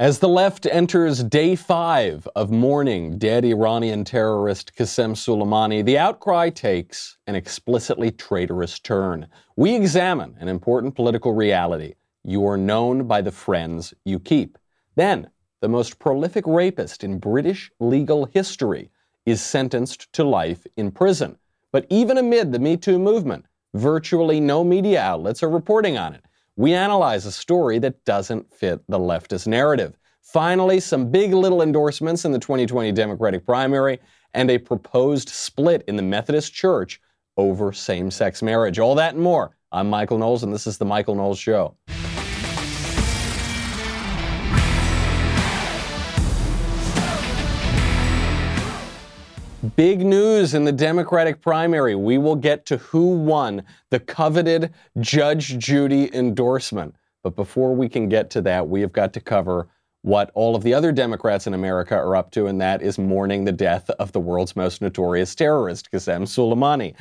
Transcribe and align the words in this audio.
As 0.00 0.18
the 0.18 0.30
left 0.30 0.64
enters 0.64 1.22
day 1.22 1.54
five 1.54 2.26
of 2.34 2.50
mourning 2.50 3.18
dead 3.18 3.44
Iranian 3.44 4.02
terrorist 4.02 4.74
Qasem 4.74 5.14
Soleimani, 5.14 5.84
the 5.84 5.98
outcry 5.98 6.48
takes 6.48 7.18
an 7.26 7.34
explicitly 7.34 8.10
traitorous 8.10 8.78
turn. 8.78 9.26
We 9.56 9.76
examine 9.76 10.36
an 10.40 10.48
important 10.48 10.94
political 10.94 11.34
reality. 11.34 11.96
You 12.24 12.46
are 12.46 12.56
known 12.56 13.06
by 13.06 13.20
the 13.20 13.30
friends 13.30 13.92
you 14.06 14.18
keep. 14.18 14.56
Then, 14.96 15.28
the 15.60 15.68
most 15.68 15.98
prolific 15.98 16.46
rapist 16.46 17.04
in 17.04 17.18
British 17.18 17.70
legal 17.78 18.24
history 18.24 18.90
is 19.26 19.42
sentenced 19.42 20.10
to 20.14 20.24
life 20.24 20.66
in 20.78 20.92
prison. 20.92 21.36
But 21.72 21.84
even 21.90 22.16
amid 22.16 22.52
the 22.52 22.58
Me 22.58 22.78
Too 22.78 22.98
movement, 22.98 23.44
virtually 23.74 24.40
no 24.40 24.64
media 24.64 25.02
outlets 25.02 25.42
are 25.42 25.50
reporting 25.50 25.98
on 25.98 26.14
it 26.14 26.24
we 26.60 26.74
analyze 26.74 27.24
a 27.24 27.32
story 27.32 27.78
that 27.78 28.04
doesn't 28.04 28.52
fit 28.52 28.82
the 28.86 28.98
leftist 28.98 29.46
narrative. 29.46 29.96
Finally, 30.20 30.78
some 30.78 31.10
big 31.10 31.32
little 31.32 31.62
endorsements 31.62 32.26
in 32.26 32.32
the 32.32 32.38
2020 32.38 32.92
Democratic 32.92 33.46
primary 33.46 33.98
and 34.34 34.50
a 34.50 34.58
proposed 34.58 35.30
split 35.30 35.82
in 35.88 35.96
the 35.96 36.02
Methodist 36.02 36.52
Church 36.52 37.00
over 37.38 37.72
same 37.72 38.10
sex 38.10 38.42
marriage. 38.42 38.78
All 38.78 38.94
that 38.96 39.14
and 39.14 39.22
more. 39.22 39.56
I'm 39.72 39.88
Michael 39.88 40.18
Knowles, 40.18 40.42
and 40.42 40.52
this 40.52 40.66
is 40.66 40.76
The 40.76 40.84
Michael 40.84 41.14
Knowles 41.14 41.38
Show. 41.38 41.76
Big 49.80 50.04
news 50.04 50.52
in 50.52 50.64
the 50.64 50.72
Democratic 50.72 51.40
primary. 51.40 51.94
We 51.94 52.18
will 52.18 52.36
get 52.36 52.66
to 52.66 52.76
who 52.76 53.16
won 53.16 53.62
the 53.88 53.98
coveted 53.98 54.74
Judge 54.98 55.56
Judy 55.56 56.14
endorsement. 56.14 56.94
But 57.24 57.34
before 57.34 57.74
we 57.74 57.88
can 57.88 58.06
get 58.06 58.28
to 58.32 58.42
that, 58.42 58.68
we 58.68 58.82
have 58.82 58.92
got 58.92 59.14
to 59.14 59.22
cover 59.22 59.68
what 60.02 60.30
all 60.34 60.54
of 60.54 60.64
the 60.64 60.74
other 60.74 60.92
Democrats 60.92 61.46
in 61.46 61.54
America 61.54 61.94
are 61.94 62.14
up 62.14 62.30
to, 62.32 62.46
and 62.46 62.60
that 62.60 62.82
is 62.82 62.98
mourning 62.98 63.46
the 63.46 63.52
death 63.52 63.88
of 63.88 64.12
the 64.12 64.20
world's 64.20 64.54
most 64.54 64.82
notorious 64.82 65.34
terrorist, 65.34 65.90
Qasem 65.90 66.24
Soleimani. 66.24 66.94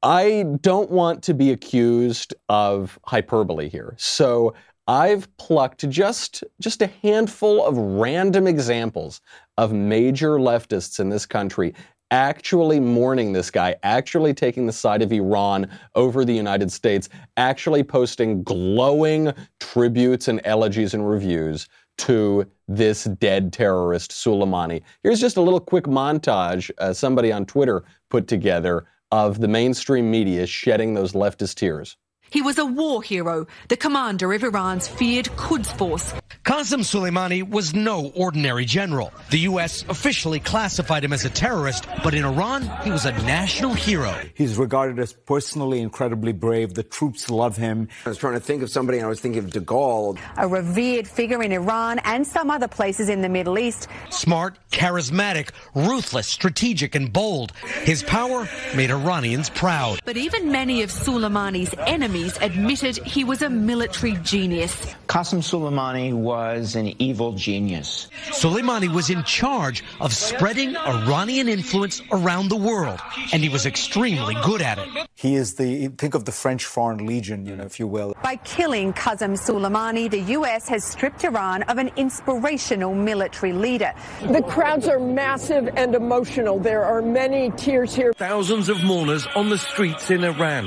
I 0.00 0.44
don't 0.60 0.92
want 0.92 1.24
to 1.24 1.34
be 1.34 1.50
accused 1.50 2.34
of 2.48 3.00
hyperbole 3.04 3.68
here. 3.68 3.96
So 3.98 4.54
I've 4.86 5.36
plucked 5.38 5.90
just, 5.90 6.44
just 6.60 6.82
a 6.82 6.86
handful 7.02 7.66
of 7.66 7.76
random 7.76 8.46
examples 8.46 9.20
of 9.58 9.72
major 9.72 10.38
leftists 10.38 11.00
in 11.00 11.10
this 11.10 11.26
country 11.26 11.74
actually 12.10 12.80
mourning 12.80 13.32
this 13.32 13.50
guy, 13.50 13.76
actually 13.82 14.32
taking 14.32 14.66
the 14.66 14.72
side 14.72 15.02
of 15.02 15.12
Iran 15.12 15.68
over 15.94 16.24
the 16.24 16.32
United 16.32 16.72
States, 16.72 17.10
actually 17.36 17.82
posting 17.82 18.42
glowing 18.42 19.32
tributes 19.60 20.28
and 20.28 20.40
elegies 20.44 20.94
and 20.94 21.06
reviews 21.06 21.68
to 21.98 22.46
this 22.68 23.04
dead 23.04 23.52
terrorist, 23.52 24.12
Soleimani. 24.12 24.82
Here's 25.02 25.20
just 25.20 25.36
a 25.36 25.42
little 25.42 25.60
quick 25.60 25.84
montage 25.84 26.70
uh, 26.78 26.92
somebody 26.92 27.32
on 27.32 27.44
Twitter 27.44 27.84
put 28.08 28.26
together 28.26 28.86
of 29.10 29.40
the 29.40 29.48
mainstream 29.48 30.10
media 30.10 30.46
shedding 30.46 30.94
those 30.94 31.12
leftist 31.12 31.56
tears. 31.56 31.96
He 32.30 32.42
was 32.42 32.58
a 32.58 32.66
war 32.66 33.02
hero, 33.02 33.46
the 33.68 33.76
commander 33.76 34.32
of 34.32 34.42
Iran's 34.42 34.86
feared 34.86 35.26
Quds 35.36 35.72
force. 35.72 36.12
Qasem 36.44 36.80
Soleimani 36.80 37.48
was 37.48 37.74
no 37.74 38.10
ordinary 38.14 38.64
general. 38.64 39.12
The 39.30 39.40
U.S. 39.40 39.84
officially 39.88 40.40
classified 40.40 41.04
him 41.04 41.12
as 41.12 41.24
a 41.24 41.30
terrorist, 41.30 41.86
but 42.02 42.14
in 42.14 42.24
Iran, 42.24 42.62
he 42.82 42.90
was 42.90 43.04
a 43.04 43.12
national 43.24 43.74
hero. 43.74 44.14
He's 44.34 44.56
regarded 44.56 44.98
as 44.98 45.12
personally 45.12 45.80
incredibly 45.80 46.32
brave. 46.32 46.74
The 46.74 46.82
troops 46.82 47.30
love 47.30 47.56
him. 47.56 47.88
I 48.06 48.10
was 48.10 48.18
trying 48.18 48.34
to 48.34 48.40
think 48.40 48.62
of 48.62 48.70
somebody, 48.70 48.98
and 48.98 49.06
I 49.06 49.08
was 49.08 49.20
thinking 49.20 49.44
of 49.44 49.50
de 49.50 49.60
Gaulle. 49.60 50.18
A 50.36 50.48
revered 50.48 51.06
figure 51.06 51.42
in 51.42 51.52
Iran 51.52 51.98
and 52.04 52.26
some 52.26 52.50
other 52.50 52.68
places 52.68 53.08
in 53.08 53.20
the 53.22 53.28
Middle 53.28 53.58
East. 53.58 53.88
Smart, 54.10 54.58
charismatic, 54.70 55.50
ruthless, 55.74 56.28
strategic, 56.28 56.94
and 56.94 57.12
bold. 57.12 57.52
His 57.82 58.02
power 58.02 58.48
made 58.74 58.90
Iranians 58.90 59.50
proud. 59.50 60.00
But 60.04 60.16
even 60.16 60.50
many 60.50 60.82
of 60.82 60.90
Soleimani's 60.90 61.74
enemies 61.86 62.17
admitted 62.40 62.96
he 62.98 63.24
was 63.24 63.42
a 63.42 63.50
military 63.50 64.14
genius. 64.22 64.94
Qasem 65.08 65.40
Soleimani 65.40 66.12
was 66.12 66.74
an 66.74 66.94
evil 67.00 67.32
genius. 67.32 68.08
Soleimani 68.30 68.92
was 68.92 69.10
in 69.10 69.22
charge 69.24 69.84
of 70.00 70.12
spreading 70.12 70.76
Iranian 70.76 71.48
influence 71.48 72.02
around 72.12 72.48
the 72.48 72.56
world, 72.56 73.00
and 73.32 73.42
he 73.42 73.48
was 73.48 73.66
extremely 73.66 74.34
good 74.44 74.62
at 74.62 74.78
it. 74.78 74.88
He 75.14 75.34
is 75.34 75.54
the, 75.54 75.88
think 75.88 76.14
of 76.14 76.24
the 76.24 76.32
French 76.32 76.64
Foreign 76.64 77.06
Legion, 77.06 77.46
you 77.46 77.56
know, 77.56 77.64
if 77.64 77.80
you 77.80 77.86
will. 77.86 78.14
By 78.22 78.36
killing 78.36 78.92
Qasem 78.92 79.38
Soleimani, 79.38 80.10
the 80.10 80.20
U.S. 80.38 80.68
has 80.68 80.84
stripped 80.84 81.24
Iran 81.24 81.62
of 81.64 81.78
an 81.78 81.90
inspirational 81.96 82.94
military 82.94 83.52
leader. 83.52 83.92
The 84.22 84.42
crowds 84.42 84.88
are 84.88 85.00
massive 85.00 85.68
and 85.76 85.94
emotional. 85.94 86.58
There 86.58 86.84
are 86.84 87.02
many 87.02 87.50
tears 87.52 87.94
here. 87.94 88.12
Thousands 88.12 88.68
of 88.68 88.82
mourners 88.84 89.26
on 89.34 89.48
the 89.48 89.58
streets 89.58 90.10
in 90.10 90.24
Iran 90.24 90.66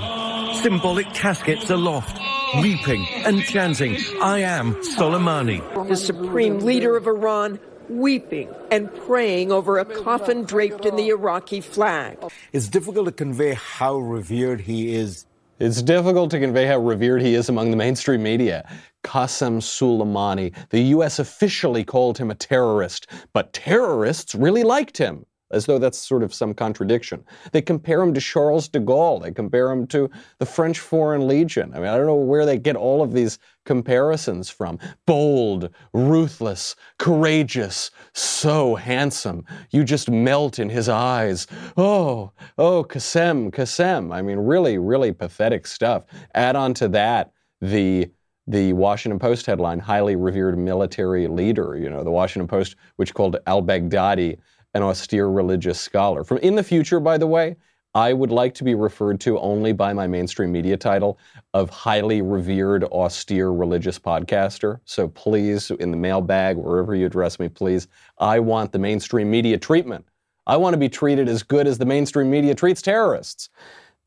symbolic 0.62 1.12
caskets 1.42 1.70
aloft, 1.72 2.20
weeping 2.62 3.08
and 3.26 3.42
chanting, 3.44 3.98
I 4.22 4.40
am 4.40 4.76
Soleimani. 4.76 5.88
The 5.88 5.96
supreme 5.96 6.60
leader 6.60 6.96
of 6.96 7.08
Iran 7.08 7.60
weeping 7.90 8.48
and 8.70 8.94
praying 9.08 9.52
over 9.52 9.80
a 9.80 9.86
coffin 9.86 10.44
draped 10.44 10.86
in 10.86 10.96
the 10.96 11.10
Iraqi 11.10 11.60
flag. 11.60 12.20
It's 12.54 12.68
difficult 12.68 13.08
to 13.08 13.12
convey 13.12 13.56
how 13.56 13.98
revered 13.98 14.62
he 14.62 14.94
is. 14.94 15.26
It's 15.60 15.82
difficult 15.82 16.30
to 16.32 16.40
convey 16.40 16.68
how 16.68 16.78
revered 16.78 17.22
he 17.22 17.34
is 17.34 17.50
among 17.50 17.72
the 17.72 17.78
mainstream 17.78 18.22
media. 18.22 18.70
Qasem 19.04 19.62
Soleimani, 19.62 20.54
the 20.70 20.82
U.S. 20.96 21.18
officially 21.18 21.84
called 21.84 22.18
him 22.20 22.30
a 22.30 22.36
terrorist, 22.36 23.08
but 23.34 23.52
terrorists 23.54 24.36
really 24.36 24.64
liked 24.64 24.98
him 24.98 25.26
as 25.54 25.66
though 25.66 25.80
that's 25.80 25.98
sort 25.98 26.24
of 26.24 26.34
some 26.34 26.54
contradiction. 26.54 27.24
They 27.52 27.62
compare 27.62 28.02
him 28.02 28.14
to 28.14 28.22
Charles 28.22 28.68
de 28.68 28.80
Gaulle. 28.80 29.22
They 29.22 29.32
compare 29.32 29.72
him 29.72 29.88
to 29.88 30.10
the 30.40 30.46
French 30.46 30.80
Foreign 30.80 31.28
Legion. 31.28 31.74
I 31.74 31.80
mean, 31.80 31.88
I 31.88 31.98
don't 31.98 32.08
know 32.08 32.16
where 32.16 32.46
they 32.46 32.58
get 32.58 32.76
all 32.76 33.02
of 33.02 33.14
these 33.14 33.40
comparisons 33.66 34.50
from. 34.50 34.80
Bold, 35.06 35.70
ruthless, 35.94 36.76
courageous, 36.98 37.92
so 38.14 38.76
handsome. 38.76 39.46
You 39.72 39.84
just 39.84 40.10
melt 40.10 40.60
in 40.60 40.70
his 40.70 40.90
eyes. 40.90 41.48
Oh, 41.78 42.32
oh, 42.58 42.84
Qasem, 42.84 43.52
Qasem. 43.52 44.14
I 44.14 44.22
mean, 44.22 44.40
really, 44.40 44.78
really 44.78 45.12
pathetic 45.12 45.68
stuff. 45.68 46.06
Add 46.34 46.56
on 46.56 46.74
to 46.76 46.88
that 46.90 47.32
the 47.62 48.10
the 48.48 48.74
Washington 48.74 49.20
Post 49.20 49.46
headline, 49.46 49.80
highly 49.80 50.16
revered 50.16 50.58
military 50.58 51.28
leader, 51.28 51.78
you 51.78 51.90
know, 51.90 52.04
the 52.04 52.12
Washington 52.12 52.48
Post, 52.48 52.76
which 52.96 53.14
called 53.14 53.38
al 53.46 53.62
Baghdadi 53.62 54.40
an 54.74 54.84
austere 54.84 55.30
religious 55.30 55.80
scholar. 55.80 56.24
From 56.24 56.38
in 56.40 56.56
the 56.56 56.64
future, 56.64 57.00
by 57.00 57.18
the 57.18 57.28
way, 57.28 57.56
I 57.94 58.14
would 58.14 58.32
like 58.32 58.54
to 58.56 58.64
be 58.64 58.74
referred 58.74 59.20
to 59.22 59.38
only 59.40 59.74
by 59.74 59.92
my 59.92 60.08
mainstream 60.08 60.52
media 60.52 60.78
title 60.78 61.20
of 61.54 61.70
highly 61.70 62.22
revered, 62.22 62.86
austere 62.86 63.50
religious 63.50 64.00
podcaster. 64.00 64.80
So 64.86 65.10
please, 65.10 65.72
in 65.72 65.92
the 65.92 65.98
mailbag, 65.98 66.56
wherever 66.56 66.96
you 66.96 67.06
address 67.06 67.38
me, 67.38 67.50
please, 67.50 67.90
I 68.18 68.40
want 68.40 68.72
the 68.72 68.80
mainstream 68.80 69.30
media 69.30 69.58
treatment. 69.58 70.06
I 70.48 70.56
want 70.56 70.74
to 70.74 70.78
be 70.78 70.90
treated 70.90 71.28
as 71.28 71.44
good 71.44 71.68
as 71.68 71.78
the 71.78 71.86
mainstream 71.86 72.30
media 72.30 72.56
treats 72.56 72.82
terrorists. 72.82 73.50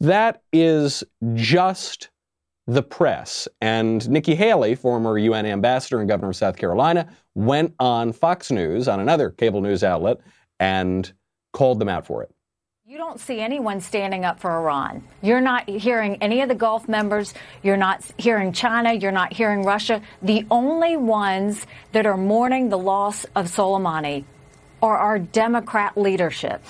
That 0.01 0.43
is 0.53 1.05
just 1.35 2.09
the 2.67 2.83
press. 2.83 3.47
And 3.61 4.09
Nikki 4.09 4.35
Haley, 4.35 4.75
former 4.75 5.19
UN 5.19 5.45
ambassador 5.45 6.01
and 6.01 6.09
governor 6.09 6.31
of 6.31 6.37
South 6.37 6.57
Carolina, 6.57 7.07
went 7.35 7.75
on 7.79 8.13
Fox 8.13 8.51
News, 8.51 8.89
on 8.89 9.01
another 9.01 9.31
cable 9.31 9.61
news 9.61 9.85
outlet, 9.85 10.19
and 10.59 11.13
called 11.53 11.79
them 11.79 11.89
out 11.89 12.07
for 12.07 12.23
it. 12.23 12.31
You 12.87 12.99
don't 12.99 13.19
see 13.19 13.41
anyone 13.41 13.81
standing 13.81 14.25
up 14.27 14.41
for 14.41 14.51
Iran. 14.51 15.03
You're 15.23 15.41
not 15.41 15.69
hearing 15.69 16.17
any 16.23 16.43
of 16.43 16.49
the 16.51 16.55
Gulf 16.55 16.87
members. 16.87 17.33
You're 17.63 17.79
not 17.79 18.05
hearing 18.19 18.53
China. 18.53 18.93
You're 18.93 19.11
not 19.11 19.33
hearing 19.33 19.63
Russia. 19.65 20.03
The 20.21 20.47
only 20.51 20.97
ones 20.97 21.67
that 21.93 22.05
are 22.05 22.19
mourning 22.19 22.69
the 22.69 22.79
loss 22.79 23.25
of 23.35 23.47
Soleimani 23.47 24.25
are 24.83 24.99
our 24.99 25.19
Democrat 25.19 25.97
leadership 25.97 26.63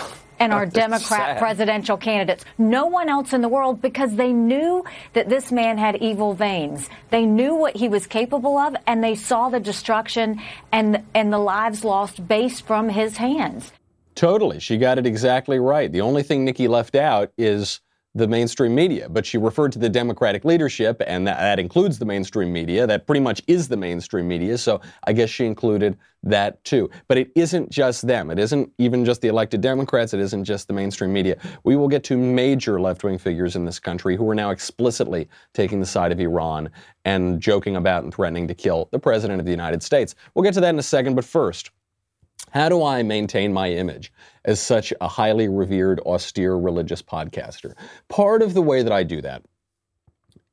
and 0.44 0.52
our 0.58 0.67
Democrat 0.67 1.00
sad. 1.08 1.38
presidential 1.38 1.96
candidates. 1.96 2.44
No 2.58 2.87
one 2.87 3.08
else 3.08 3.32
in 3.32 3.41
the 3.41 3.49
world 3.49 3.81
because 3.81 4.14
they 4.17 4.32
knew 4.32 4.85
that 5.14 5.29
this 5.29 5.50
man 5.50 5.79
had 5.79 5.96
evil 5.96 6.35
veins. 6.35 6.88
They 7.11 7.26
knew 7.26 7.55
what 7.55 7.76
he 7.76 7.88
was 7.88 8.06
capable 8.06 8.56
of 8.58 8.76
and 8.87 9.02
they 9.02 9.14
saw 9.14 9.49
the 9.49 9.61
destruction 9.61 10.41
and 10.70 11.02
and 11.14 11.32
the 11.32 11.38
lives 11.38 11.85
lost 11.85 12.26
based 12.29 12.67
from 12.67 12.88
his 12.88 13.17
hands. 13.17 13.73
Totally. 14.14 14.61
She 14.61 14.76
got 14.76 14.99
it 14.99 15.06
exactly 15.06 15.58
right. 15.58 15.91
The 15.91 16.02
only 16.02 16.23
thing 16.23 16.44
Nikki 16.44 16.69
left 16.69 16.94
out 16.94 17.32
is 17.37 17.81
the 18.16 18.28
mainstream 18.28 18.75
media, 18.75 19.08
but 19.08 19.26
she 19.26 19.38
referred 19.38 19.72
to 19.72 19.78
the 19.78 19.88
Democratic 19.88 20.44
leadership, 20.44 21.02
and 21.06 21.26
that, 21.26 21.38
that, 21.38 21.58
includes 21.58 21.99
the 21.99 22.05
mainstream 22.05 22.52
media. 22.52 22.87
That 22.87 23.06
pretty 23.06 23.20
much 23.20 23.43
is 23.49 23.66
the 23.66 23.76
mainstream 23.76 24.28
media, 24.28 24.56
so 24.56 24.81
I 25.05 25.12
guess 25.12 25.31
she 25.31 25.46
included 25.46 25.99
that 26.22 26.62
too. 26.64 26.90
But 27.08 27.19
it 27.19 27.32
isn't 27.34 27.70
just 27.70 28.06
them. 28.06 28.31
It 28.31 28.38
isn't 28.38 28.70
even 28.78 29.05
just 29.05 29.20
the 29.20 29.28
elected 29.28 29.61
Democrats. 29.61 30.14
It 30.14 30.20
isn't 30.20 30.44
just 30.44 30.69
the 30.69 30.75
mainstream 30.75 31.12
media. 31.12 31.37
We 31.64 31.75
will 31.75 31.88
get 31.88 32.05
to 32.05 32.16
major 32.16 32.81
left 32.81 33.02
wing 33.02 33.19
figures 33.19 33.56
in 33.56 33.64
this 33.64 33.81
country 33.81 34.16
who 34.16 34.28
are 34.31 34.34
now 34.34 34.50
explicitly 34.50 35.28
taking 35.52 35.81
the 35.81 35.87
side 35.87 36.12
of 36.12 36.20
Iran 36.20 36.70
and 37.05 37.40
joking 37.40 37.76
about 37.76 38.05
and 38.05 38.14
threatening 38.14 38.46
to 38.46 38.55
kill 38.55 38.88
the 38.93 38.99
President 38.99 39.40
of 39.40 39.44
the 39.44 39.50
United 39.50 39.82
States. 39.82 40.14
We'll 40.34 40.44
get 40.44 40.55
to 40.55 40.61
that 40.61 40.70
in 40.70 40.78
a 40.78 40.84
second, 40.84 41.14
but 41.14 41.25
first, 41.25 41.70
how 42.54 42.68
do 42.68 42.84
I 42.84 43.02
maintain 43.02 43.52
my 43.52 43.68
image 43.68 44.12
as 44.44 44.60
such 44.60 44.94
a 45.00 45.08
highly 45.08 45.48
revered, 45.48 45.98
austere 46.06 46.54
religious 46.54 47.02
podcaster? 47.02 47.74
Part 48.08 48.42
of 48.42 48.54
the 48.54 48.62
way 48.62 48.84
that 48.84 48.92
I 48.92 49.02
do 49.02 49.20
that 49.22 49.42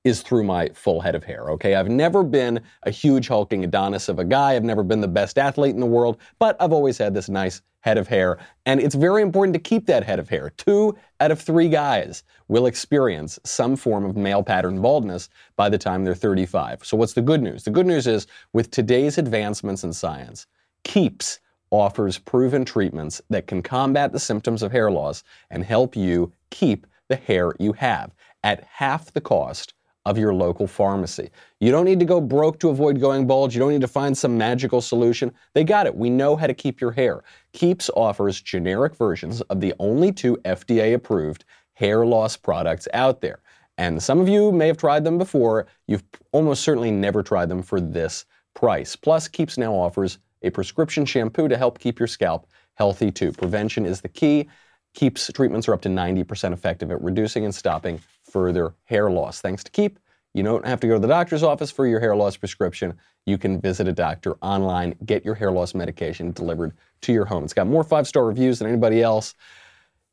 is 0.03 0.23
through 0.23 0.43
my 0.43 0.67
full 0.69 0.99
head 0.99 1.13
of 1.13 1.23
hair, 1.23 1.51
okay? 1.51 1.75
I've 1.75 1.89
never 1.89 2.23
been 2.23 2.59
a 2.81 2.89
huge 2.89 3.27
hulking 3.27 3.63
Adonis 3.63 4.09
of 4.09 4.17
a 4.17 4.25
guy. 4.25 4.55
I've 4.55 4.63
never 4.63 4.81
been 4.81 4.99
the 4.99 5.07
best 5.07 5.37
athlete 5.37 5.75
in 5.75 5.79
the 5.79 5.85
world, 5.85 6.17
but 6.39 6.57
I've 6.59 6.73
always 6.73 6.97
had 6.97 7.13
this 7.13 7.29
nice 7.29 7.61
head 7.81 7.99
of 7.99 8.07
hair. 8.07 8.39
And 8.65 8.79
it's 8.79 8.95
very 8.95 9.21
important 9.21 9.53
to 9.53 9.59
keep 9.59 9.85
that 9.85 10.03
head 10.03 10.17
of 10.17 10.27
hair. 10.27 10.49
Two 10.57 10.97
out 11.19 11.29
of 11.29 11.39
three 11.39 11.69
guys 11.69 12.23
will 12.47 12.65
experience 12.65 13.37
some 13.43 13.75
form 13.75 14.05
of 14.05 14.17
male 14.17 14.41
pattern 14.41 14.81
baldness 14.81 15.29
by 15.55 15.69
the 15.69 15.77
time 15.77 16.03
they're 16.03 16.15
35. 16.15 16.83
So 16.83 16.97
what's 16.97 17.13
the 17.13 17.21
good 17.21 17.43
news? 17.43 17.63
The 17.63 17.69
good 17.69 17.85
news 17.85 18.07
is 18.07 18.25
with 18.53 18.71
today's 18.71 19.19
advancements 19.19 19.83
in 19.83 19.93
science, 19.93 20.47
keeps 20.83 21.39
offers 21.71 22.19
proven 22.19 22.63
treatments 22.65 23.21
that 23.29 23.47
can 23.47 23.63
combat 23.63 24.11
the 24.11 24.19
symptoms 24.19 24.61
of 24.61 24.71
hair 24.71 24.91
loss 24.91 25.23
and 25.49 25.63
help 25.63 25.95
you 25.95 26.31
keep 26.49 26.85
the 27.09 27.15
hair 27.15 27.53
you 27.59 27.73
have 27.73 28.11
at 28.43 28.63
half 28.65 29.11
the 29.11 29.21
cost 29.21 29.73
of 30.05 30.17
your 30.17 30.33
local 30.33 30.67
pharmacy. 30.67 31.29
You 31.59 31.71
don't 31.71 31.85
need 31.85 31.99
to 31.99 32.05
go 32.05 32.19
broke 32.19 32.59
to 32.59 32.69
avoid 32.69 32.99
going 32.99 33.27
bald. 33.27 33.53
You 33.53 33.59
don't 33.59 33.71
need 33.71 33.81
to 33.81 33.87
find 33.87 34.17
some 34.17 34.37
magical 34.37 34.81
solution. 34.81 35.31
They 35.53 35.63
got 35.63 35.85
it. 35.85 35.95
We 35.95 36.09
know 36.09 36.35
how 36.35 36.47
to 36.47 36.53
keep 36.53 36.81
your 36.81 36.91
hair. 36.91 37.23
Keeps 37.53 37.89
offers 37.95 38.41
generic 38.41 38.95
versions 38.95 39.41
of 39.41 39.61
the 39.61 39.73
only 39.79 40.11
two 40.11 40.37
FDA 40.37 40.95
approved 40.95 41.45
hair 41.73 42.05
loss 42.05 42.35
products 42.35 42.87
out 42.93 43.21
there. 43.21 43.41
And 43.77 44.01
some 44.01 44.19
of 44.19 44.27
you 44.27 44.51
may 44.51 44.67
have 44.67 44.77
tried 44.77 45.03
them 45.03 45.17
before. 45.17 45.67
You've 45.87 46.03
almost 46.31 46.63
certainly 46.63 46.91
never 46.91 47.23
tried 47.23 47.49
them 47.49 47.61
for 47.61 47.79
this 47.79 48.25
price. 48.53 48.95
Plus, 48.95 49.27
Keeps 49.27 49.57
now 49.57 49.73
offers 49.73 50.17
a 50.41 50.49
prescription 50.49 51.05
shampoo 51.05 51.47
to 51.47 51.57
help 51.57 51.79
keep 51.79 51.99
your 51.99 52.07
scalp 52.07 52.47
healthy 52.75 53.11
too. 53.11 53.31
Prevention 53.31 53.85
is 53.85 54.01
the 54.01 54.09
key. 54.09 54.49
Keeps 54.93 55.31
treatments 55.33 55.67
are 55.67 55.73
up 55.73 55.81
to 55.81 55.89
90% 55.89 56.51
effective 56.51 56.91
at 56.91 57.01
reducing 57.01 57.45
and 57.45 57.55
stopping 57.55 57.99
further 58.23 58.73
hair 58.85 59.09
loss. 59.09 59.41
Thanks 59.41 59.63
to 59.63 59.71
Keep, 59.71 59.99
you 60.33 60.43
don't 60.43 60.65
have 60.65 60.79
to 60.81 60.87
go 60.87 60.93
to 60.93 60.99
the 60.99 61.07
doctor's 61.07 61.43
office 61.43 61.71
for 61.71 61.85
your 61.85 61.99
hair 61.99 62.15
loss 62.15 62.37
prescription. 62.37 62.97
You 63.25 63.37
can 63.37 63.59
visit 63.59 63.87
a 63.87 63.91
doctor 63.91 64.35
online, 64.41 64.95
get 65.05 65.25
your 65.25 65.35
hair 65.35 65.51
loss 65.51 65.75
medication 65.75 66.31
delivered 66.31 66.73
to 67.01 67.13
your 67.13 67.25
home. 67.25 67.43
It's 67.43 67.53
got 67.53 67.67
more 67.67 67.83
five 67.83 68.07
star 68.07 68.25
reviews 68.25 68.59
than 68.59 68.67
anybody 68.67 69.01
else. 69.01 69.35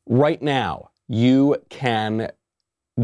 Right 0.07 0.41
now, 0.41 0.91
you 1.07 1.57
can 1.69 2.31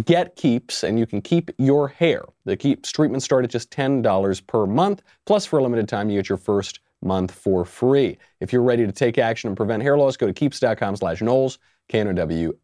get 0.03 0.35
Keeps 0.35 0.83
and 0.83 0.99
you 0.99 1.05
can 1.05 1.21
keep 1.21 1.51
your 1.57 1.87
hair. 1.87 2.23
The 2.43 2.57
Keeps 2.57 2.91
treatment 2.91 3.23
start 3.23 3.45
at 3.45 3.51
just 3.51 3.71
$10 3.71 4.47
per 4.47 4.65
month. 4.65 5.01
Plus, 5.25 5.45
for 5.45 5.59
a 5.59 5.63
limited 5.63 5.87
time, 5.87 6.09
you 6.09 6.19
get 6.19 6.29
your 6.29 6.37
first 6.37 6.79
month 7.05 7.31
for 7.31 7.63
free. 7.63 8.17
If 8.39 8.51
you're 8.51 8.63
ready 8.63 8.85
to 8.85 8.91
take 8.91 9.17
action 9.17 9.47
and 9.47 9.55
prevent 9.55 9.83
hair 9.83 9.97
loss, 9.97 10.17
go 10.17 10.27
to 10.27 10.33
keeps.com 10.33 10.95
slash 10.97 11.21
Knowles, 11.21 11.59
K-N-O-W-L-E-S, 11.87 12.59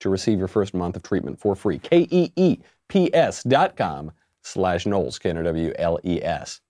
to 0.00 0.08
receive 0.08 0.38
your 0.38 0.48
first 0.48 0.74
month 0.74 0.96
of 0.96 1.02
treatment 1.02 1.38
for 1.38 1.54
free. 1.54 1.78
K-E-E-P-S 1.78 3.42
dot 3.44 3.76
com 3.76 4.10
slash 4.42 4.86
Knowles, 4.86 5.18
K-N-O-W-L-E-S. 5.18 6.60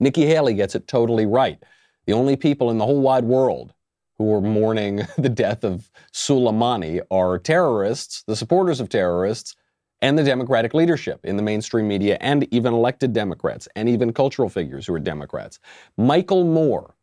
Nikki 0.00 0.26
Haley 0.26 0.54
gets 0.54 0.74
it 0.74 0.86
totally 0.88 1.26
right. 1.26 1.62
The 2.06 2.12
only 2.12 2.36
people 2.36 2.70
in 2.70 2.78
the 2.78 2.86
whole 2.86 3.00
wide 3.00 3.24
world 3.24 3.72
who 4.18 4.34
are 4.34 4.40
mourning 4.40 5.02
the 5.18 5.28
death 5.28 5.64
of 5.64 5.90
Soleimani 6.12 7.00
are 7.10 7.38
terrorists, 7.38 8.22
the 8.26 8.36
supporters 8.36 8.80
of 8.80 8.88
terrorists, 8.88 9.54
and 10.02 10.18
the 10.18 10.24
Democratic 10.24 10.74
leadership 10.74 11.20
in 11.24 11.36
the 11.36 11.42
mainstream 11.42 11.86
media 11.86 12.16
and 12.20 12.46
even 12.52 12.72
elected 12.72 13.12
Democrats 13.12 13.68
and 13.76 13.88
even 13.88 14.12
cultural 14.12 14.48
figures 14.48 14.86
who 14.86 14.94
are 14.94 15.00
Democrats. 15.00 15.58
Michael 15.96 16.44
Moore, 16.44 16.94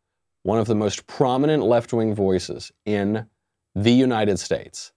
one 0.44 0.59
of 0.59 0.67
the 0.67 0.75
most 0.75 1.05
prominent 1.07 1.63
left 1.63 1.94
wing 1.94 2.15
voices 2.15 2.71
in 2.85 3.27
the 3.75 3.91
United 3.91 4.39
States, 4.39 4.91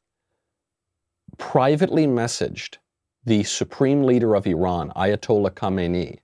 privately 1.39 2.07
messaged 2.07 2.77
the 3.25 3.43
supreme 3.43 4.05
leader 4.05 4.35
of 4.35 4.47
Iran, 4.47 4.93
Ayatollah 4.97 5.51
Khamenei, 5.51 6.19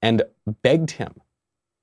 and 0.00 0.22
begged 0.62 0.92
him, 0.92 1.14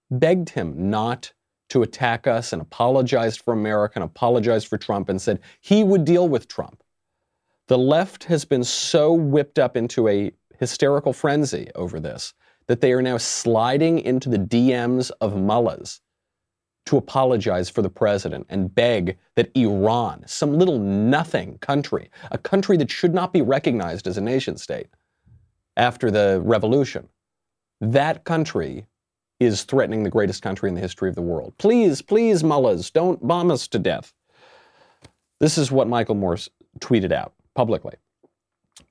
begged 0.09 0.49
him 0.49 0.89
not 0.89 1.33
to 1.69 1.81
attack 1.81 2.27
us 2.27 2.53
and 2.53 2.61
apologized 2.61 3.41
for 3.41 3.53
America 3.53 3.95
and 3.95 4.03
apologized 4.03 4.67
for 4.67 4.77
Trump 4.77 5.09
and 5.09 5.21
said 5.21 5.39
he 5.59 5.83
would 5.83 6.05
deal 6.05 6.29
with 6.29 6.47
Trump. 6.47 6.83
The 7.67 7.77
left 7.77 8.25
has 8.25 8.45
been 8.45 8.63
so 8.63 9.11
whipped 9.11 9.57
up 9.57 9.75
into 9.75 10.07
a 10.07 10.31
hysterical 10.59 11.13
frenzy 11.13 11.69
over 11.73 11.99
this 11.99 12.33
that 12.67 12.81
they 12.81 12.93
are 12.93 13.01
now 13.01 13.17
sliding 13.17 13.99
into 13.99 14.29
the 14.29 14.37
DMs 14.37 15.11
of 15.21 15.35
mullahs 15.35 16.01
to 16.85 16.97
apologize 16.97 17.69
for 17.69 17.81
the 17.81 17.89
president 17.89 18.45
and 18.49 18.73
beg 18.73 19.17
that 19.35 19.49
Iran, 19.55 20.23
some 20.27 20.57
little 20.57 20.77
nothing 20.77 21.57
country, 21.57 22.11
a 22.31 22.37
country 22.37 22.77
that 22.77 22.91
should 22.91 23.13
not 23.13 23.33
be 23.33 23.41
recognized 23.41 24.05
as 24.07 24.17
a 24.17 24.21
nation 24.21 24.57
state 24.57 24.87
after 25.75 26.11
the 26.11 26.41
revolution, 26.43 27.09
that 27.81 28.23
country 28.23 28.85
is 29.39 29.63
threatening 29.63 30.03
the 30.03 30.09
greatest 30.09 30.41
country 30.41 30.69
in 30.69 30.75
the 30.75 30.81
history 30.81 31.09
of 31.09 31.15
the 31.15 31.21
world. 31.21 31.53
Please, 31.57 32.01
please, 32.01 32.43
mullahs, 32.43 32.91
don't 32.91 33.27
bomb 33.27 33.49
us 33.49 33.67
to 33.67 33.79
death. 33.79 34.13
This 35.39 35.57
is 35.57 35.71
what 35.71 35.87
Michael 35.87 36.15
Morse 36.15 36.47
tweeted 36.79 37.11
out 37.11 37.33
publicly. 37.55 37.95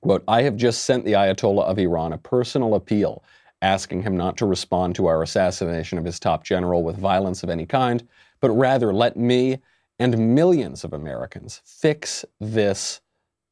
Quote, 0.01 0.23
I 0.27 0.41
have 0.41 0.55
just 0.55 0.85
sent 0.85 1.05
the 1.05 1.13
Ayatollah 1.13 1.63
of 1.63 1.79
Iran 1.79 2.13
a 2.13 2.17
personal 2.17 2.75
appeal 2.75 3.23
asking 3.61 4.03
him 4.03 4.17
not 4.17 4.37
to 4.37 4.45
respond 4.45 4.95
to 4.95 5.07
our 5.07 5.23
assassination 5.23 5.97
of 5.97 6.05
his 6.05 6.19
top 6.19 6.43
general 6.43 6.83
with 6.83 6.97
violence 6.97 7.43
of 7.43 7.49
any 7.49 7.65
kind, 7.65 8.07
but 8.41 8.51
rather 8.51 8.93
let 8.93 9.15
me 9.17 9.59
and 9.97 10.35
millions 10.35 10.83
of 10.83 10.93
Americans 10.93 11.61
fix 11.63 12.25
this 12.39 13.01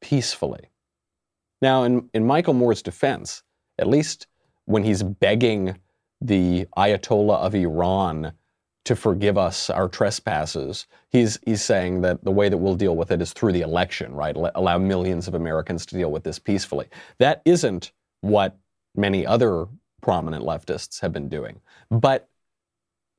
peacefully. 0.00 0.68
Now, 1.62 1.84
in, 1.84 2.10
in 2.12 2.26
Michael 2.26 2.54
Moore's 2.54 2.82
defense, 2.82 3.42
at 3.78 3.88
least 3.88 4.26
when 4.66 4.84
he's 4.84 5.02
begging 5.02 5.78
the 6.20 6.66
Ayatollah 6.76 7.38
of 7.38 7.54
Iran 7.54 8.32
to 8.84 8.94
forgive 8.94 9.38
us 9.38 9.70
our 9.70 9.88
trespasses. 9.88 10.86
He's, 11.10 11.38
he's 11.44 11.62
saying 11.62 12.02
that 12.02 12.22
the 12.22 12.30
way 12.30 12.48
that 12.48 12.58
we'll 12.58 12.74
deal 12.74 12.96
with 12.96 13.10
it 13.10 13.22
is 13.22 13.32
through 13.32 13.52
the 13.52 13.62
election, 13.62 14.12
right? 14.12 14.36
Allow 14.54 14.78
millions 14.78 15.26
of 15.26 15.34
Americans 15.34 15.86
to 15.86 15.96
deal 15.96 16.10
with 16.10 16.24
this 16.24 16.38
peacefully. 16.38 16.86
That 17.18 17.40
isn't 17.44 17.92
what 18.20 18.58
many 18.94 19.26
other 19.26 19.66
prominent 20.02 20.44
leftists 20.44 21.00
have 21.00 21.12
been 21.12 21.28
doing. 21.28 21.60
But 21.90 22.28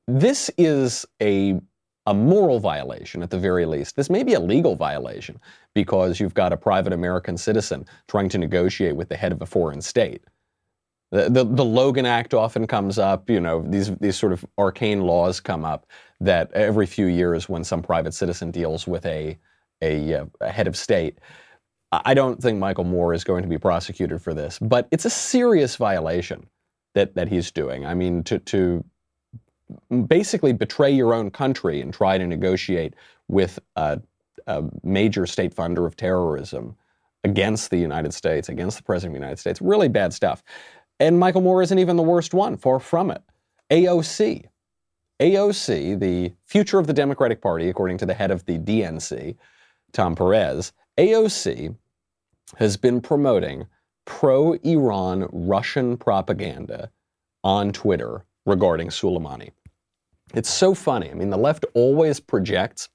this 0.06 0.50
is 0.56 1.04
a, 1.20 1.60
a 2.06 2.14
moral 2.14 2.60
violation 2.60 3.22
at 3.22 3.30
the 3.30 3.38
very 3.38 3.66
least. 3.66 3.96
This 3.96 4.08
may 4.08 4.22
be 4.22 4.34
a 4.34 4.40
legal 4.40 4.76
violation 4.76 5.40
because 5.74 6.20
you've 6.20 6.34
got 6.34 6.52
a 6.52 6.56
private 6.56 6.92
American 6.92 7.36
citizen 7.36 7.84
trying 8.06 8.28
to 8.28 8.38
negotiate 8.38 8.94
with 8.94 9.08
the 9.08 9.16
head 9.16 9.32
of 9.32 9.42
a 9.42 9.46
foreign 9.46 9.82
state. 9.82 10.22
The, 11.12 11.44
the, 11.44 11.64
Logan 11.64 12.04
Act 12.04 12.34
often 12.34 12.66
comes 12.66 12.98
up. 12.98 13.30
You 13.30 13.40
know, 13.40 13.62
these, 13.66 13.94
these 13.96 14.16
sort 14.16 14.32
of 14.32 14.44
arcane 14.58 15.02
laws 15.02 15.38
come 15.40 15.64
up 15.64 15.86
that 16.20 16.52
every 16.52 16.86
few 16.86 17.06
years 17.06 17.48
when 17.48 17.62
some 17.62 17.80
private 17.80 18.12
citizen 18.12 18.50
deals 18.50 18.86
with 18.86 19.06
a, 19.06 19.38
a, 19.82 20.14
uh, 20.14 20.26
a 20.40 20.50
head 20.50 20.66
of 20.66 20.76
state. 20.76 21.18
I 21.92 22.14
don't 22.14 22.42
think 22.42 22.58
Michael 22.58 22.84
Moore 22.84 23.14
is 23.14 23.22
going 23.22 23.42
to 23.42 23.48
be 23.48 23.58
prosecuted 23.58 24.20
for 24.20 24.34
this, 24.34 24.58
but 24.58 24.88
it's 24.90 25.04
a 25.04 25.10
serious 25.10 25.76
violation 25.76 26.46
that, 26.94 27.14
that 27.14 27.28
he's 27.28 27.52
doing. 27.52 27.86
I 27.86 27.94
mean, 27.94 28.24
to, 28.24 28.40
to 28.40 28.84
basically 30.08 30.52
betray 30.52 30.90
your 30.90 31.14
own 31.14 31.30
country 31.30 31.80
and 31.80 31.94
try 31.94 32.18
to 32.18 32.26
negotiate 32.26 32.94
with 33.28 33.58
a, 33.76 34.00
a 34.46 34.64
major 34.82 35.26
state 35.26 35.54
funder 35.54 35.86
of 35.86 35.96
terrorism 35.96 36.76
against 37.24 37.70
the 37.70 37.76
United 37.76 38.14
States, 38.14 38.48
against 38.48 38.76
the 38.76 38.82
President 38.82 39.14
of 39.14 39.20
the 39.20 39.24
United 39.24 39.38
States, 39.38 39.60
really 39.60 39.88
bad 39.88 40.12
stuff. 40.12 40.42
And 40.98 41.18
Michael 41.18 41.42
Moore 41.42 41.62
isn't 41.62 41.78
even 41.78 41.96
the 41.96 42.02
worst 42.02 42.32
one, 42.32 42.56
far 42.56 42.78
from 42.80 43.10
it. 43.10 43.22
AOC. 43.70 44.46
AOC, 45.20 45.98
the 45.98 46.32
future 46.44 46.78
of 46.78 46.86
the 46.86 46.92
Democratic 46.92 47.40
Party, 47.40 47.68
according 47.68 47.98
to 47.98 48.06
the 48.06 48.14
head 48.14 48.30
of 48.30 48.44
the 48.46 48.58
DNC, 48.58 49.36
Tom 49.92 50.14
Perez, 50.14 50.72
AOC 50.98 51.74
has 52.56 52.76
been 52.76 53.00
promoting 53.00 53.66
pro 54.04 54.52
Iran 54.54 55.28
Russian 55.32 55.96
propaganda 55.96 56.90
on 57.42 57.72
Twitter 57.72 58.24
regarding 58.44 58.88
Soleimani. 58.88 59.50
It's 60.34 60.50
so 60.50 60.74
funny. 60.74 61.10
I 61.10 61.14
mean, 61.14 61.30
the 61.30 61.36
left 61.36 61.64
always 61.74 62.20
projects, 62.20 62.88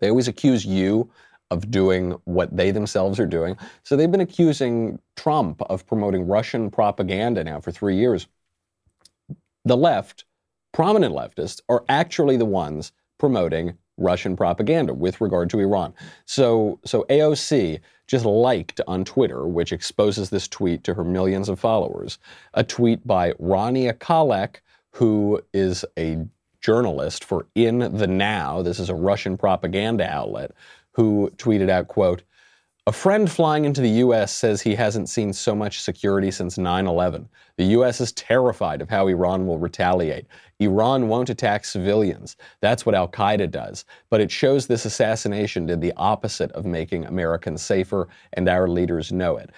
they 0.00 0.10
always 0.10 0.28
accuse 0.28 0.64
you 0.64 1.10
of 1.50 1.70
doing 1.70 2.16
what 2.24 2.56
they 2.56 2.70
themselves 2.70 3.20
are 3.20 3.26
doing. 3.26 3.56
So 3.84 3.96
they've 3.96 4.10
been 4.10 4.20
accusing 4.20 4.98
Trump 5.14 5.62
of 5.62 5.86
promoting 5.86 6.26
Russian 6.26 6.70
propaganda 6.70 7.44
now 7.44 7.60
for 7.60 7.70
three 7.70 7.96
years. 7.96 8.26
The 9.64 9.76
left, 9.76 10.24
prominent 10.72 11.14
leftists, 11.14 11.60
are 11.68 11.84
actually 11.88 12.36
the 12.36 12.44
ones 12.44 12.92
promoting 13.18 13.76
Russian 13.98 14.36
propaganda 14.36 14.92
with 14.92 15.20
regard 15.20 15.48
to 15.50 15.60
Iran. 15.60 15.94
So, 16.26 16.78
so 16.84 17.06
AOC 17.08 17.80
just 18.06 18.24
liked 18.24 18.80
on 18.86 19.04
Twitter, 19.04 19.46
which 19.46 19.72
exposes 19.72 20.30
this 20.30 20.46
tweet 20.46 20.84
to 20.84 20.94
her 20.94 21.04
millions 21.04 21.48
of 21.48 21.58
followers, 21.58 22.18
a 22.54 22.62
tweet 22.62 23.06
by 23.06 23.32
Rania 23.32 23.94
Khalek, 23.94 24.56
who 24.92 25.40
is 25.52 25.84
a 25.98 26.26
journalist 26.60 27.24
for 27.24 27.46
In 27.54 27.78
the 27.78 28.06
Now. 28.06 28.62
This 28.62 28.78
is 28.78 28.88
a 28.88 28.94
Russian 28.94 29.36
propaganda 29.36 30.08
outlet 30.08 30.52
who 30.96 31.30
tweeted 31.36 31.68
out, 31.68 31.88
quote, 31.88 32.22
a 32.88 32.92
friend 32.92 33.30
flying 33.30 33.64
into 33.64 33.80
the 33.80 33.98
U.S. 34.04 34.32
says 34.32 34.62
he 34.62 34.76
hasn't 34.76 35.08
seen 35.08 35.32
so 35.32 35.56
much 35.56 35.82
security 35.82 36.30
since 36.30 36.56
9 36.56 36.86
11. 36.86 37.28
The 37.56 37.64
U.S. 37.64 38.00
is 38.00 38.12
terrified 38.12 38.80
of 38.80 38.88
how 38.88 39.08
Iran 39.08 39.46
will 39.46 39.58
retaliate. 39.58 40.26
Iran 40.60 41.08
won't 41.08 41.28
attack 41.28 41.64
civilians. 41.64 42.36
That's 42.60 42.86
what 42.86 42.94
Al 42.94 43.08
Qaeda 43.08 43.50
does. 43.50 43.84
But 44.08 44.20
it 44.20 44.30
shows 44.30 44.66
this 44.66 44.84
assassination 44.84 45.66
did 45.66 45.80
the 45.80 45.92
opposite 45.96 46.52
of 46.52 46.64
making 46.64 47.04
Americans 47.06 47.60
safer, 47.60 48.08
and 48.34 48.48
our 48.48 48.68
leaders 48.68 49.10
know 49.10 49.36
it. 49.36 49.50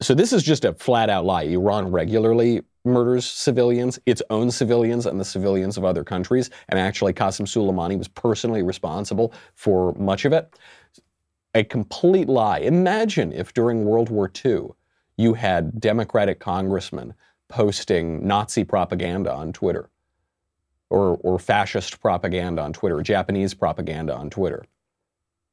So 0.00 0.14
this 0.14 0.32
is 0.32 0.44
just 0.44 0.64
a 0.64 0.72
flat 0.72 1.10
out 1.10 1.24
lie. 1.24 1.42
Iran 1.42 1.90
regularly 1.90 2.62
murders 2.84 3.26
civilians, 3.26 3.98
its 4.06 4.22
own 4.30 4.52
civilians, 4.52 5.04
and 5.04 5.18
the 5.18 5.24
civilians 5.24 5.76
of 5.76 5.84
other 5.84 6.04
countries. 6.04 6.48
And 6.68 6.78
actually, 6.78 7.12
Qasem 7.12 7.46
Soleimani 7.46 7.98
was 7.98 8.06
personally 8.06 8.62
responsible 8.62 9.34
for 9.54 9.92
much 9.94 10.24
of 10.24 10.32
it 10.32 10.54
a 11.54 11.64
complete 11.64 12.28
lie. 12.28 12.58
Imagine 12.58 13.32
if 13.32 13.54
during 13.54 13.84
World 13.84 14.10
War 14.10 14.30
II 14.44 14.68
you 15.16 15.34
had 15.34 15.80
Democratic 15.80 16.38
congressmen 16.38 17.14
posting 17.48 18.26
Nazi 18.26 18.64
propaganda 18.64 19.32
on 19.32 19.52
Twitter 19.52 19.90
or, 20.90 21.18
or 21.22 21.38
fascist 21.38 22.00
propaganda 22.00 22.62
on 22.62 22.72
Twitter, 22.72 23.00
Japanese 23.02 23.54
propaganda 23.54 24.14
on 24.14 24.30
Twitter. 24.30 24.64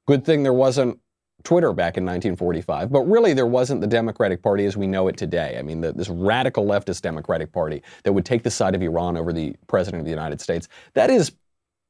Good 0.06 0.24
thing 0.24 0.44
there 0.44 0.54
wasn't 0.54 1.00
Twitter 1.44 1.74
back 1.74 1.98
in 1.98 2.04
1945, 2.04 2.92
but 2.92 3.02
really 3.02 3.34
there 3.34 3.46
wasn't 3.46 3.82
the 3.82 3.88
Democratic 3.88 4.42
Party 4.42 4.66
as 4.66 4.76
we 4.76 4.88
know 4.88 5.08
it 5.08 5.18
today. 5.18 5.58
I 5.58 5.62
mean, 5.62 5.82
the, 5.82 5.94
this 5.94 6.10
radical 6.10 6.66
leftist 6.66 7.02
Democratic 7.02 7.52
Party 7.52 7.82
that 8.04 8.14
would 8.14 8.26
take 8.26 8.44
the 8.44 8.52
side 8.52 8.76
of 8.76 8.82
Iran 8.82 9.16
over 9.16 9.32
the 9.32 9.56
President 9.68 10.02
of 10.02 10.06
the 10.06 10.12
United 10.12 10.42
States. 10.42 10.68
That 10.94 11.10
is 11.10 11.32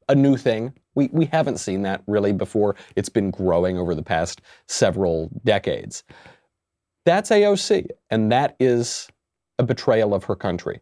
a 0.07 0.15
new 0.15 0.37
thing. 0.37 0.73
We, 0.95 1.09
we 1.11 1.25
haven't 1.25 1.57
seen 1.57 1.81
that 1.83 2.01
really 2.07 2.31
before. 2.31 2.75
It's 2.95 3.09
been 3.09 3.31
growing 3.31 3.77
over 3.77 3.95
the 3.95 4.03
past 4.03 4.41
several 4.67 5.29
decades. 5.43 6.03
That's 7.05 7.29
AOC, 7.29 7.87
and 8.09 8.31
that 8.31 8.55
is 8.59 9.07
a 9.59 9.63
betrayal 9.63 10.13
of 10.13 10.23
her 10.25 10.35
country. 10.35 10.81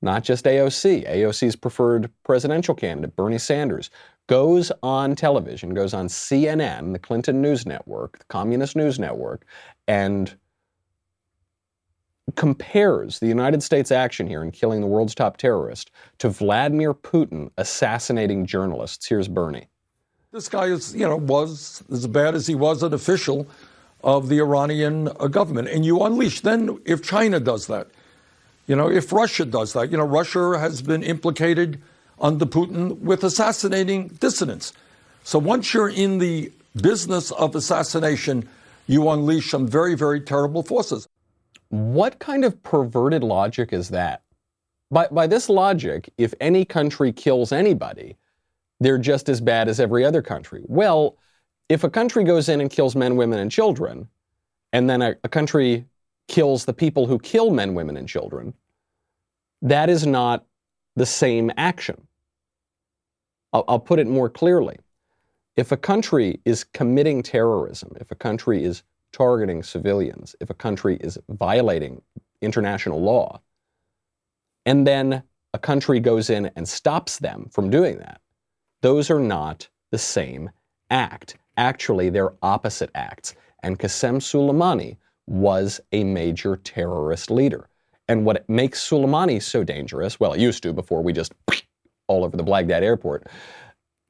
Not 0.00 0.24
just 0.24 0.44
AOC, 0.46 1.08
AOC's 1.08 1.54
preferred 1.54 2.10
presidential 2.24 2.74
candidate, 2.74 3.14
Bernie 3.14 3.38
Sanders, 3.38 3.88
goes 4.28 4.72
on 4.82 5.14
television, 5.14 5.74
goes 5.74 5.94
on 5.94 6.08
CNN, 6.08 6.92
the 6.92 6.98
Clinton 6.98 7.40
News 7.40 7.66
Network, 7.66 8.18
the 8.18 8.24
Communist 8.24 8.74
News 8.74 8.98
Network, 8.98 9.46
and 9.86 10.36
compares 12.36 13.18
the 13.18 13.26
United 13.26 13.62
States 13.62 13.90
action 13.90 14.26
here 14.26 14.42
in 14.42 14.50
killing 14.50 14.80
the 14.80 14.86
world's 14.86 15.14
top 15.14 15.36
terrorist 15.36 15.90
to 16.18 16.28
Vladimir 16.28 16.94
Putin 16.94 17.50
assassinating 17.58 18.46
journalists. 18.46 19.06
Here's 19.06 19.28
Bernie. 19.28 19.68
This 20.32 20.48
guy 20.48 20.66
is, 20.66 20.94
you 20.94 21.06
know, 21.06 21.16
was 21.16 21.82
as 21.92 22.06
bad 22.06 22.34
as 22.34 22.46
he 22.46 22.54
was 22.54 22.82
an 22.82 22.94
official 22.94 23.46
of 24.02 24.28
the 24.28 24.38
Iranian 24.38 25.08
uh, 25.08 25.26
government. 25.26 25.68
And 25.68 25.84
you 25.84 26.00
unleash. 26.02 26.40
Then, 26.40 26.78
if 26.84 27.02
China 27.02 27.38
does 27.38 27.66
that, 27.66 27.88
you 28.66 28.76
know, 28.76 28.88
if 28.88 29.12
Russia 29.12 29.44
does 29.44 29.72
that, 29.74 29.90
you 29.90 29.96
know, 29.96 30.04
Russia 30.04 30.58
has 30.58 30.80
been 30.80 31.02
implicated 31.02 31.80
under 32.20 32.46
Putin 32.46 32.98
with 33.00 33.24
assassinating 33.24 34.08
dissidents. 34.08 34.72
So 35.24 35.38
once 35.38 35.74
you're 35.74 35.88
in 35.88 36.18
the 36.18 36.52
business 36.80 37.30
of 37.32 37.54
assassination, 37.54 38.48
you 38.86 39.08
unleash 39.10 39.50
some 39.50 39.66
very, 39.66 39.94
very 39.94 40.20
terrible 40.20 40.62
forces. 40.62 41.08
What 41.72 42.18
kind 42.18 42.44
of 42.44 42.62
perverted 42.62 43.24
logic 43.24 43.72
is 43.72 43.88
that? 43.88 44.20
By, 44.90 45.08
by 45.10 45.26
this 45.26 45.48
logic, 45.48 46.12
if 46.18 46.34
any 46.38 46.66
country 46.66 47.14
kills 47.14 47.50
anybody, 47.50 48.18
they're 48.78 48.98
just 48.98 49.30
as 49.30 49.40
bad 49.40 49.68
as 49.68 49.80
every 49.80 50.04
other 50.04 50.20
country. 50.20 50.64
Well, 50.66 51.16
if 51.70 51.82
a 51.82 51.88
country 51.88 52.24
goes 52.24 52.50
in 52.50 52.60
and 52.60 52.68
kills 52.68 52.94
men, 52.94 53.16
women, 53.16 53.38
and 53.38 53.50
children, 53.50 54.06
and 54.74 54.90
then 54.90 55.00
a, 55.00 55.14
a 55.24 55.30
country 55.30 55.86
kills 56.28 56.66
the 56.66 56.74
people 56.74 57.06
who 57.06 57.18
kill 57.18 57.50
men, 57.50 57.72
women, 57.72 57.96
and 57.96 58.06
children, 58.06 58.52
that 59.62 59.88
is 59.88 60.06
not 60.06 60.44
the 60.94 61.06
same 61.06 61.50
action. 61.56 62.06
I'll, 63.54 63.64
I'll 63.66 63.80
put 63.80 63.98
it 63.98 64.06
more 64.06 64.28
clearly. 64.28 64.76
If 65.56 65.72
a 65.72 65.78
country 65.78 66.38
is 66.44 66.64
committing 66.64 67.22
terrorism, 67.22 67.96
if 67.98 68.10
a 68.10 68.14
country 68.14 68.62
is 68.62 68.82
targeting 69.12 69.62
civilians, 69.62 70.34
if 70.40 70.50
a 70.50 70.54
country 70.54 70.96
is 71.00 71.18
violating 71.28 72.02
international 72.40 73.00
law, 73.00 73.40
and 74.66 74.86
then 74.86 75.22
a 75.54 75.58
country 75.58 76.00
goes 76.00 76.30
in 76.30 76.50
and 76.56 76.68
stops 76.68 77.18
them 77.18 77.48
from 77.50 77.70
doing 77.70 77.98
that, 77.98 78.20
those 78.80 79.10
are 79.10 79.20
not 79.20 79.68
the 79.90 79.98
same 79.98 80.50
act. 80.90 81.36
Actually, 81.56 82.10
they're 82.10 82.34
opposite 82.42 82.90
acts. 82.94 83.34
And 83.62 83.78
Qasem 83.78 84.16
Soleimani 84.16 84.96
was 85.26 85.80
a 85.92 86.04
major 86.04 86.56
terrorist 86.56 87.30
leader. 87.30 87.68
And 88.08 88.24
what 88.24 88.48
makes 88.48 88.86
Soleimani 88.88 89.40
so 89.40 89.62
dangerous, 89.62 90.18
well, 90.18 90.32
it 90.32 90.40
used 90.40 90.62
to 90.64 90.72
before 90.72 91.02
we 91.02 91.12
just 91.12 91.32
all 92.08 92.24
over 92.24 92.36
the 92.36 92.42
Baghdad 92.42 92.82
airport, 92.82 93.28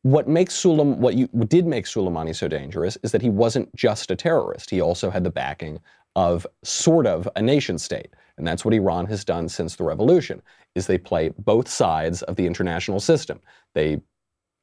what 0.02 0.28
makes 0.28 0.54
Suleim, 0.54 0.96
what 0.96 1.14
you 1.14 1.28
did 1.28 1.66
make 1.66 1.86
Soleimani 1.86 2.34
so 2.34 2.48
dangerous 2.48 2.98
is 3.02 3.12
that 3.12 3.22
he 3.22 3.30
wasn't 3.30 3.74
just 3.74 4.10
a 4.10 4.16
terrorist. 4.16 4.70
He 4.70 4.80
also 4.80 5.10
had 5.10 5.24
the 5.24 5.30
backing 5.30 5.80
of 6.16 6.46
sort 6.62 7.06
of 7.06 7.28
a 7.36 7.42
nation 7.42 7.78
state. 7.78 8.08
And 8.36 8.46
that's 8.46 8.64
what 8.64 8.74
Iran 8.74 9.06
has 9.06 9.24
done 9.24 9.48
since 9.48 9.76
the 9.76 9.84
revolution, 9.84 10.42
is 10.74 10.86
they 10.86 10.98
play 10.98 11.30
both 11.38 11.68
sides 11.68 12.22
of 12.22 12.36
the 12.36 12.46
international 12.46 13.00
system. 13.00 13.40
They 13.74 14.00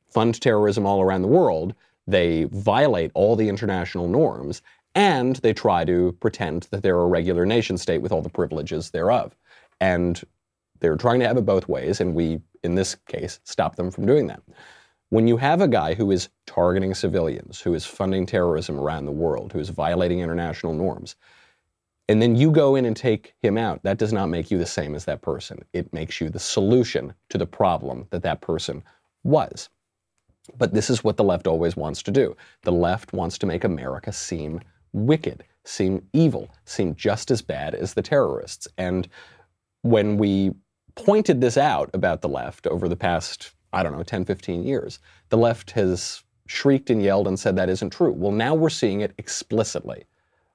fund 0.09 0.39
terrorism 0.41 0.85
all 0.85 1.01
around 1.01 1.21
the 1.21 1.27
world, 1.27 1.73
they 2.07 2.45
violate 2.45 3.11
all 3.13 3.35
the 3.35 3.47
international 3.47 4.07
norms, 4.07 4.61
and 4.95 5.35
they 5.37 5.53
try 5.53 5.85
to 5.85 6.17
pretend 6.19 6.67
that 6.71 6.81
they're 6.81 6.99
a 6.99 7.05
regular 7.05 7.45
nation 7.45 7.77
state 7.77 8.01
with 8.01 8.11
all 8.11 8.23
the 8.23 8.29
privileges 8.29 8.89
thereof. 8.89 9.35
And 9.79 10.21
they're 10.79 10.97
trying 10.97 11.19
to 11.19 11.27
have 11.27 11.37
it 11.37 11.45
both 11.45 11.69
ways, 11.69 12.01
and 12.01 12.15
we, 12.15 12.41
in 12.63 12.75
this 12.75 12.95
case, 13.07 13.39
stop 13.43 13.75
them 13.75 13.91
from 13.91 14.05
doing 14.05 14.27
that. 14.27 14.41
When 15.09 15.27
you 15.27 15.37
have 15.37 15.61
a 15.61 15.67
guy 15.67 15.95
who 15.95 16.11
is 16.11 16.29
targeting 16.45 16.93
civilians, 16.93 17.59
who 17.59 17.73
is 17.73 17.85
funding 17.85 18.25
terrorism 18.25 18.79
around 18.79 19.05
the 19.05 19.11
world, 19.11 19.51
who 19.51 19.59
is 19.59 19.69
violating 19.69 20.19
international 20.19 20.73
norms, 20.73 21.15
and 22.07 22.21
then 22.21 22.35
you 22.35 22.51
go 22.51 22.75
in 22.75 22.85
and 22.85 22.95
take 22.95 23.33
him 23.41 23.57
out, 23.57 23.83
that 23.83 23.97
does 23.97 24.13
not 24.13 24.29
make 24.29 24.49
you 24.49 24.57
the 24.57 24.65
same 24.65 24.95
as 24.95 25.05
that 25.05 25.21
person. 25.21 25.59
It 25.73 25.93
makes 25.93 26.19
you 26.19 26.29
the 26.29 26.39
solution 26.39 27.13
to 27.29 27.37
the 27.37 27.45
problem 27.45 28.07
that 28.09 28.23
that 28.23 28.41
person 28.41 28.83
was. 29.23 29.69
But 30.57 30.73
this 30.73 30.89
is 30.89 31.03
what 31.03 31.17
the 31.17 31.23
left 31.23 31.47
always 31.47 31.75
wants 31.75 32.01
to 32.03 32.11
do. 32.11 32.35
The 32.63 32.71
left 32.71 33.13
wants 33.13 33.37
to 33.39 33.45
make 33.45 33.63
America 33.63 34.11
seem 34.11 34.61
wicked, 34.91 35.43
seem 35.65 36.07
evil, 36.13 36.49
seem 36.65 36.95
just 36.95 37.29
as 37.29 37.41
bad 37.41 37.75
as 37.75 37.93
the 37.93 38.01
terrorists. 38.01 38.67
And 38.77 39.07
when 39.83 40.17
we 40.17 40.51
pointed 40.95 41.41
this 41.41 41.57
out 41.57 41.89
about 41.93 42.21
the 42.21 42.29
left 42.29 42.65
over 42.67 42.89
the 42.89 42.95
past 42.95 43.53
I 43.73 43.83
don't 43.83 43.95
know, 43.95 44.03
10, 44.03 44.25
15 44.25 44.63
years. 44.63 44.99
The 45.29 45.37
left 45.37 45.71
has 45.71 46.23
shrieked 46.47 46.89
and 46.89 47.01
yelled 47.01 47.27
and 47.27 47.39
said 47.39 47.55
that 47.55 47.69
isn't 47.69 47.91
true. 47.91 48.11
Well, 48.11 48.31
now 48.31 48.55
we're 48.55 48.69
seeing 48.69 49.01
it 49.01 49.13
explicitly. 49.17 50.05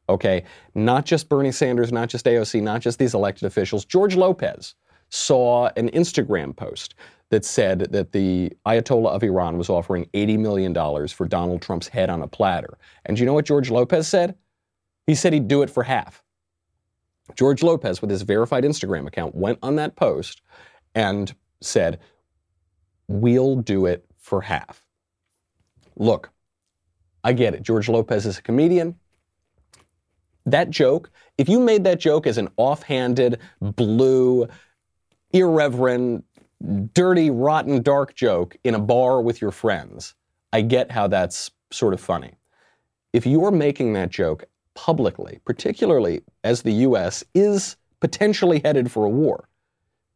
Okay? 0.08 0.44
Not 0.74 1.06
just 1.06 1.28
Bernie 1.28 1.52
Sanders, 1.52 1.92
not 1.92 2.08
just 2.08 2.26
AOC, 2.26 2.62
not 2.62 2.80
just 2.80 2.98
these 2.98 3.14
elected 3.14 3.46
officials. 3.46 3.84
George 3.84 4.16
Lopez 4.16 4.74
saw 5.10 5.70
an 5.76 5.88
Instagram 5.90 6.56
post 6.56 6.94
that 7.30 7.44
said 7.44 7.92
that 7.92 8.12
the 8.12 8.52
Ayatollah 8.66 9.10
of 9.10 9.22
Iran 9.22 9.56
was 9.56 9.70
offering 9.70 10.06
$80 10.12 10.38
million 10.38 11.08
for 11.08 11.26
Donald 11.26 11.62
Trump's 11.62 11.88
head 11.88 12.10
on 12.10 12.22
a 12.22 12.28
platter. 12.28 12.76
And 13.06 13.18
you 13.18 13.24
know 13.24 13.32
what 13.32 13.46
George 13.46 13.70
Lopez 13.70 14.08
said? 14.08 14.34
He 15.06 15.14
said 15.14 15.32
he'd 15.32 15.48
do 15.48 15.62
it 15.62 15.70
for 15.70 15.84
half. 15.84 16.22
George 17.34 17.62
Lopez, 17.62 18.00
with 18.00 18.10
his 18.10 18.22
verified 18.22 18.64
Instagram 18.64 19.06
account, 19.06 19.34
went 19.34 19.58
on 19.62 19.76
that 19.76 19.96
post 19.96 20.42
and 20.94 21.34
said, 21.60 21.98
we'll 23.08 23.56
do 23.56 23.86
it 23.86 24.04
for 24.18 24.40
half. 24.42 24.84
Look, 25.96 26.30
I 27.22 27.32
get 27.32 27.54
it. 27.54 27.62
George 27.62 27.88
Lopez 27.88 28.26
is 28.26 28.38
a 28.38 28.42
comedian. 28.42 28.96
That 30.46 30.70
joke, 30.70 31.10
if 31.38 31.48
you 31.48 31.60
made 31.60 31.84
that 31.84 32.00
joke 32.00 32.26
as 32.26 32.38
an 32.38 32.48
offhanded, 32.56 33.40
blue, 33.60 34.48
irreverent, 35.32 36.24
dirty, 36.92 37.30
rotten, 37.30 37.82
dark 37.82 38.14
joke 38.14 38.56
in 38.64 38.74
a 38.74 38.78
bar 38.78 39.20
with 39.20 39.40
your 39.40 39.50
friends, 39.50 40.14
I 40.52 40.62
get 40.62 40.90
how 40.90 41.08
that's 41.08 41.50
sort 41.70 41.94
of 41.94 42.00
funny. 42.00 42.34
if 43.12 43.26
you're 43.26 43.52
making 43.52 43.92
that 43.92 44.10
joke 44.10 44.44
publicly, 44.74 45.40
particularly 45.44 46.22
as 46.42 46.62
the 46.62 46.72
US 46.72 47.22
is 47.34 47.76
potentially 48.00 48.60
headed 48.64 48.90
for 48.90 49.04
a 49.04 49.08
war, 49.10 49.48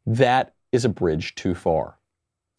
that 0.05 0.55
is 0.73 0.85
a 0.85 0.89
bridge 0.89 1.35
too 1.37 1.55
far. 1.55 1.98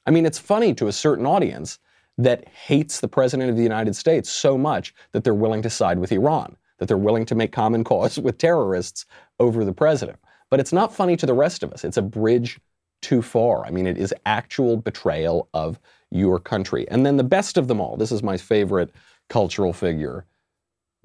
I 0.10 0.12
mean, 0.12 0.26
it's 0.26 0.40
funny 0.40 0.74
to 0.74 0.88
a 0.88 0.92
certain 0.92 1.28
audience 1.28 1.78
that 2.18 2.48
hates 2.48 3.00
the 3.00 3.08
President 3.08 3.52
of 3.52 3.56
the 3.56 3.62
United 3.62 3.96
States 3.96 4.28
so 4.28 4.58
much 4.58 4.92
that 5.12 5.24
they're 5.24 5.36
willing 5.36 5.62
to 5.62 5.70
side 5.70 6.00
with 6.00 6.12
Iran, 6.12 6.58
that 6.80 6.88
they're 6.88 6.98
willing 6.98 7.28
to 7.28 7.36
make 7.36 7.52
common 7.52 7.84
cause 7.84 8.18
with 8.20 8.40
terrorists 8.40 9.06
over 9.40 9.64
the 9.64 9.72
President. 9.72 10.18
But 10.50 10.60
it's 10.60 10.74
not 10.74 10.92
funny 10.92 11.16
to 11.18 11.28
the 11.28 11.36
rest 11.36 11.62
of 11.62 11.72
us. 11.72 11.84
It's 11.84 11.98
a 11.98 12.02
bridge 12.02 12.60
too 13.04 13.22
far. 13.22 13.64
I 13.68 13.70
mean, 13.70 13.86
it 13.86 14.00
is 14.00 14.12
actual 14.26 14.78
betrayal 14.78 15.48
of 15.54 15.80
your 16.10 16.40
country. 16.40 16.90
And 16.90 17.06
then 17.06 17.18
the 17.18 17.24
best 17.24 17.56
of 17.56 17.68
them 17.68 17.80
all, 17.80 17.96
this 17.96 18.12
is 18.12 18.24
my 18.24 18.36
favorite 18.36 18.90
cultural 19.30 19.74
figure 19.74 20.26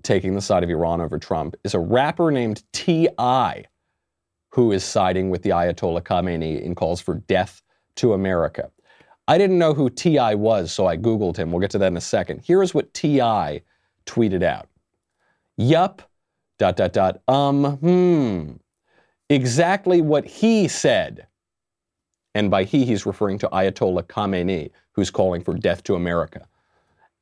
taking 0.02 0.34
the 0.34 0.40
side 0.40 0.64
of 0.64 0.70
Iran 0.70 1.02
over 1.02 1.18
Trump, 1.18 1.56
is 1.62 1.75
a 1.75 1.78
rapper 1.78 2.30
named 2.30 2.62
T.I., 2.73 3.64
who 4.52 4.73
is 4.73 4.82
siding 4.82 5.28
with 5.28 5.42
the 5.42 5.50
Ayatollah 5.50 6.00
Khamenei 6.00 6.62
in 6.62 6.75
calls 6.75 7.02
for 7.02 7.16
death 7.16 7.61
to 7.96 8.14
America. 8.14 8.70
I 9.26 9.38
didn't 9.38 9.59
know 9.59 9.73
who 9.73 9.88
T.I. 9.88 10.35
was, 10.35 10.71
so 10.73 10.87
I 10.87 10.97
Googled 10.97 11.37
him. 11.37 11.50
We'll 11.50 11.61
get 11.61 11.71
to 11.71 11.78
that 11.78 11.87
in 11.87 11.97
a 11.97 12.00
second. 12.00 12.43
Here's 12.45 12.75
what 12.75 12.93
T.I. 12.93 13.62
tweeted 14.07 14.43
out 14.43 14.69
Yup, 15.57 16.02
dot, 16.59 16.76
dot, 16.76 16.93
dot, 16.93 17.21
um, 17.28 17.76
hmm. 17.76 18.52
Exactly 19.31 20.02
what 20.02 20.26
he 20.26 20.69
said. 20.69 21.26
And 22.35 22.50
by 22.50 22.64
he, 22.64 22.85
he's 22.85 23.07
referring 23.07 23.38
to 23.38 23.49
Ayatollah 23.49 24.04
Khamenei, 24.04 24.71
who's 24.93 25.11
calling 25.11 25.43
for 25.43 25.54
death 25.54 25.83
to 25.85 25.95
America. 25.95 26.47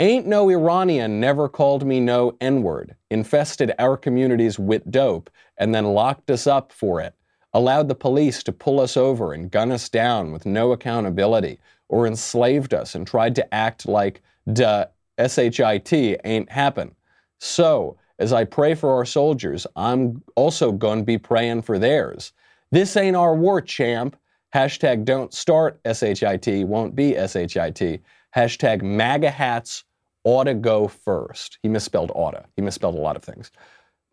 Ain't 0.00 0.26
no 0.26 0.48
Iranian 0.48 1.20
never 1.20 1.48
called 1.48 1.86
me 1.86 2.00
no 2.00 2.36
N 2.40 2.62
word, 2.62 2.96
infested 3.10 3.72
our 3.78 3.96
communities 3.96 4.58
with 4.58 4.90
dope, 4.90 5.30
and 5.58 5.72
then 5.72 5.84
locked 5.84 6.30
us 6.30 6.46
up 6.46 6.72
for 6.72 7.00
it, 7.00 7.14
allowed 7.52 7.86
the 7.86 7.94
police 7.94 8.42
to 8.42 8.52
pull 8.52 8.80
us 8.80 8.96
over 8.96 9.32
and 9.32 9.50
gun 9.50 9.70
us 9.70 9.88
down 9.88 10.32
with 10.32 10.44
no 10.44 10.72
accountability, 10.72 11.60
or 11.92 12.06
enslaved 12.06 12.72
us 12.72 12.94
and 12.94 13.06
tried 13.06 13.34
to 13.36 13.54
act 13.54 13.86
like 13.86 14.22
the 14.46 14.88
SHIT 15.18 15.92
ain't 16.24 16.50
happen. 16.50 16.94
So, 17.38 17.98
as 18.18 18.32
I 18.32 18.44
pray 18.44 18.74
for 18.74 18.90
our 18.92 19.04
soldiers, 19.04 19.66
I'm 19.76 20.22
also 20.34 20.72
gonna 20.72 21.02
be 21.02 21.18
praying 21.18 21.62
for 21.62 21.78
theirs. 21.78 22.32
This 22.70 22.96
ain't 22.96 23.14
our 23.14 23.34
war, 23.34 23.60
champ. 23.60 24.16
Hashtag 24.54 25.04
don't 25.04 25.34
start 25.34 25.80
SHIT, 25.84 26.66
won't 26.66 26.96
be 26.96 27.12
SHIT. 27.12 28.00
Hashtag 28.34 28.82
MAGA 28.82 29.30
hats 29.30 29.84
ought 30.24 30.44
to 30.44 30.54
go 30.54 30.88
first. 30.88 31.58
He 31.62 31.68
misspelled 31.68 32.10
oughta. 32.14 32.46
He 32.56 32.62
misspelled 32.62 32.94
a 32.94 33.00
lot 33.00 33.16
of 33.16 33.22
things. 33.22 33.50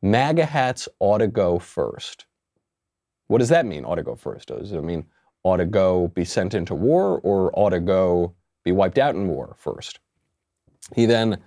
MAGA 0.01 0.45
hats 0.45 0.89
ought 0.99 1.19
to 1.19 1.27
go 1.27 1.59
first. 1.59 2.25
What 3.27 3.37
does 3.37 3.49
that 3.49 3.65
mean, 3.65 3.85
ought 3.85 3.95
to 3.95 4.03
go 4.03 4.15
first? 4.15 4.49
Does 4.49 4.73
it 4.73 4.83
mean 4.83 5.05
ought 5.43 5.57
to 5.57 5.65
go 5.65 6.09
be 6.09 6.25
sent 6.25 6.53
into 6.53 6.75
war 6.75 7.19
or 7.23 7.51
ought 7.57 7.69
to 7.69 7.79
go 7.79 8.33
be 8.63 8.71
wiped 8.71 8.97
out 8.97 9.15
in 9.15 9.27
war 9.27 9.55
first? 9.57 9.99
He 10.95 11.05
then 11.05 11.41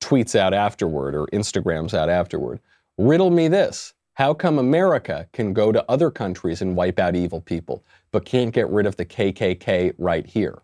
tweets 0.00 0.38
out 0.38 0.52
afterward 0.52 1.14
or 1.14 1.26
Instagrams 1.28 1.94
out 1.94 2.08
afterward 2.08 2.60
riddle 2.98 3.30
me 3.30 3.48
this. 3.48 3.94
How 4.14 4.32
come 4.32 4.58
America 4.58 5.26
can 5.32 5.52
go 5.52 5.72
to 5.72 5.84
other 5.90 6.10
countries 6.10 6.62
and 6.62 6.76
wipe 6.76 7.00
out 7.00 7.16
evil 7.16 7.40
people, 7.40 7.84
but 8.12 8.24
can't 8.24 8.52
get 8.52 8.68
rid 8.68 8.86
of 8.86 8.96
the 8.96 9.04
KKK 9.04 9.94
right 9.98 10.24
here? 10.24 10.62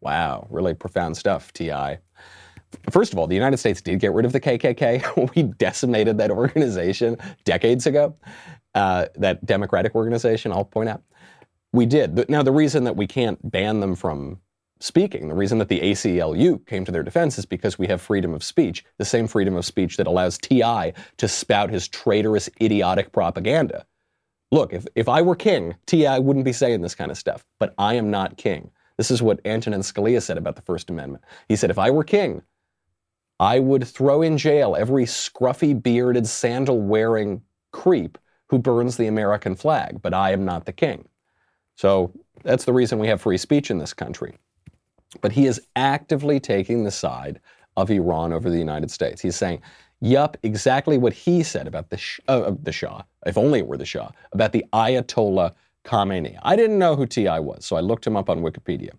Wow, 0.00 0.46
really 0.50 0.74
profound 0.74 1.16
stuff, 1.16 1.52
T.I. 1.54 1.98
First 2.90 3.12
of 3.12 3.18
all, 3.18 3.26
the 3.26 3.34
United 3.34 3.56
States 3.56 3.80
did 3.80 4.00
get 4.00 4.12
rid 4.12 4.26
of 4.26 4.32
the 4.32 4.40
KKK. 4.40 5.34
we 5.34 5.44
decimated 5.44 6.18
that 6.18 6.30
organization 6.30 7.16
decades 7.44 7.86
ago, 7.86 8.14
uh, 8.74 9.06
that 9.16 9.44
democratic 9.46 9.94
organization, 9.94 10.52
I'll 10.52 10.64
point 10.64 10.90
out. 10.90 11.02
We 11.72 11.86
did. 11.86 12.28
Now, 12.30 12.42
the 12.42 12.52
reason 12.52 12.84
that 12.84 12.96
we 12.96 13.06
can't 13.06 13.38
ban 13.50 13.80
them 13.80 13.94
from 13.94 14.40
speaking. 14.80 15.28
The 15.28 15.34
reason 15.34 15.58
that 15.58 15.68
the 15.68 15.80
ACLU 15.80 16.64
came 16.66 16.84
to 16.84 16.92
their 16.92 17.02
defense 17.02 17.38
is 17.38 17.46
because 17.46 17.78
we 17.78 17.86
have 17.88 18.00
freedom 18.00 18.34
of 18.34 18.44
speech, 18.44 18.84
the 18.98 19.04
same 19.04 19.26
freedom 19.26 19.56
of 19.56 19.64
speech 19.64 19.96
that 19.96 20.06
allows 20.06 20.38
TI 20.38 20.92
to 21.16 21.28
spout 21.28 21.70
his 21.70 21.88
traitorous, 21.88 22.48
idiotic 22.60 23.12
propaganda. 23.12 23.86
Look, 24.50 24.72
if, 24.72 24.86
if 24.94 25.08
I 25.08 25.22
were 25.22 25.36
king, 25.36 25.74
TI 25.86 26.18
wouldn't 26.20 26.44
be 26.44 26.52
saying 26.52 26.80
this 26.80 26.94
kind 26.94 27.10
of 27.10 27.18
stuff, 27.18 27.44
but 27.58 27.74
I 27.76 27.94
am 27.94 28.10
not 28.10 28.36
king. 28.36 28.70
This 28.96 29.10
is 29.10 29.22
what 29.22 29.40
Antonin 29.44 29.80
Scalia 29.80 30.22
said 30.22 30.38
about 30.38 30.56
the 30.56 30.62
First 30.62 30.90
Amendment. 30.90 31.24
He 31.48 31.56
said, 31.56 31.70
if 31.70 31.78
I 31.78 31.90
were 31.90 32.04
king, 32.04 32.42
I 33.38 33.58
would 33.60 33.86
throw 33.86 34.22
in 34.22 34.38
jail 34.38 34.74
every 34.74 35.04
scruffy, 35.04 35.80
bearded, 35.80 36.26
sandal 36.26 36.80
wearing 36.80 37.42
creep 37.72 38.18
who 38.48 38.58
burns 38.58 38.96
the 38.96 39.06
American 39.06 39.54
flag, 39.54 40.00
but 40.02 40.14
I 40.14 40.32
am 40.32 40.44
not 40.44 40.64
the 40.64 40.72
king. 40.72 41.08
So 41.78 42.12
that's 42.42 42.64
the 42.64 42.72
reason 42.72 42.98
we 42.98 43.06
have 43.06 43.22
free 43.22 43.38
speech 43.38 43.70
in 43.70 43.78
this 43.78 43.94
country. 43.94 44.34
But 45.20 45.30
he 45.32 45.46
is 45.46 45.60
actively 45.76 46.40
taking 46.40 46.82
the 46.82 46.90
side 46.90 47.40
of 47.76 47.88
Iran 47.88 48.32
over 48.32 48.50
the 48.50 48.58
United 48.58 48.90
States. 48.90 49.22
He's 49.22 49.36
saying, 49.36 49.62
yup, 50.00 50.36
exactly 50.42 50.98
what 50.98 51.12
he 51.12 51.44
said 51.44 51.68
about 51.68 51.90
the, 51.90 51.96
sh- 51.96 52.18
uh, 52.26 52.52
the 52.60 52.72
Shah, 52.72 53.02
if 53.26 53.38
only 53.38 53.60
it 53.60 53.66
were 53.68 53.76
the 53.76 53.86
Shah, 53.86 54.10
about 54.32 54.50
the 54.50 54.64
Ayatollah 54.72 55.54
Khamenei. 55.84 56.36
I 56.42 56.56
didn't 56.56 56.80
know 56.80 56.96
who 56.96 57.06
T.I. 57.06 57.38
was, 57.38 57.64
so 57.64 57.76
I 57.76 57.80
looked 57.80 58.04
him 58.04 58.16
up 58.16 58.28
on 58.28 58.40
Wikipedia. 58.40 58.90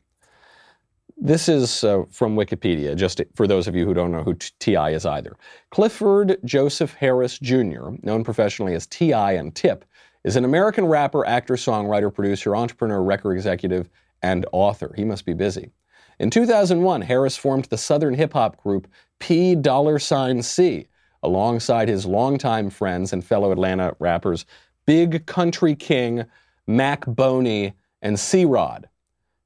This 1.17 1.49
is 1.49 1.83
uh, 1.83 2.05
from 2.09 2.37
Wikipedia, 2.37 2.95
just 2.95 3.21
for 3.35 3.45
those 3.45 3.67
of 3.67 3.75
you 3.75 3.85
who 3.85 3.93
don't 3.93 4.13
know 4.13 4.23
who 4.23 4.35
T.I. 4.35 4.91
is 4.91 5.05
either. 5.05 5.35
Clifford 5.69 6.37
Joseph 6.45 6.93
Harris 6.93 7.37
Jr., 7.39 7.89
known 8.03 8.23
professionally 8.23 8.73
as 8.73 8.87
T.I. 8.87 9.33
and 9.33 9.53
Tip, 9.53 9.83
is 10.23 10.35
an 10.35 10.45
American 10.45 10.85
rapper, 10.85 11.25
actor, 11.25 11.55
songwriter, 11.55 12.13
producer, 12.13 12.55
entrepreneur, 12.55 13.01
record 13.01 13.33
executive, 13.33 13.89
and 14.21 14.45
author. 14.51 14.93
He 14.95 15.05
must 15.05 15.25
be 15.25 15.33
busy. 15.33 15.71
In 16.19 16.29
2001, 16.29 17.01
Harris 17.01 17.37
formed 17.37 17.65
the 17.65 17.77
Southern 17.77 18.13
hip 18.13 18.33
hop 18.33 18.61
group 18.61 18.87
P 19.19 19.55
Dollar 19.55 19.99
Sign 19.99 20.41
C 20.41 20.87
alongside 21.23 21.87
his 21.87 22.05
longtime 22.05 22.69
friends 22.69 23.13
and 23.13 23.23
fellow 23.23 23.51
Atlanta 23.51 23.95
rappers 23.99 24.45
Big 24.85 25.25
Kuntry 25.25 25.77
King, 25.77 26.25
Mac 26.67 27.05
Boney, 27.05 27.73
and 28.01 28.19
C 28.19 28.43
Rod. 28.43 28.89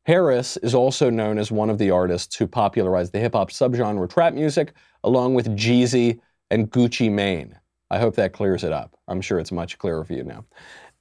Harris 0.06 0.58
is 0.58 0.76
also 0.76 1.10
known 1.10 1.38
as 1.38 1.52
one 1.52 1.70
of 1.70 1.78
the 1.78 1.92
artists 1.92 2.36
who 2.36 2.48
popularized 2.48 3.14
the 3.14 3.20
hip 3.20 3.34
hop 3.34 3.52
subgenre 3.52 4.10
trap 4.10 4.34
music, 4.34 4.74
along 5.04 5.34
with 5.34 5.56
Jeezy 5.56 6.20
and 6.50 6.70
Gucci 6.72 7.12
Mane. 7.12 7.58
I 7.94 8.00
hope 8.00 8.16
that 8.16 8.34
clears 8.34 8.64
it 8.64 8.74
up. 8.74 8.98
I'm 9.08 9.22
sure 9.22 9.38
it's 9.38 9.52
much 9.52 9.78
clearer 9.78 10.04
for 10.04 10.14
you 10.14 10.24
now. 10.24 10.46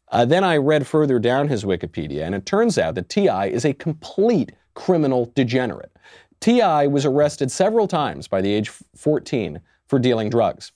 Uh, 0.09 0.27
then 0.27 0.45
I 0.45 0.59
read 0.59 0.87
further 0.87 1.19
down 1.19 1.49
his 1.49 1.65
Wikipedia, 1.65 2.23
and 2.27 2.35
it 2.35 2.45
turns 2.45 2.77
out 2.77 2.97
that 2.97 3.09
T.I. 3.09 3.47
is 3.47 3.65
a 3.65 3.73
complete 3.73 4.53
criminal 4.75 5.33
degenerate. 5.35 5.97
T.I. 6.41 6.89
was 6.89 7.07
arrested 7.07 7.51
several 7.51 7.89
times 7.89 8.29
by 8.29 8.43
the 8.43 8.53
age 8.53 8.69
14 8.95 9.63
for 9.87 9.99
dealing 9.99 10.29
drugs. 10.29 10.73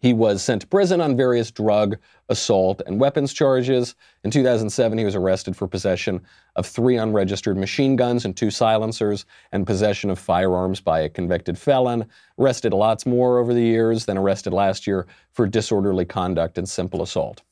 He 0.00 0.12
was 0.12 0.42
sent 0.42 0.62
to 0.62 0.66
prison 0.68 1.00
on 1.00 1.16
various 1.16 1.50
drug, 1.50 1.98
assault, 2.28 2.82
and 2.86 3.00
weapons 3.00 3.32
charges. 3.32 3.96
In 4.22 4.30
2007, 4.30 4.96
he 4.96 5.04
was 5.04 5.16
arrested 5.16 5.56
for 5.56 5.66
possession 5.66 6.20
of 6.54 6.66
three 6.66 6.96
unregistered 6.96 7.56
machine 7.56 7.96
guns 7.96 8.24
and 8.24 8.36
two 8.36 8.50
silencers, 8.50 9.26
and 9.50 9.66
possession 9.66 10.10
of 10.10 10.18
firearms 10.18 10.80
by 10.80 11.00
a 11.00 11.08
convicted 11.08 11.58
felon. 11.58 12.06
Arrested 12.38 12.72
lots 12.72 13.06
more 13.06 13.38
over 13.38 13.52
the 13.52 13.62
years, 13.62 14.06
then 14.06 14.18
arrested 14.18 14.52
last 14.52 14.86
year 14.86 15.06
for 15.32 15.46
disorderly 15.46 16.04
conduct 16.04 16.58
and 16.58 16.68
simple 16.68 17.02
assault. 17.02 17.42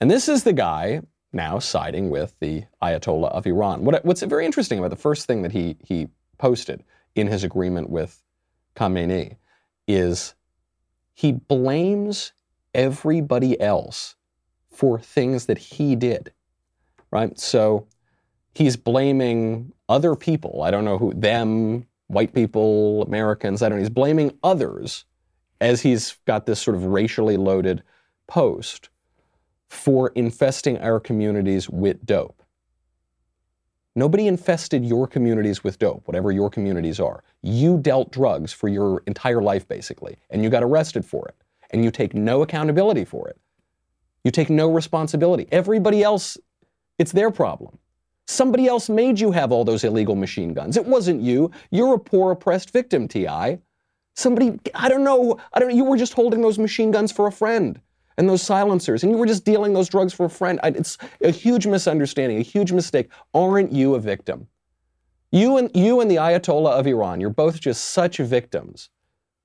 And 0.00 0.10
this 0.10 0.28
is 0.28 0.44
the 0.44 0.52
guy 0.52 1.00
now 1.32 1.58
siding 1.58 2.10
with 2.10 2.34
the 2.40 2.64
Ayatollah 2.82 3.30
of 3.30 3.46
Iran. 3.46 3.84
What, 3.84 4.04
what's 4.04 4.22
very 4.22 4.44
interesting 4.44 4.78
about 4.78 4.90
the 4.90 4.96
first 4.96 5.26
thing 5.26 5.42
that 5.42 5.52
he, 5.52 5.76
he 5.84 6.08
posted 6.38 6.84
in 7.14 7.26
his 7.26 7.44
agreement 7.44 7.88
with 7.88 8.22
Khamenei 8.76 9.36
is 9.86 10.34
he 11.20 11.32
blames 11.32 12.32
everybody 12.72 13.60
else 13.60 14.16
for 14.70 14.98
things 14.98 15.44
that 15.44 15.58
he 15.58 15.94
did, 15.94 16.32
right? 17.10 17.38
So 17.38 17.86
he's 18.54 18.78
blaming 18.78 19.74
other 19.86 20.16
people. 20.16 20.62
I 20.62 20.70
don't 20.70 20.86
know 20.86 20.96
who, 20.96 21.12
them, 21.12 21.86
white 22.06 22.32
people, 22.32 23.02
Americans, 23.02 23.60
I 23.60 23.68
don't 23.68 23.76
know. 23.76 23.82
He's 23.82 23.90
blaming 23.90 24.38
others 24.42 25.04
as 25.60 25.82
he's 25.82 26.16
got 26.26 26.46
this 26.46 26.58
sort 26.58 26.74
of 26.74 26.86
racially 26.86 27.36
loaded 27.36 27.82
post 28.26 28.88
for 29.68 30.12
infesting 30.14 30.78
our 30.78 31.00
communities 31.00 31.68
with 31.68 32.06
dope. 32.06 32.39
Nobody 34.00 34.28
infested 34.28 34.82
your 34.82 35.06
communities 35.06 35.62
with 35.62 35.78
dope, 35.78 36.08
whatever 36.08 36.32
your 36.32 36.48
communities 36.48 36.98
are. 36.98 37.22
You 37.42 37.76
dealt 37.76 38.10
drugs 38.10 38.50
for 38.50 38.66
your 38.66 39.02
entire 39.06 39.42
life, 39.42 39.68
basically, 39.68 40.16
and 40.30 40.42
you 40.42 40.48
got 40.48 40.62
arrested 40.62 41.04
for 41.04 41.28
it. 41.28 41.34
And 41.70 41.84
you 41.84 41.90
take 41.90 42.14
no 42.14 42.40
accountability 42.40 43.04
for 43.04 43.28
it. 43.28 43.38
You 44.24 44.30
take 44.30 44.48
no 44.48 44.72
responsibility. 44.72 45.48
Everybody 45.52 46.02
else, 46.02 46.38
it's 46.98 47.12
their 47.12 47.30
problem. 47.30 47.76
Somebody 48.26 48.66
else 48.66 48.88
made 48.88 49.20
you 49.20 49.32
have 49.32 49.52
all 49.52 49.66
those 49.66 49.84
illegal 49.84 50.16
machine 50.16 50.54
guns. 50.54 50.78
It 50.78 50.86
wasn't 50.86 51.20
you. 51.20 51.50
You're 51.70 51.96
a 51.96 51.98
poor, 51.98 52.32
oppressed 52.32 52.70
victim, 52.70 53.06
T.I. 53.06 53.58
Somebody, 54.14 54.58
I 54.74 54.88
don't 54.88 55.04
know, 55.04 55.38
I 55.52 55.60
don't 55.60 55.68
know, 55.68 55.74
you 55.74 55.84
were 55.84 55.98
just 55.98 56.14
holding 56.14 56.40
those 56.40 56.58
machine 56.58 56.90
guns 56.90 57.12
for 57.12 57.26
a 57.26 57.32
friend 57.32 57.78
and 58.18 58.28
those 58.28 58.42
silencers, 58.42 59.02
and 59.02 59.12
you 59.12 59.18
were 59.18 59.26
just 59.26 59.44
dealing 59.44 59.72
those 59.72 59.88
drugs 59.88 60.12
for 60.12 60.26
a 60.26 60.30
friend. 60.30 60.60
It's 60.62 60.98
a 61.22 61.30
huge 61.30 61.66
misunderstanding, 61.66 62.38
a 62.38 62.42
huge 62.42 62.72
mistake. 62.72 63.10
Aren't 63.34 63.72
you 63.72 63.94
a 63.94 64.00
victim? 64.00 64.46
You 65.32 65.58
and 65.58 65.70
you 65.74 66.00
and 66.00 66.10
the 66.10 66.16
Ayatollah 66.16 66.72
of 66.72 66.86
Iran, 66.86 67.20
you're 67.20 67.30
both 67.30 67.60
just 67.60 67.86
such 67.92 68.18
victims 68.18 68.90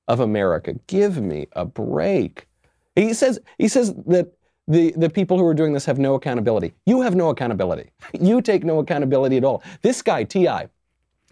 of 0.07 0.19
America. 0.19 0.75
Give 0.87 1.21
me 1.21 1.47
a 1.53 1.65
break. 1.65 2.47
He 2.95 3.13
says 3.13 3.39
he 3.57 3.67
says 3.67 3.93
that 4.07 4.31
the, 4.67 4.93
the 4.97 5.09
people 5.09 5.37
who 5.37 5.45
are 5.45 5.53
doing 5.53 5.73
this 5.73 5.85
have 5.85 5.99
no 5.99 6.15
accountability. 6.15 6.73
You 6.85 7.01
have 7.01 7.15
no 7.15 7.29
accountability. 7.29 7.91
You 8.19 8.41
take 8.41 8.63
no 8.63 8.79
accountability 8.79 9.37
at 9.37 9.43
all. 9.43 9.63
This 9.81 10.01
guy, 10.01 10.23
T.I., 10.23 10.67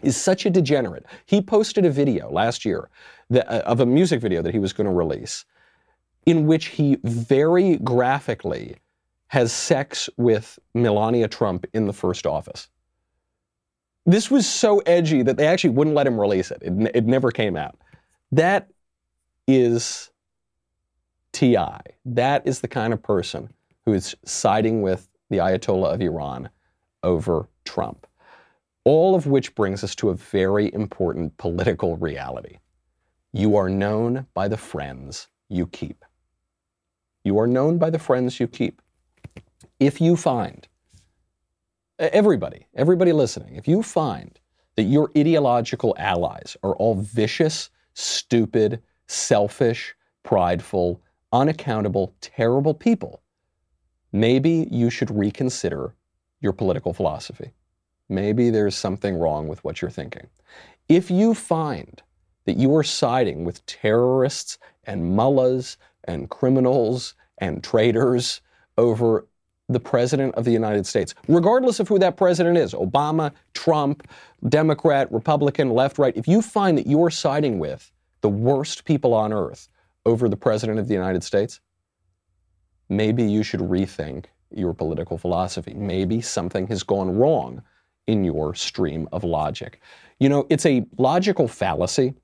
is 0.02 0.16
such 0.16 0.46
a 0.46 0.50
degenerate. 0.50 1.06
He 1.24 1.40
posted 1.40 1.84
a 1.84 1.90
video 1.90 2.30
last 2.30 2.64
year 2.64 2.90
that, 3.30 3.50
uh, 3.50 3.60
of 3.60 3.80
a 3.80 3.86
music 3.86 4.20
video 4.20 4.42
that 4.42 4.52
he 4.52 4.60
was 4.60 4.72
going 4.72 4.86
to 4.86 4.92
release 4.92 5.44
in 6.26 6.46
which 6.46 6.66
he 6.66 6.98
very 7.02 7.76
graphically 7.76 8.76
has 9.28 9.52
sex 9.52 10.08
with 10.16 10.58
Melania 10.74 11.28
Trump 11.28 11.66
in 11.74 11.86
the 11.86 11.92
first 11.92 12.26
office. 12.26 12.68
This 14.06 14.30
was 14.30 14.46
so 14.46 14.80
edgy 14.80 15.22
that 15.22 15.36
they 15.36 15.46
actually 15.46 15.70
wouldn't 15.70 15.96
let 15.96 16.06
him 16.06 16.20
release 16.20 16.50
it. 16.50 16.58
It, 16.62 16.90
it 16.94 17.06
never 17.06 17.30
came 17.30 17.56
out. 17.56 17.76
That 18.32 18.70
is 19.48 20.10
T.I. 21.32 21.80
That 22.04 22.46
is 22.46 22.60
the 22.60 22.68
kind 22.68 22.92
of 22.92 23.02
person 23.02 23.52
who 23.84 23.92
is 23.92 24.14
siding 24.24 24.82
with 24.82 25.08
the 25.30 25.38
Ayatollah 25.38 25.94
of 25.94 26.00
Iran 26.00 26.48
over 27.02 27.48
Trump. 27.64 28.06
All 28.84 29.14
of 29.14 29.26
which 29.26 29.54
brings 29.54 29.82
us 29.82 29.94
to 29.96 30.10
a 30.10 30.14
very 30.14 30.72
important 30.72 31.36
political 31.38 31.96
reality. 31.96 32.58
You 33.32 33.56
are 33.56 33.68
known 33.68 34.26
by 34.34 34.48
the 34.48 34.56
friends 34.56 35.28
you 35.48 35.66
keep. 35.66 36.04
You 37.24 37.38
are 37.38 37.46
known 37.46 37.78
by 37.78 37.88
the 37.88 37.98
friends 37.98 38.38
you 38.38 38.46
keep. 38.46 38.82
If 39.80 40.00
you 40.00 40.14
find, 40.14 40.68
everybody, 41.98 42.66
everybody 42.74 43.12
listening, 43.12 43.56
if 43.56 43.66
you 43.66 43.82
find 43.82 44.38
that 44.76 44.82
your 44.82 45.10
ideological 45.16 45.94
allies 45.98 46.56
are 46.62 46.76
all 46.76 46.94
vicious, 46.94 47.70
stupid, 47.94 48.82
selfish, 49.06 49.94
prideful, 50.22 51.00
unaccountable, 51.32 52.14
terrible 52.20 52.74
people, 52.74 53.22
maybe 54.12 54.68
you 54.70 54.90
should 54.90 55.10
reconsider 55.10 55.94
your 56.40 56.52
political 56.52 56.92
philosophy. 56.92 57.52
Maybe 58.08 58.50
there's 58.50 58.76
something 58.76 59.16
wrong 59.16 59.48
with 59.48 59.64
what 59.64 59.80
you're 59.80 59.90
thinking. 59.90 60.26
If 60.88 61.10
you 61.10 61.34
find 61.34 62.02
that 62.44 62.58
you 62.58 62.76
are 62.76 62.82
siding 62.82 63.44
with 63.44 63.64
terrorists 63.64 64.58
and 64.84 65.16
mullahs 65.16 65.78
and 66.04 66.30
criminals 66.30 67.14
and 67.38 67.62
traitors 67.62 68.40
over 68.78 69.26
the 69.68 69.80
President 69.80 70.34
of 70.34 70.44
the 70.44 70.50
United 70.50 70.86
States, 70.86 71.14
regardless 71.26 71.80
of 71.80 71.88
who 71.88 71.98
that 71.98 72.16
president 72.16 72.58
is 72.58 72.74
Obama, 72.74 73.32
Trump, 73.54 74.06
Democrat, 74.48 75.10
Republican, 75.10 75.70
left, 75.70 75.98
right 75.98 76.16
if 76.16 76.28
you 76.28 76.42
find 76.42 76.76
that 76.76 76.86
you 76.86 77.02
are 77.02 77.10
siding 77.10 77.58
with 77.58 77.90
the 78.20 78.28
worst 78.28 78.84
people 78.84 79.14
on 79.14 79.32
earth 79.32 79.68
over 80.04 80.28
the 80.28 80.36
President 80.36 80.78
of 80.78 80.86
the 80.86 80.94
United 80.94 81.24
States, 81.24 81.60
maybe 82.88 83.22
you 83.22 83.42
should 83.42 83.60
rethink 83.60 84.26
your 84.50 84.74
political 84.74 85.18
philosophy. 85.18 85.74
Maybe 85.74 86.20
something 86.20 86.66
has 86.66 86.82
gone 86.82 87.16
wrong 87.16 87.62
in 88.06 88.22
your 88.22 88.54
stream 88.54 89.08
of 89.12 89.24
logic. 89.24 89.80
You 90.20 90.28
know, 90.28 90.46
it's 90.50 90.66
a 90.66 90.84
logical 90.98 91.48
fallacy 91.48 92.14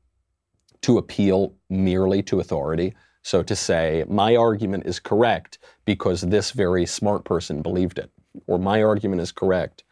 to 0.82 0.98
appeal 0.98 1.54
merely 1.68 2.22
to 2.24 2.40
authority. 2.40 2.94
So 3.22 3.42
to 3.42 3.54
say, 3.54 4.04
my 4.08 4.36
argument 4.36 4.86
is 4.86 4.98
correct 4.98 5.58
because 5.84 6.22
this 6.22 6.52
very 6.52 6.86
smart 6.86 7.24
person 7.24 7.62
believed 7.62 7.98
it, 7.98 8.10
or 8.46 8.58
my 8.58 8.82
argument 8.82 9.20
is 9.20 9.32
correct 9.32 9.84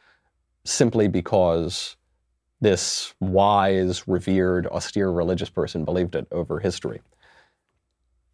simply 0.64 1.08
because 1.08 1.96
this 2.60 3.14
wise, 3.20 4.08
revered, 4.08 4.66
austere 4.66 5.10
religious 5.10 5.50
person 5.50 5.84
believed 5.84 6.14
it 6.14 6.26
over 6.32 6.58
history 6.58 7.00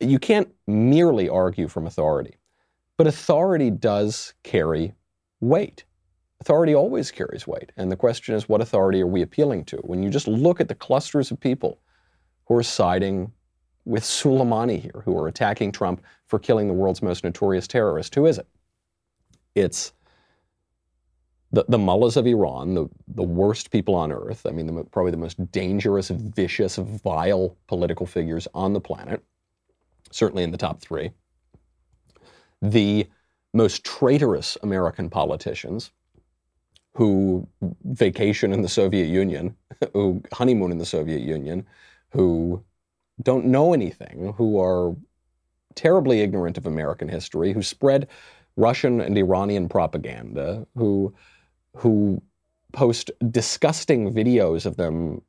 you 0.00 0.18
can't 0.18 0.48
merely 0.66 1.28
argue 1.28 1.68
from 1.68 1.86
authority, 1.86 2.36
but 2.96 3.06
authority 3.06 3.70
does 3.70 4.34
carry 4.42 4.94
weight. 5.40 5.84
Authority 6.40 6.74
always 6.74 7.10
carries 7.10 7.46
weight. 7.46 7.72
And 7.76 7.90
the 7.90 7.96
question 7.96 8.34
is, 8.34 8.48
what 8.48 8.60
authority 8.60 9.00
are 9.00 9.06
we 9.06 9.22
appealing 9.22 9.64
to? 9.66 9.76
When 9.78 10.02
you 10.02 10.10
just 10.10 10.28
look 10.28 10.60
at 10.60 10.68
the 10.68 10.74
clusters 10.74 11.30
of 11.30 11.40
people 11.40 11.80
who 12.46 12.56
are 12.56 12.62
siding 12.62 13.32
with 13.84 14.02
Soleimani 14.02 14.80
here, 14.80 15.02
who 15.04 15.16
are 15.18 15.28
attacking 15.28 15.72
Trump 15.72 16.02
for 16.26 16.38
killing 16.38 16.68
the 16.68 16.74
world's 16.74 17.02
most 17.02 17.24
notorious 17.24 17.66
terrorist, 17.66 18.14
who 18.14 18.26
is 18.26 18.38
it? 18.38 18.46
It's 19.54 19.92
the, 21.52 21.64
the 21.68 21.78
mullahs 21.78 22.16
of 22.16 22.26
Iran, 22.26 22.74
the, 22.74 22.88
the 23.08 23.22
worst 23.22 23.70
people 23.70 23.94
on 23.94 24.10
earth. 24.10 24.46
I 24.46 24.50
mean, 24.50 24.66
the, 24.66 24.84
probably 24.84 25.12
the 25.12 25.16
most 25.16 25.52
dangerous, 25.52 26.08
vicious, 26.08 26.76
vile 26.76 27.56
political 27.68 28.06
figures 28.06 28.48
on 28.54 28.72
the 28.72 28.80
planet 28.80 29.22
certainly 30.14 30.44
in 30.44 30.52
the 30.52 30.58
top 30.58 30.80
three. 30.80 31.10
The 32.62 33.06
most 33.52 33.84
traitorous 33.84 34.56
American 34.62 35.10
politicians 35.10 35.90
who 36.94 37.48
vacation 37.84 38.52
in 38.52 38.62
the 38.62 38.68
Soviet 38.68 39.06
Union, 39.06 39.56
who 39.92 40.22
honeymoon 40.32 40.70
in 40.70 40.78
the 40.78 40.86
Soviet 40.86 41.20
Union, 41.20 41.66
who 42.10 42.62
don't 43.22 43.46
know 43.46 43.72
anything, 43.72 44.34
who 44.36 44.60
are 44.60 44.94
terribly 45.74 46.20
ignorant 46.20 46.58
of 46.58 46.66
American 46.66 47.08
history, 47.08 47.52
who 47.52 47.62
spread 47.62 48.08
Russian 48.56 49.00
and 49.00 49.16
Iranian 49.18 49.68
propaganda, 49.68 50.66
who 50.76 51.14
who 51.76 52.22
post 52.72 53.10
disgusting 53.30 54.12
videos 54.12 54.66
of 54.66 54.76
them 54.76 55.22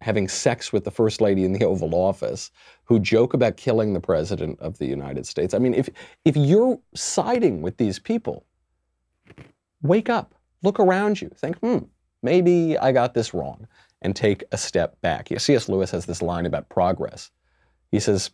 having 0.00 0.28
sex 0.28 0.72
with 0.72 0.84
the 0.84 0.90
first 0.90 1.20
lady 1.20 1.44
in 1.44 1.52
the 1.52 1.64
Oval 1.64 1.94
Office, 1.94 2.50
who 2.84 2.98
joke 2.98 3.32
about 3.32 3.56
killing 3.56 3.94
the 3.94 4.00
president 4.00 4.60
of 4.60 4.78
the 4.78 4.86
United 4.86 5.26
States. 5.26 5.54
I 5.54 5.58
mean, 5.58 5.74
if 5.74 5.88
if 6.24 6.36
you're 6.36 6.78
siding 6.94 7.62
with 7.62 7.78
these 7.78 7.98
people, 7.98 8.44
wake 9.82 10.10
up, 10.10 10.34
look 10.62 10.78
around 10.78 11.20
you, 11.20 11.30
think, 11.36 11.58
hmm, 11.58 11.78
maybe 12.22 12.76
I 12.78 12.92
got 12.92 13.14
this 13.14 13.32
wrong, 13.32 13.66
and 14.04 14.14
take 14.14 14.44
a 14.52 14.58
step 14.58 15.00
back. 15.00 15.28
C.S. 15.36 15.68
Lewis 15.68 15.90
has 15.90 16.06
this 16.06 16.22
line 16.22 16.46
about 16.46 16.68
progress. 16.68 17.30
He 17.90 17.98
says, 17.98 18.30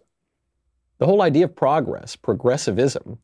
the 0.99 1.07
whole 1.07 1.23
idea 1.23 1.45
of 1.47 1.57
progress, 1.57 2.17
progressivism, 2.17 3.19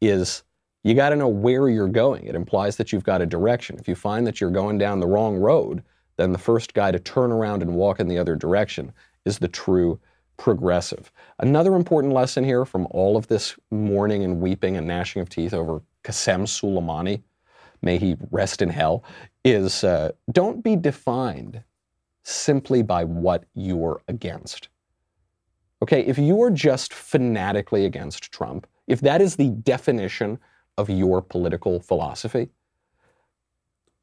is 0.00 0.42
you 0.82 0.94
got 0.94 1.10
to 1.10 1.16
know 1.16 1.28
where 1.28 1.68
you're 1.68 1.88
going. 1.88 2.26
It 2.26 2.34
implies 2.34 2.76
that 2.76 2.92
you've 2.92 3.04
got 3.04 3.22
a 3.22 3.26
direction. 3.26 3.78
If 3.78 3.88
you 3.88 3.94
find 3.94 4.26
that 4.26 4.40
you're 4.40 4.50
going 4.50 4.78
down 4.78 5.00
the 5.00 5.06
wrong 5.06 5.36
road, 5.36 5.82
then 6.16 6.32
the 6.32 6.38
first 6.38 6.74
guy 6.74 6.90
to 6.90 6.98
turn 6.98 7.30
around 7.30 7.62
and 7.62 7.74
walk 7.74 8.00
in 8.00 8.08
the 8.08 8.18
other 8.18 8.36
direction 8.36 8.92
is 9.24 9.38
the 9.38 9.48
true 9.48 9.98
progressive. 10.36 11.12
Another 11.38 11.76
important 11.76 12.12
lesson 12.12 12.42
here 12.42 12.64
from 12.64 12.88
all 12.90 13.16
of 13.16 13.28
this 13.28 13.56
mourning 13.70 14.24
and 14.24 14.40
weeping 14.40 14.76
and 14.76 14.86
gnashing 14.86 15.22
of 15.22 15.28
teeth 15.28 15.54
over 15.54 15.80
Qasem 16.02 16.42
Soleimani, 16.42 17.22
may 17.80 17.96
he 17.96 18.16
rest 18.30 18.60
in 18.60 18.68
hell, 18.68 19.04
is 19.44 19.84
uh, 19.84 20.10
don't 20.32 20.64
be 20.64 20.74
defined 20.74 21.62
simply 22.22 22.82
by 22.82 23.04
what 23.04 23.44
you're 23.54 24.02
against. 24.08 24.68
Okay, 25.82 26.00
if 26.04 26.18
you 26.18 26.40
are 26.42 26.50
just 26.50 26.92
fanatically 26.92 27.84
against 27.84 28.30
Trump, 28.30 28.66
if 28.86 29.00
that 29.00 29.20
is 29.20 29.36
the 29.36 29.50
definition 29.50 30.38
of 30.78 30.88
your 30.88 31.20
political 31.20 31.80
philosophy, 31.80 32.48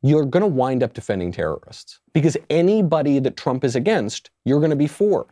you're 0.01 0.25
going 0.25 0.41
to 0.41 0.47
wind 0.47 0.83
up 0.83 0.93
defending 0.93 1.31
terrorists 1.31 1.99
because 2.13 2.37
anybody 2.49 3.19
that 3.19 3.37
Trump 3.37 3.63
is 3.63 3.75
against, 3.75 4.29
you're 4.45 4.59
going 4.59 4.69
to 4.69 4.75
be 4.75 4.87
for. 4.87 5.27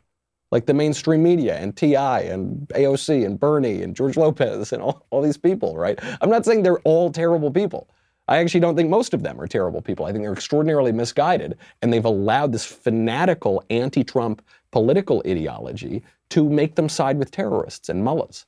Like 0.49 0.65
the 0.65 0.73
mainstream 0.73 1.23
media 1.23 1.57
and 1.57 1.75
TI 1.75 1.95
and 1.95 2.65
AOC 2.69 3.25
and 3.25 3.37
Bernie 3.37 3.81
and 3.81 3.93
George 3.93 4.15
Lopez 4.15 4.71
and 4.71 4.81
all, 4.81 5.05
all 5.09 5.21
these 5.21 5.37
people, 5.37 5.75
right? 5.77 5.99
I'm 6.21 6.29
not 6.29 6.45
saying 6.45 6.63
they're 6.63 6.79
all 6.79 7.11
terrible 7.11 7.51
people. 7.51 7.89
I 8.27 8.37
actually 8.37 8.59
don't 8.59 8.75
think 8.75 8.89
most 8.89 9.13
of 9.13 9.23
them 9.23 9.39
are 9.39 9.47
terrible 9.47 9.81
people. 9.81 10.05
I 10.05 10.11
think 10.11 10.23
they're 10.23 10.33
extraordinarily 10.33 10.91
misguided, 10.91 11.57
and 11.81 11.93
they've 11.93 12.03
allowed 12.03 12.51
this 12.51 12.65
fanatical 12.65 13.63
anti 13.69 14.03
Trump 14.03 14.41
political 14.71 15.23
ideology 15.25 16.03
to 16.29 16.49
make 16.49 16.75
them 16.75 16.89
side 16.89 17.17
with 17.17 17.31
terrorists 17.31 17.87
and 17.89 18.03
mullahs. 18.03 18.45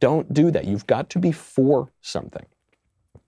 Don't 0.00 0.32
do 0.32 0.50
that. 0.52 0.64
You've 0.64 0.86
got 0.86 1.10
to 1.10 1.18
be 1.18 1.32
for 1.32 1.90
something. 2.02 2.46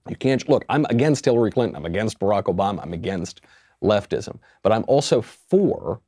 You 0.08 0.16
can't 0.16 0.48
look, 0.48 0.64
I'm 0.68 0.86
against 0.88 1.24
Hillary 1.24 1.50
Clinton, 1.50 1.76
I'm 1.76 1.86
against 1.86 2.20
Barack 2.20 2.44
Obama, 2.44 2.82
I'm 2.82 2.92
against 2.92 3.40
leftism, 3.82 4.38
but 4.62 4.70
I'm 4.72 4.84
also 4.86 5.20
for 5.20 6.00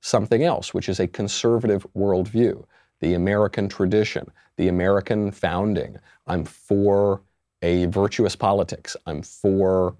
something 0.00 0.42
else, 0.42 0.72
which 0.72 0.88
is 0.88 0.98
a 0.98 1.06
conservative 1.06 1.86
worldview, 1.94 2.64
the 3.00 3.14
American 3.14 3.68
tradition, 3.68 4.30
the 4.56 4.68
American 4.68 5.30
founding. 5.30 5.98
I'm 6.26 6.44
for 6.44 7.20
a 7.64 7.86
virtuous 7.86 8.36
politics. 8.36 8.94
I'm 9.06 9.22
for 9.22 9.96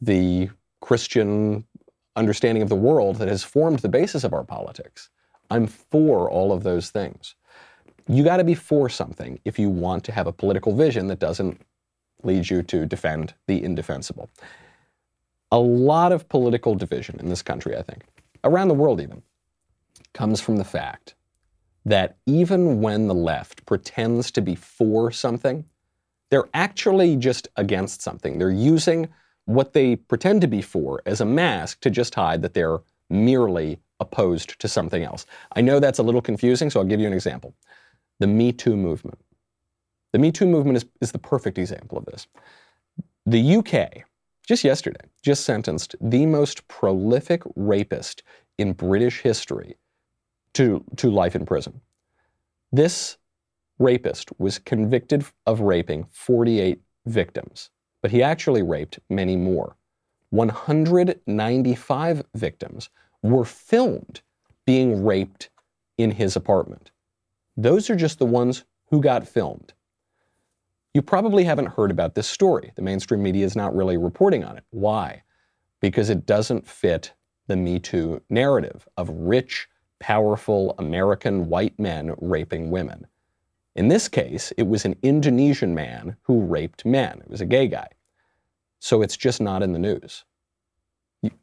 the 0.00 0.48
Christian 0.80 1.64
understanding 2.14 2.62
of 2.62 2.68
the 2.68 2.76
world 2.76 3.16
that 3.16 3.26
has 3.26 3.42
formed 3.42 3.80
the 3.80 3.88
basis 3.88 4.22
of 4.22 4.32
our 4.32 4.44
politics. 4.44 5.10
I'm 5.50 5.66
for 5.66 6.30
all 6.30 6.52
of 6.52 6.62
those 6.62 6.90
things. 6.90 7.34
You 8.06 8.22
got 8.22 8.36
to 8.36 8.44
be 8.44 8.54
for 8.54 8.88
something 8.88 9.40
if 9.44 9.58
you 9.58 9.68
want 9.70 10.04
to 10.04 10.12
have 10.12 10.28
a 10.28 10.32
political 10.32 10.74
vision 10.74 11.08
that 11.08 11.18
doesn't 11.18 11.60
lead 12.22 12.48
you 12.48 12.62
to 12.62 12.86
defend 12.86 13.34
the 13.48 13.62
indefensible. 13.62 14.30
A 15.50 15.58
lot 15.58 16.12
of 16.12 16.28
political 16.28 16.76
division 16.76 17.18
in 17.18 17.28
this 17.28 17.42
country, 17.42 17.76
I 17.76 17.82
think, 17.82 18.04
around 18.44 18.68
the 18.68 18.74
world 18.74 19.00
even, 19.00 19.22
comes 20.14 20.40
from 20.40 20.58
the 20.58 20.64
fact 20.64 21.16
that 21.84 22.18
even 22.24 22.80
when 22.80 23.08
the 23.08 23.14
left 23.14 23.66
pretends 23.66 24.30
to 24.32 24.40
be 24.40 24.54
for 24.54 25.10
something, 25.10 25.64
they're 26.30 26.48
actually 26.54 27.16
just 27.16 27.48
against 27.56 28.02
something. 28.02 28.38
They're 28.38 28.50
using 28.50 29.08
what 29.46 29.72
they 29.72 29.96
pretend 29.96 30.42
to 30.42 30.46
be 30.46 30.60
for 30.60 31.00
as 31.06 31.20
a 31.20 31.24
mask 31.24 31.80
to 31.80 31.90
just 31.90 32.14
hide 32.14 32.42
that 32.42 32.54
they're 32.54 32.80
merely 33.08 33.78
opposed 34.00 34.58
to 34.60 34.68
something 34.68 35.02
else. 35.02 35.26
I 35.56 35.60
know 35.60 35.80
that's 35.80 35.98
a 35.98 36.02
little 36.02 36.20
confusing, 36.20 36.70
so 36.70 36.80
I'll 36.80 36.86
give 36.86 37.00
you 37.00 37.06
an 37.06 37.12
example. 37.12 37.54
The 38.20 38.26
Me 38.26 38.52
Too 38.52 38.76
movement. 38.76 39.18
The 40.12 40.18
Me 40.18 40.30
Too 40.30 40.46
movement 40.46 40.76
is, 40.76 40.84
is 41.00 41.12
the 41.12 41.18
perfect 41.18 41.58
example 41.58 41.98
of 41.98 42.04
this. 42.06 42.26
The 43.26 43.56
UK, 43.56 44.04
just 44.46 44.64
yesterday, 44.64 45.00
just 45.22 45.44
sentenced 45.44 45.96
the 46.00 46.26
most 46.26 46.66
prolific 46.68 47.42
rapist 47.56 48.22
in 48.58 48.72
British 48.72 49.20
history 49.20 49.76
to, 50.54 50.84
to 50.96 51.10
life 51.10 51.36
in 51.36 51.46
prison. 51.46 51.80
This 52.72 53.16
rapist 53.78 54.30
was 54.38 54.58
convicted 54.58 55.24
of 55.46 55.60
raping 55.60 56.06
48 56.10 56.80
victims 57.06 57.70
but 58.02 58.10
he 58.10 58.22
actually 58.22 58.62
raped 58.62 58.98
many 59.08 59.36
more. 59.36 59.76
195 60.30 62.22
victims 62.34 62.90
were 63.22 63.44
filmed 63.44 64.20
being 64.66 65.04
raped 65.04 65.48
in 65.96 66.10
his 66.12 66.36
apartment. 66.36 66.90
Those 67.56 67.90
are 67.90 67.96
just 67.96 68.18
the 68.18 68.26
ones 68.26 68.64
who 68.90 69.00
got 69.00 69.26
filmed. 69.26 69.72
You 70.94 71.02
probably 71.02 71.44
haven't 71.44 71.74
heard 71.74 71.90
about 71.90 72.14
this 72.14 72.28
story. 72.28 72.72
The 72.76 72.82
mainstream 72.82 73.22
media 73.22 73.44
is 73.44 73.56
not 73.56 73.74
really 73.74 73.96
reporting 73.96 74.44
on 74.44 74.56
it. 74.56 74.64
Why? 74.70 75.22
Because 75.80 76.10
it 76.10 76.26
doesn't 76.26 76.66
fit 76.66 77.12
the 77.46 77.56
Me 77.56 77.78
Too 77.78 78.22
narrative 78.28 78.86
of 78.96 79.08
rich, 79.10 79.68
powerful 79.98 80.74
American 80.78 81.48
white 81.48 81.78
men 81.78 82.14
raping 82.20 82.70
women. 82.70 83.06
In 83.78 83.86
this 83.86 84.08
case, 84.08 84.52
it 84.56 84.66
was 84.66 84.84
an 84.84 84.96
Indonesian 85.04 85.72
man 85.72 86.16
who 86.22 86.40
raped 86.40 86.84
men. 86.84 87.20
It 87.20 87.30
was 87.30 87.40
a 87.40 87.46
gay 87.46 87.68
guy. 87.68 87.86
So 88.80 89.02
it's 89.02 89.16
just 89.16 89.40
not 89.40 89.62
in 89.62 89.72
the 89.72 89.78
news. 89.78 90.24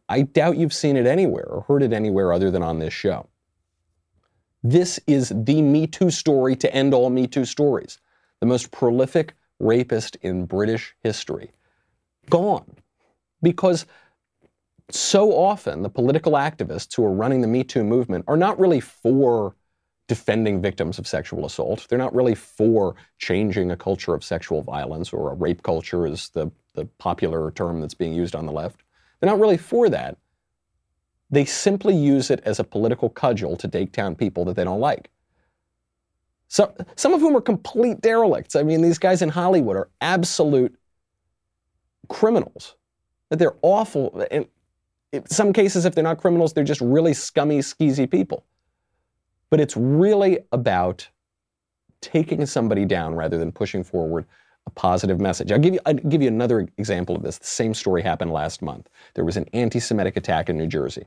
I 0.09 0.23
doubt 0.23 0.57
you've 0.57 0.73
seen 0.73 0.97
it 0.97 1.07
anywhere 1.07 1.45
or 1.45 1.61
heard 1.61 1.81
it 1.81 1.93
anywhere 1.93 2.33
other 2.33 2.51
than 2.51 2.61
on 2.61 2.79
this 2.79 2.93
show. 2.93 3.29
This 4.63 4.99
is 5.07 5.31
the 5.33 5.61
Me 5.61 5.87
Too 5.87 6.11
story 6.11 6.57
to 6.57 6.75
end 6.75 6.93
all 6.93 7.09
Me 7.09 7.25
Too 7.25 7.45
stories. 7.45 7.99
The 8.41 8.47
most 8.47 8.69
prolific 8.69 9.33
rapist 9.61 10.17
in 10.17 10.45
British 10.45 10.93
history. 11.03 11.51
Gone. 12.29 12.69
Because 13.41 13.85
so 14.91 15.31
often 15.31 15.83
the 15.83 15.89
political 15.89 16.33
activists 16.33 16.97
who 16.97 17.05
are 17.05 17.13
running 17.13 17.39
the 17.39 17.47
Me 17.47 17.63
Too 17.63 17.85
movement 17.85 18.25
are 18.27 18.35
not 18.35 18.59
really 18.59 18.81
for 18.81 19.55
defending 20.07 20.61
victims 20.61 20.99
of 20.99 21.07
sexual 21.07 21.45
assault. 21.45 21.87
They're 21.89 21.97
not 21.97 22.13
really 22.13 22.35
for 22.35 22.95
changing 23.17 23.71
a 23.71 23.77
culture 23.77 24.13
of 24.13 24.23
sexual 24.23 24.61
violence 24.61 25.11
or 25.11 25.31
a 25.31 25.35
rape 25.35 25.63
culture, 25.63 26.05
is 26.05 26.29
the, 26.29 26.51
the 26.73 26.85
popular 26.99 27.51
term 27.51 27.81
that's 27.81 27.95
being 27.95 28.13
used 28.13 28.35
on 28.35 28.45
the 28.45 28.51
left. 28.51 28.83
They're 29.19 29.29
not 29.29 29.39
really 29.39 29.57
for 29.57 29.89
that. 29.89 30.17
They 31.31 31.45
simply 31.45 31.95
use 31.95 32.29
it 32.29 32.41
as 32.45 32.59
a 32.59 32.63
political 32.63 33.09
cudgel 33.09 33.57
to 33.57 33.67
take 33.67 33.91
down 33.91 34.15
people 34.15 34.45
that 34.45 34.55
they 34.55 34.63
don't 34.63 34.79
like. 34.79 35.09
Some, 36.49 36.69
some 36.95 37.13
of 37.13 37.21
whom 37.21 37.35
are 37.35 37.41
complete 37.41 38.01
derelicts. 38.01 38.55
I 38.55 38.61
mean, 38.61 38.81
these 38.81 38.99
guys 38.99 39.23
in 39.23 39.29
Hollywood 39.29 39.75
are 39.75 39.89
absolute 40.01 40.77
criminals. 42.07 42.75
That 43.31 43.39
they're 43.39 43.55
awful. 43.63 44.23
In 44.29 44.45
some 45.25 45.51
cases, 45.51 45.85
if 45.85 45.95
they're 45.95 46.03
not 46.03 46.19
criminals, 46.19 46.53
they're 46.53 46.63
just 46.63 46.81
really 46.81 47.15
scummy, 47.15 47.59
skeezy 47.59 48.09
people 48.09 48.45
but 49.49 49.60
it's 49.60 49.75
really 49.77 50.39
about 50.51 51.08
taking 52.01 52.45
somebody 52.45 52.86
down 52.86 53.15
rather 53.15 53.38
than 53.38 53.51
pushing 53.51 53.84
forward 53.84 54.25
a 54.67 54.69
positive 54.71 55.19
message. 55.19 55.51
I'll 55.51 55.60
give 55.60 55.73
you, 55.73 55.79
I'll 55.86 55.93
give 55.93 56.21
you 56.21 56.27
another 56.27 56.67
example 56.77 57.15
of 57.15 57.23
this. 57.23 57.38
The 57.38 57.45
same 57.45 57.73
story 57.73 58.01
happened 58.01 58.31
last 58.31 58.62
month. 58.62 58.89
There 59.13 59.25
was 59.25 59.38
an 59.38 59.45
anti 59.53 59.79
Semitic 59.79 60.17
attack 60.17 60.49
in 60.49 60.58
New 60.58 60.67
Jersey. 60.67 61.05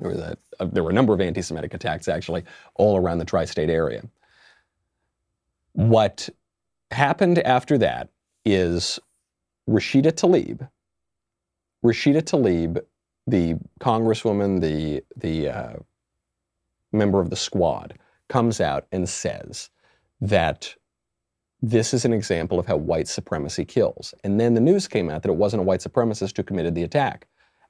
There, 0.00 0.10
was 0.10 0.18
a, 0.18 0.36
a, 0.60 0.66
there 0.66 0.82
were 0.82 0.90
a 0.90 0.94
number 0.94 1.12
of 1.12 1.20
anti 1.20 1.42
Semitic 1.42 1.74
attacks, 1.74 2.08
actually, 2.08 2.44
all 2.74 2.96
around 2.96 3.18
the 3.18 3.24
tri 3.24 3.44
state 3.44 3.70
area. 3.70 4.02
What 5.72 6.28
happened 6.90 7.38
after 7.40 7.78
that 7.78 8.08
is 8.44 8.98
Rashida 9.68 10.12
Tlaib, 10.12 10.68
Rashida 11.84 12.22
Tlaib, 12.22 12.80
the 13.26 13.56
congresswoman, 13.80 14.60
the, 14.60 15.02
the 15.16 15.48
uh, 15.48 15.72
member 16.94 17.20
of 17.20 17.30
the 17.30 17.36
squad, 17.36 17.98
comes 18.28 18.60
out 18.60 18.86
and 18.92 19.08
says 19.08 19.70
that 20.20 20.74
this 21.62 21.94
is 21.94 22.04
an 22.04 22.12
example 22.12 22.58
of 22.58 22.66
how 22.66 22.76
white 22.76 23.08
supremacy 23.08 23.64
kills. 23.64 24.14
And 24.22 24.38
then 24.38 24.54
the 24.54 24.60
news 24.60 24.86
came 24.86 25.10
out 25.10 25.22
that 25.22 25.30
it 25.30 25.36
wasn't 25.36 25.62
a 25.62 25.64
white 25.64 25.80
supremacist 25.80 26.36
who 26.36 26.42
committed 26.42 26.74
the 26.74 26.82
attack. 26.82 27.26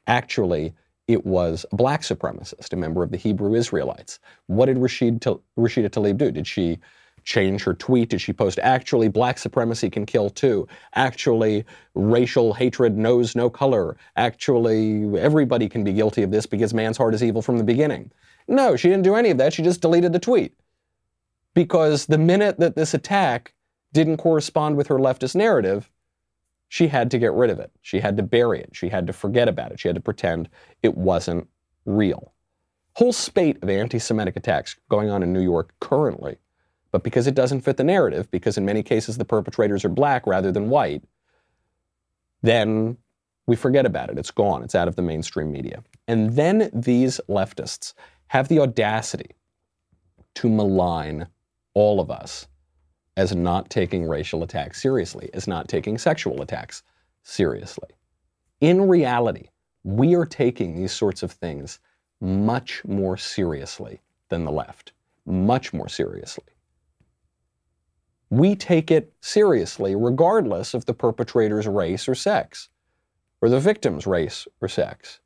Actually, 0.06 0.74
it 1.06 1.24
was 1.24 1.64
a 1.70 1.76
black 1.76 2.02
supremacist, 2.02 2.72
a 2.72 2.76
member 2.76 3.02
of 3.02 3.10
the 3.10 3.16
Hebrew 3.16 3.54
Israelites. 3.54 4.18
What 4.46 4.66
did 4.66 4.78
Rashid 4.78 5.20
Rashida 5.20 5.90
Tlaib 5.90 6.18
do? 6.18 6.30
Did 6.30 6.46
she 6.46 6.78
change 7.24 7.62
her 7.64 7.74
tweet? 7.74 8.10
Did 8.10 8.20
she 8.20 8.32
post, 8.32 8.58
actually, 8.62 9.08
black 9.08 9.38
supremacy 9.38 9.90
can 9.90 10.06
kill 10.06 10.30
too? 10.30 10.66
Actually, 10.94 11.64
racial 11.94 12.52
hatred 12.54 12.96
knows 12.96 13.36
no 13.36 13.48
color? 13.50 13.96
Actually, 14.16 15.18
everybody 15.18 15.68
can 15.68 15.84
be 15.84 15.92
guilty 15.92 16.22
of 16.22 16.30
this 16.30 16.46
because 16.46 16.74
man's 16.74 16.96
heart 16.96 17.14
is 17.14 17.22
evil 17.22 17.42
from 17.42 17.58
the 17.58 17.64
beginning. 17.64 18.10
No, 18.46 18.76
she 18.76 18.88
didn't 18.88 19.04
do 19.04 19.14
any 19.14 19.30
of 19.30 19.38
that. 19.38 19.52
She 19.52 19.62
just 19.62 19.80
deleted 19.80 20.12
the 20.12 20.18
tweet. 20.18 20.54
Because 21.54 22.06
the 22.06 22.18
minute 22.18 22.58
that 22.58 22.76
this 22.76 22.94
attack 22.94 23.54
didn't 23.92 24.16
correspond 24.16 24.76
with 24.76 24.88
her 24.88 24.98
leftist 24.98 25.34
narrative, 25.34 25.90
she 26.68 26.88
had 26.88 27.10
to 27.12 27.18
get 27.18 27.32
rid 27.32 27.50
of 27.50 27.60
it. 27.60 27.70
She 27.82 28.00
had 28.00 28.16
to 28.16 28.22
bury 28.22 28.60
it. 28.60 28.70
She 28.72 28.88
had 28.88 29.06
to 29.06 29.12
forget 29.12 29.48
about 29.48 29.70
it. 29.70 29.78
She 29.78 29.88
had 29.88 29.94
to 29.94 30.00
pretend 30.00 30.48
it 30.82 30.96
wasn't 30.96 31.48
real. 31.84 32.32
Whole 32.96 33.12
spate 33.12 33.62
of 33.62 33.68
anti 33.68 33.98
Semitic 33.98 34.36
attacks 34.36 34.76
going 34.88 35.10
on 35.10 35.22
in 35.22 35.32
New 35.32 35.42
York 35.42 35.72
currently. 35.80 36.36
But 36.90 37.02
because 37.02 37.26
it 37.26 37.34
doesn't 37.34 37.62
fit 37.62 37.76
the 37.76 37.84
narrative, 37.84 38.30
because 38.30 38.56
in 38.56 38.64
many 38.64 38.82
cases 38.82 39.18
the 39.18 39.24
perpetrators 39.24 39.84
are 39.84 39.88
black 39.88 40.26
rather 40.26 40.52
than 40.52 40.68
white, 40.68 41.02
then 42.42 42.96
we 43.46 43.56
forget 43.56 43.84
about 43.84 44.10
it. 44.10 44.18
It's 44.18 44.30
gone. 44.30 44.62
It's 44.62 44.74
out 44.74 44.88
of 44.88 44.96
the 44.96 45.02
mainstream 45.02 45.50
media. 45.50 45.82
And 46.06 46.36
then 46.36 46.70
these 46.72 47.20
leftists 47.28 47.94
have 48.28 48.48
the 48.48 48.60
audacity 48.60 49.30
to 50.34 50.48
malign 50.48 51.26
all 51.74 52.00
of 52.00 52.10
us 52.10 52.46
as 53.16 53.34
not 53.34 53.70
taking 53.70 54.06
racial 54.06 54.42
attacks 54.42 54.82
seriously, 54.82 55.30
as 55.34 55.46
not 55.46 55.68
taking 55.68 55.98
sexual 55.98 56.42
attacks 56.42 56.82
seriously. 57.22 57.88
In 58.60 58.88
reality, 58.88 59.48
we 59.84 60.14
are 60.14 60.26
taking 60.26 60.74
these 60.74 60.92
sorts 60.92 61.22
of 61.22 61.30
things 61.30 61.78
much 62.20 62.84
more 62.84 63.16
seriously 63.16 64.00
than 64.30 64.44
the 64.44 64.50
left, 64.52 64.92
much 65.26 65.72
more 65.72 65.88
seriously. 65.88 66.44
We 68.30 68.56
take 68.56 68.90
it 68.90 69.12
seriously 69.20 69.94
regardless 69.94 70.74
of 70.74 70.86
the 70.86 70.94
perpetrator's 70.94 71.68
race 71.68 72.08
or 72.08 72.14
sex, 72.14 72.68
or 73.40 73.48
the 73.48 73.60
victim's 73.60 74.06
race 74.06 74.48
or 74.60 74.68
sex. 74.68 75.20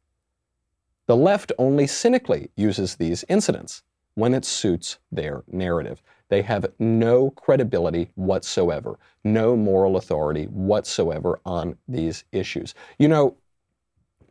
The 1.09 1.17
left 1.17 1.53
only 1.57 1.87
cynically 1.87 2.51
uses 2.55 2.97
these 2.97 3.25
incidents 3.31 3.83
when 4.15 4.35
it 4.35 4.45
suits 4.45 4.99
their 5.11 5.43
narrative. 5.51 6.03
They 6.29 6.43
have 6.43 6.71
no 6.79 7.31
credibility 7.31 8.11
whatsoever, 8.15 8.99
no 9.25 9.57
moral 9.57 9.97
authority 9.97 10.45
whatsoever 10.45 11.41
on 11.47 11.79
these 11.89 12.25
issues. 12.31 12.75
You 12.99 13.09
know, 13.09 13.37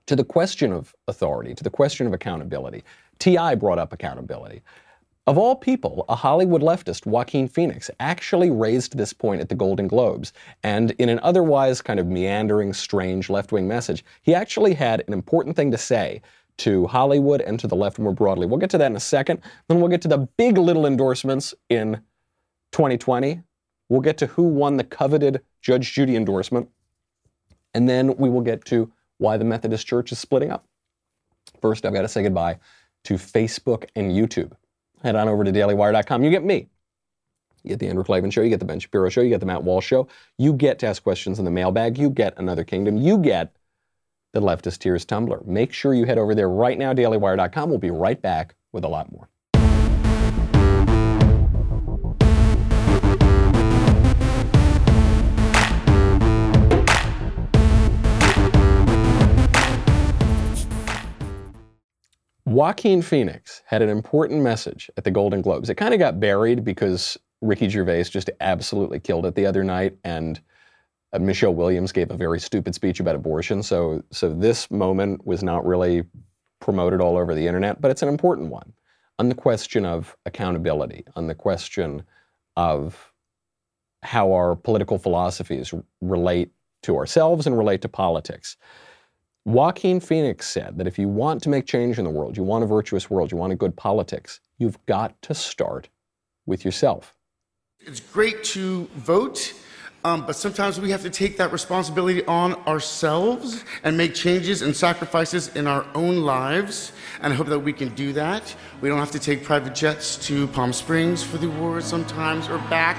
to 0.05 0.15
the 0.15 0.23
question 0.23 0.71
of 0.71 0.93
authority, 1.07 1.55
to 1.55 1.63
the 1.63 1.71
question 1.71 2.05
of 2.05 2.13
accountability, 2.13 2.83
T.I. 3.17 3.55
brought 3.55 3.79
up 3.79 3.91
accountability. 3.91 4.61
Of 5.25 5.39
all 5.39 5.55
people, 5.55 6.05
a 6.07 6.15
Hollywood 6.15 6.61
leftist, 6.61 7.07
Joaquin 7.07 7.47
Phoenix, 7.47 7.89
actually 7.99 8.51
raised 8.51 8.95
this 8.95 9.13
point 9.13 9.41
at 9.41 9.49
the 9.49 9.55
Golden 9.55 9.87
Globes. 9.87 10.31
And 10.63 10.91
in 10.91 11.09
an 11.09 11.19
otherwise 11.23 11.81
kind 11.81 11.99
of 11.99 12.05
meandering, 12.05 12.71
strange 12.71 13.31
left 13.31 13.51
wing 13.51 13.67
message, 13.67 14.05
he 14.21 14.35
actually 14.35 14.75
had 14.75 15.03
an 15.07 15.13
important 15.13 15.55
thing 15.55 15.71
to 15.71 15.77
say 15.77 16.21
to 16.57 16.87
Hollywood 16.87 17.41
and 17.41 17.59
to 17.59 17.67
the 17.67 17.75
left 17.75 17.99
more 17.99 18.13
broadly. 18.13 18.47
We'll 18.47 18.59
get 18.59 18.69
to 18.71 18.77
that 18.77 18.87
in 18.87 18.95
a 18.95 19.01
second. 19.01 19.41
Then 19.67 19.79
we'll 19.79 19.89
get 19.89 20.01
to 20.03 20.07
the 20.07 20.27
big 20.37 20.57
little 20.57 20.85
endorsements 20.85 21.53
in 21.69 22.01
2020. 22.71 23.41
We'll 23.89 24.01
get 24.01 24.17
to 24.19 24.27
who 24.27 24.43
won 24.43 24.77
the 24.77 24.83
coveted 24.83 25.41
Judge 25.61 25.93
Judy 25.93 26.15
endorsement. 26.15 26.69
And 27.73 27.87
then 27.87 28.17
we 28.17 28.29
will 28.29 28.41
get 28.41 28.65
to 28.65 28.91
why 29.17 29.37
the 29.37 29.45
Methodist 29.45 29.87
Church 29.87 30.11
is 30.11 30.19
splitting 30.19 30.51
up. 30.51 30.65
First, 31.61 31.85
I've 31.85 31.93
got 31.93 32.01
to 32.01 32.07
say 32.07 32.23
goodbye 32.23 32.57
to 33.05 33.15
Facebook 33.15 33.85
and 33.95 34.11
YouTube. 34.11 34.51
Head 35.03 35.15
on 35.15 35.27
over 35.27 35.43
to 35.43 35.51
dailywire.com. 35.51 36.23
You 36.23 36.29
get 36.29 36.43
me. 36.43 36.67
You 37.63 37.69
get 37.69 37.79
the 37.79 37.87
Andrew 37.87 38.03
Klavan 38.03 38.31
Show, 38.31 38.41
you 38.41 38.49
get 38.49 38.59
the 38.59 38.65
Ben 38.65 38.79
Shapiro 38.79 39.09
Show, 39.09 39.21
you 39.21 39.29
get 39.29 39.41
the 39.41 39.45
Matt 39.45 39.63
Walsh 39.63 39.85
Show. 39.85 40.07
You 40.37 40.53
get 40.53 40.79
to 40.79 40.87
ask 40.87 41.03
questions 41.03 41.37
in 41.37 41.45
the 41.45 41.51
mailbag. 41.51 41.97
You 41.97 42.09
get 42.09 42.33
Another 42.37 42.63
Kingdom. 42.63 42.97
You 42.97 43.17
get 43.17 43.56
the 44.33 44.41
Leftist 44.41 44.79
Tears 44.79 45.05
Tumbler. 45.05 45.41
Make 45.45 45.73
sure 45.73 45.93
you 45.93 46.05
head 46.05 46.17
over 46.17 46.35
there 46.35 46.49
right 46.49 46.77
now, 46.77 46.93
dailywire.com. 46.93 47.69
We'll 47.69 47.79
be 47.79 47.91
right 47.91 48.21
back 48.21 48.55
with 48.71 48.83
a 48.83 48.87
lot 48.87 49.11
more. 49.11 49.29
Joaquin 62.45 63.01
Phoenix 63.03 63.61
had 63.65 63.81
an 63.81 63.89
important 63.89 64.41
message 64.41 64.89
at 64.97 65.03
the 65.03 65.11
Golden 65.11 65.41
Globes. 65.41 65.69
It 65.69 65.75
kind 65.75 65.93
of 65.93 65.99
got 65.99 66.19
buried 66.19 66.63
because 66.63 67.17
Ricky 67.41 67.69
Gervais 67.69 68.05
just 68.05 68.29
absolutely 68.39 68.99
killed 68.99 69.25
it 69.25 69.35
the 69.35 69.45
other 69.45 69.63
night, 69.63 69.97
and 70.03 70.39
uh, 71.13 71.19
Michelle 71.19 71.53
Williams 71.53 71.91
gave 71.91 72.11
a 72.11 72.17
very 72.17 72.39
stupid 72.39 72.75
speech 72.75 72.99
about 72.99 73.15
abortion. 73.15 73.63
So, 73.63 74.03
so 74.11 74.33
this 74.33 74.69
moment 74.69 75.25
was 75.25 75.43
not 75.43 75.65
really 75.65 76.03
promoted 76.59 77.01
all 77.01 77.17
over 77.17 77.33
the 77.33 77.47
internet, 77.47 77.81
but 77.81 77.91
it's 77.91 78.01
an 78.01 78.09
important 78.09 78.49
one 78.49 78.73
on 79.19 79.29
the 79.29 79.35
question 79.35 79.85
of 79.85 80.15
accountability, 80.25 81.05
on 81.15 81.27
the 81.27 81.35
question 81.35 82.03
of 82.55 83.11
how 84.03 84.31
our 84.31 84.55
political 84.55 84.97
philosophies 84.97 85.73
relate 86.01 86.51
to 86.83 86.95
ourselves 86.95 87.47
and 87.47 87.57
relate 87.57 87.81
to 87.81 87.89
politics. 87.89 88.57
Joaquin 89.45 89.99
Phoenix 89.99 90.47
said 90.47 90.77
that 90.77 90.87
if 90.87 90.99
you 90.99 91.07
want 91.07 91.41
to 91.43 91.49
make 91.49 91.65
change 91.65 91.97
in 91.97 92.03
the 92.03 92.11
world, 92.11 92.35
you 92.35 92.43
want 92.43 92.63
a 92.63 92.67
virtuous 92.67 93.09
world, 93.09 93.31
you 93.31 93.37
want 93.37 93.53
a 93.53 93.55
good 93.55 93.75
politics, 93.75 94.39
you've 94.57 94.83
got 94.85 95.19
to 95.23 95.33
start 95.33 95.89
with 96.45 96.65
yourself. 96.65 97.15
It's 97.79 97.99
great 97.99 98.43
to 98.45 98.89
vote, 98.95 99.53
um, 100.07 100.25
but 100.25 100.37
sometimes 100.37 100.79
we 100.79 100.89
have 100.91 101.01
to 101.01 101.09
take 101.09 101.35
that 101.35 101.51
responsibility 101.51 102.25
on 102.27 102.53
ourselves 102.65 103.65
and 103.83 103.97
make 103.97 104.15
changes 104.15 104.61
and 104.61 104.73
sacrifices 104.73 105.53
in 105.53 105.67
our 105.67 105.85
own 105.95 106.21
lives. 106.21 106.93
And 107.19 107.33
I 107.33 107.35
hope 107.35 107.47
that 107.47 107.59
we 107.59 107.73
can 107.73 107.93
do 107.93 108.13
that. 108.13 108.55
We 108.79 108.87
don't 108.87 108.99
have 108.99 109.11
to 109.11 109.19
take 109.19 109.43
private 109.43 109.75
jets 109.75 110.15
to 110.27 110.47
Palm 110.47 110.71
Springs 110.71 111.23
for 111.23 111.37
the 111.37 111.47
awards 111.47 111.87
sometimes 111.87 112.47
or 112.47 112.57
back, 112.69 112.97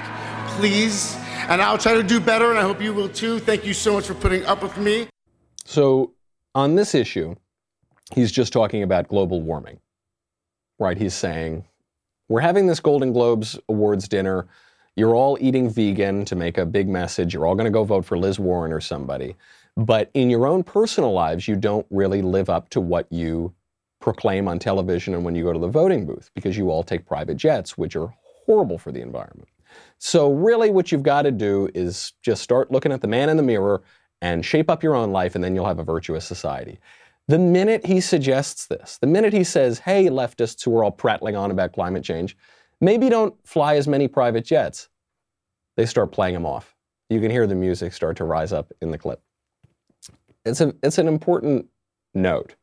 please. 0.57 1.17
And 1.47 1.63
I'll 1.63 1.79
try 1.79 1.95
to 1.95 2.03
do 2.03 2.19
better, 2.19 2.51
and 2.51 2.59
I 2.59 2.61
hope 2.61 2.79
you 2.79 2.93
will 2.93 3.09
too. 3.09 3.39
Thank 3.39 3.65
you 3.65 3.73
so 3.73 3.93
much 3.93 4.05
for 4.05 4.13
putting 4.13 4.45
up 4.45 4.61
with 4.61 4.77
me. 4.77 5.07
So, 5.65 6.13
on 6.53 6.75
this 6.75 6.93
issue, 6.93 7.33
he's 8.13 8.31
just 8.31 8.53
talking 8.53 8.83
about 8.83 9.07
global 9.07 9.41
warming, 9.41 9.79
right? 10.77 10.97
He's 10.97 11.15
saying, 11.15 11.65
we're 12.27 12.41
having 12.41 12.67
this 12.67 12.79
Golden 12.79 13.13
Globes 13.13 13.57
Awards 13.67 14.07
dinner. 14.07 14.47
You're 14.99 15.15
all 15.15 15.37
eating 15.39 15.69
vegan 15.69 16.25
to 16.25 16.35
make 16.35 16.57
a 16.57 16.65
big 16.65 16.89
message. 16.89 17.33
You're 17.33 17.47
all 17.47 17.55
going 17.55 17.63
to 17.63 17.71
go 17.71 17.85
vote 17.85 18.03
for 18.03 18.17
Liz 18.17 18.37
Warren 18.37 18.73
or 18.73 18.81
somebody. 18.81 19.37
But 19.77 20.11
in 20.13 20.29
your 20.29 20.45
own 20.45 20.61
personal 20.61 21.13
lives, 21.13 21.47
you 21.47 21.55
don't 21.55 21.85
really 21.89 22.21
live 22.21 22.49
up 22.49 22.67
to 22.71 22.81
what 22.81 23.09
you 23.09 23.53
proclaim 24.01 24.49
on 24.49 24.59
television 24.59 25.13
and 25.13 25.23
when 25.23 25.35
you 25.35 25.45
go 25.45 25.53
to 25.53 25.59
the 25.59 25.69
voting 25.69 26.05
booth 26.05 26.29
because 26.35 26.57
you 26.57 26.69
all 26.69 26.83
take 26.83 27.05
private 27.05 27.37
jets, 27.37 27.77
which 27.77 27.95
are 27.95 28.13
horrible 28.45 28.77
for 28.77 28.91
the 28.91 28.99
environment. 28.99 29.47
So, 29.99 30.33
really, 30.33 30.69
what 30.69 30.91
you've 30.91 31.01
got 31.01 31.21
to 31.21 31.31
do 31.31 31.69
is 31.73 32.11
just 32.21 32.43
start 32.43 32.69
looking 32.69 32.91
at 32.91 32.99
the 32.99 33.07
man 33.07 33.29
in 33.29 33.37
the 33.37 33.43
mirror 33.43 33.81
and 34.21 34.43
shape 34.43 34.69
up 34.69 34.83
your 34.83 34.95
own 34.95 35.13
life, 35.13 35.33
and 35.33 35.41
then 35.41 35.55
you'll 35.55 35.65
have 35.65 35.79
a 35.79 35.83
virtuous 35.83 36.25
society. 36.25 36.77
The 37.29 37.39
minute 37.39 37.85
he 37.85 38.01
suggests 38.01 38.65
this, 38.65 38.97
the 38.97 39.07
minute 39.07 39.31
he 39.31 39.45
says, 39.45 39.79
hey, 39.79 40.07
leftists 40.07 40.65
who 40.65 40.75
are 40.77 40.83
all 40.83 40.91
prattling 40.91 41.37
on 41.37 41.51
about 41.51 41.71
climate 41.71 42.03
change, 42.03 42.35
maybe 42.81 43.09
don't 43.09 43.35
fly 43.47 43.75
as 43.75 43.87
many 43.87 44.07
private 44.07 44.45
jets, 44.45 44.88
they 45.75 45.85
start 45.85 46.11
playing 46.11 46.35
him 46.35 46.45
off. 46.45 46.75
You 47.09 47.19
can 47.19 47.31
hear 47.31 47.47
the 47.47 47.55
music 47.55 47.93
start 47.93 48.17
to 48.17 48.23
rise 48.23 48.53
up 48.53 48.71
in 48.81 48.91
the 48.91 48.97
clip. 48.97 49.21
It's, 50.45 50.61
a, 50.61 50.73
it's 50.83 50.97
an 50.97 51.07
important 51.07 51.67
note. 52.13 52.55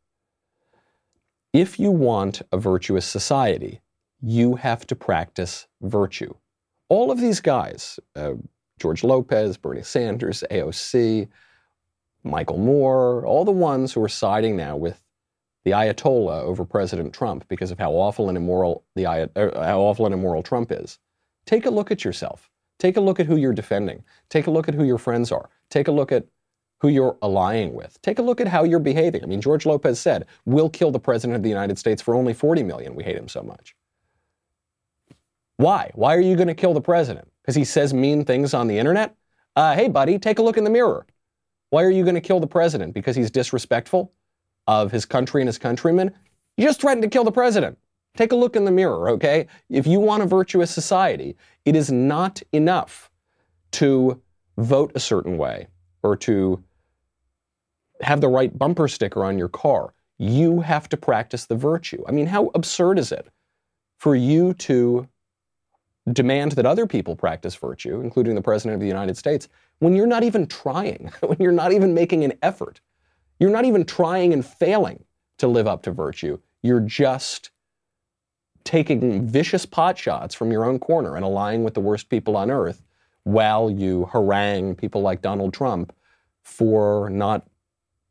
If 1.53 1.79
you 1.79 1.90
want 1.90 2.42
a 2.53 2.59
virtuous 2.59 3.07
society, 3.07 3.81
you 4.21 4.57
have 4.57 4.87
to 4.88 4.97
practice 4.97 5.66
virtue. 5.81 6.35
All 6.88 7.11
of 7.11 7.21
these 7.21 7.40
guys, 7.40 7.99
uh, 8.14 8.35
George 8.79 9.03
Lopez, 9.03 9.57
Bernie 9.57 9.83
Sanders, 9.83 10.45
AOC, 10.51 11.29
Michael 12.23 12.59
Moore, 12.59 13.25
all 13.25 13.45
the 13.45 13.53
ones 13.53 13.92
who 13.92 14.03
are 14.03 14.09
siding 14.09 14.57
now 14.57 14.77
with 14.77 15.01
the 15.64 15.73
Ayatollah 15.73 16.42
over 16.42 16.64
President 16.64 17.12
Trump 17.12 17.47
because 17.49 17.71
of 17.71 17.79
how 17.79 17.92
awful 17.92 18.29
and 18.29 18.37
immoral 18.37 18.85
the 18.95 19.07
uh, 19.07 19.27
how 19.35 19.81
awful 19.81 20.07
and 20.07 20.14
immoral 20.14 20.42
Trump 20.42 20.71
is. 20.71 20.99
Take 21.45 21.66
a 21.66 21.71
look 21.71 21.90
at 21.90 22.05
yourself. 22.05 22.51
Take 22.79 22.97
a 22.97 23.01
look 23.01 23.21
at 23.21 23.27
who 23.27 23.37
you're 23.37 23.53
defending. 23.53 24.05
Take 24.29 24.47
a 24.47 24.51
look 24.51 24.69
at 24.69 24.75
who 24.75 24.85
your 24.85 24.99
friends 24.99 25.33
are. 25.33 25.49
Take 25.71 25.89
a 25.89 25.93
look 25.93 26.12
at 26.12 26.27
who 26.81 26.89
you're 26.89 27.17
allying 27.23 27.73
with. 27.73 28.01
Take 28.03 28.19
a 28.19 28.23
look 28.23 28.41
at 28.41 28.49
how 28.49 28.65
you're 28.65 28.79
behaving. 28.79 29.23
I 29.23 29.27
mean, 29.27 29.41
George 29.41 29.65
Lopez 29.65 29.99
said, 29.99 30.27
"We'll 30.45 30.69
kill 30.69 30.91
the 30.91 31.01
president 31.01 31.37
of 31.37 31.43
the 31.43 31.49
United 31.49 31.79
States 31.79 32.03
for 32.03 32.15
only 32.15 32.35
40 32.35 32.62
million. 32.62 32.95
We 32.95 33.05
hate 33.05 33.17
him 33.17 33.29
so 33.29 33.43
much." 33.43 33.75
Why? 35.57 35.91
Why 35.95 36.15
are 36.15 36.21
you 36.21 36.37
going 36.37 36.49
to 36.49 36.55
kill 36.55 36.75
the 36.75 36.83
president? 36.83 37.29
Because 37.43 37.55
he 37.55 37.65
says 37.65 37.95
mean 37.95 38.25
things 38.25 38.53
on 38.53 38.67
the 38.67 38.79
internet? 38.79 39.15
Uh, 39.55 39.75
hey, 39.75 39.89
buddy, 39.89 40.19
take 40.19 40.39
a 40.39 40.43
look 40.43 40.59
in 40.59 40.65
the 40.65 40.71
mirror. 40.71 41.07
Why 41.71 41.83
are 41.83 41.91
you 41.91 42.05
going 42.05 42.15
to 42.15 42.21
kill 42.21 42.41
the 42.41 42.47
president? 42.47 42.93
Because 42.93 43.17
he's 43.17 43.31
disrespectful 43.31 44.12
of 44.67 44.93
his 44.93 45.07
country 45.07 45.41
and 45.41 45.49
his 45.49 45.59
countrymen? 45.59 46.15
You 46.57 46.67
just 46.67 46.81
threatened 46.81 47.03
to 47.03 47.09
kill 47.09 47.25
the 47.25 47.33
president. 47.33 47.79
Take 48.16 48.33
a 48.33 48.37
look 48.37 48.57
in 48.57 48.64
the 48.64 48.70
mirror, 48.70 49.11
okay? 49.11 49.46
If 49.68 49.87
you 49.87 50.00
want 50.00 50.22
a 50.22 50.26
virtuous 50.26 50.70
society, 50.70 51.37
it 51.64 51.76
is 51.76 51.90
not 51.92 52.42
enough 52.52 53.11
to 53.72 54.20
vote 54.59 54.92
a 54.94 55.00
certain 55.00 55.37
way 55.37 55.68
or 56.02 56.16
to 56.16 56.62
have 58.00 58.20
the 58.20 58.29
right 58.29 58.57
bumper 58.57 58.88
sticker 58.88 59.24
on 59.24 59.38
your 59.38 59.48
car. 59.48 59.92
You 60.18 60.61
have 60.61 60.88
to 60.90 60.96
practice 60.96 61.46
the 61.46 61.57
virtue. 61.57 62.02
I 62.09 62.12
mean, 62.12 62.26
how 62.26 62.50
absurd 62.55 62.98
is 62.98 63.12
it 63.12 63.26
for 63.98 64.14
you 64.14 64.55
to 64.55 65.09
demand 66.12 66.52
that 66.52 66.66
other 66.66 66.87
people 66.87 67.16
practice 67.16 67.55
virtue, 67.55 68.00
including 68.00 68.35
the 68.35 68.42
President 68.42 68.74
of 68.74 68.81
the 68.81 68.87
United 68.87 69.16
States, 69.16 69.48
when 69.81 69.94
you're 69.94 70.07
not 70.07 70.22
even 70.22 70.46
trying, 70.46 71.11
when 71.20 71.37
you're 71.40 71.52
not 71.52 71.72
even 71.72 71.92
making 71.94 72.24
an 72.24 72.33
effort. 72.42 72.81
You're 73.38 73.50
not 73.50 73.66
even 73.66 73.85
trying 73.85 74.33
and 74.33 74.44
failing 74.44 75.05
to 75.38 75.48
live 75.48 75.66
up 75.66 75.83
to 75.83 75.90
virtue. 75.90 76.38
You're 76.62 76.81
just 76.81 77.50
taking 78.66 79.24
vicious 79.26 79.64
pot 79.64 79.96
shots 79.96 80.35
from 80.35 80.50
your 80.50 80.64
own 80.64 80.79
corner 80.79 81.14
and 81.16 81.24
allying 81.24 81.62
with 81.62 81.72
the 81.74 81.81
worst 81.81 82.11
people 82.11 82.37
on 82.37 82.50
earth 82.50 82.83
while 83.22 83.70
you 83.70 84.07
harangue 84.12 84.74
people 84.74 85.00
like 85.00 85.22
Donald 85.22 85.55
Trump 85.55 85.94
for 86.42 87.09
not 87.11 87.46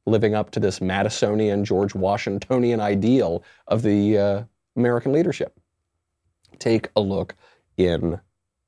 living 0.06 0.34
up 0.34 0.52
to 0.52 0.60
this 0.60 0.80
Madisonian, 0.80 1.64
George 1.64 1.94
Washingtonian 1.94 2.80
ideal 2.80 3.44
of 3.68 3.82
the 3.82 4.18
uh, 4.18 4.44
American 4.76 5.12
leadership. 5.12 5.60
Take 6.58 6.90
a 6.96 7.02
look 7.02 7.36
in 7.78 8.20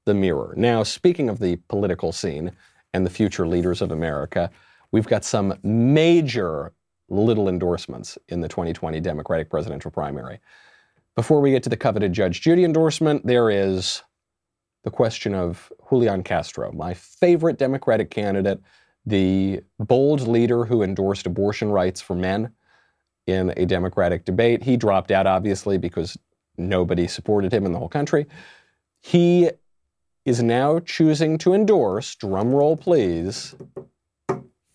the 0.06 0.14
mirror. 0.14 0.54
Now, 0.58 0.84
speaking 0.84 1.30
of 1.30 1.40
the 1.40 1.58
political 1.68 2.12
scene 2.12 2.52
and 2.94 3.06
the 3.06 3.10
future 3.10 3.48
leaders 3.48 3.82
of 3.82 3.92
America, 3.92 4.50
we've 4.92 5.08
got 5.08 5.24
some 5.24 5.54
major 5.64 6.74
little 7.10 7.48
endorsements 7.48 8.18
in 8.28 8.42
the 8.42 8.48
2020 8.48 9.00
Democratic 9.00 9.50
presidential 9.50 9.92
primary. 9.92 10.40
Before 11.18 11.42
we 11.42 11.50
get 11.50 11.64
to 11.64 11.70
the 11.70 11.76
coveted 11.76 12.14
Judge 12.14 12.42
Judy 12.42 12.64
endorsement, 12.64 13.26
there 13.26 13.50
is 13.50 14.04
the 14.84 14.92
question 14.92 15.34
of 15.34 15.74
Julian 15.90 16.22
Castro, 16.22 16.72
my 16.72 16.94
favorite 16.94 17.58
Democratic 17.58 18.12
candidate, 18.12 18.62
the 19.04 19.62
bold 19.80 20.28
leader 20.28 20.64
who 20.64 20.84
endorsed 20.84 21.26
abortion 21.26 21.72
rights 21.72 22.02
for 22.02 22.16
men 22.16 22.52
in 23.26 23.52
a 23.58 23.66
Democratic 23.66 24.26
debate. 24.26 24.62
He 24.62 24.78
dropped 24.78 25.10
out, 25.10 25.26
obviously, 25.26 25.80
because 25.80 26.20
nobody 26.56 27.08
supported 27.08 27.52
him 27.52 27.66
in 27.66 27.72
the 27.72 27.80
whole 27.80 27.90
country. 27.90 28.28
He 29.02 29.50
is 30.24 30.44
now 30.44 30.78
choosing 30.78 31.40
to 31.40 31.56
endorse, 31.56 32.16
drumroll 32.16 32.80
please, 32.80 33.56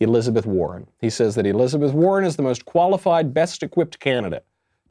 Elizabeth 0.00 0.44
Warren. 0.44 0.88
He 0.98 1.08
says 1.08 1.36
that 1.36 1.46
Elizabeth 1.46 1.92
Warren 1.92 2.24
is 2.24 2.34
the 2.34 2.42
most 2.42 2.64
qualified, 2.64 3.32
best 3.32 3.62
equipped 3.62 4.00
candidate 4.00 4.44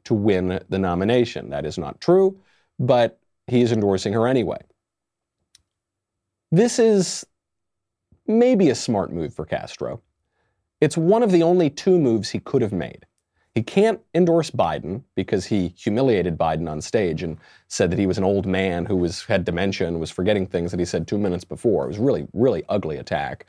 to 0.04 0.14
win 0.14 0.60
the 0.68 0.78
nomination. 0.78 1.50
That 1.50 1.64
is 1.64 1.78
not 1.78 2.00
true, 2.00 2.38
but 2.78 3.18
he 3.46 3.62
is 3.62 3.72
endorsing 3.72 4.12
her 4.12 4.26
anyway. 4.26 4.58
This 6.50 6.78
is 6.78 7.24
maybe 8.26 8.70
a 8.70 8.74
smart 8.74 9.12
move 9.12 9.34
for 9.34 9.44
Castro. 9.44 10.00
It's 10.80 10.96
one 10.96 11.22
of 11.22 11.30
the 11.30 11.42
only 11.42 11.70
two 11.70 11.98
moves 11.98 12.30
he 12.30 12.40
could 12.40 12.62
have 12.62 12.72
made. 12.72 13.06
He 13.54 13.62
can't 13.62 14.00
endorse 14.14 14.50
Biden 14.50 15.02
because 15.14 15.44
he 15.44 15.68
humiliated 15.68 16.38
Biden 16.38 16.70
on 16.70 16.80
stage 16.80 17.22
and 17.22 17.36
said 17.68 17.90
that 17.90 17.98
he 17.98 18.06
was 18.06 18.16
an 18.16 18.24
old 18.24 18.46
man 18.46 18.86
who 18.86 18.96
was 18.96 19.24
had 19.24 19.44
dementia 19.44 19.86
and 19.86 20.00
was 20.00 20.10
forgetting 20.10 20.46
things 20.46 20.70
that 20.70 20.80
he 20.80 20.86
said 20.86 21.06
two 21.06 21.18
minutes 21.18 21.44
before. 21.44 21.84
It 21.84 21.88
was 21.88 21.98
really, 21.98 22.26
really 22.32 22.64
ugly 22.70 22.96
attack. 22.96 23.46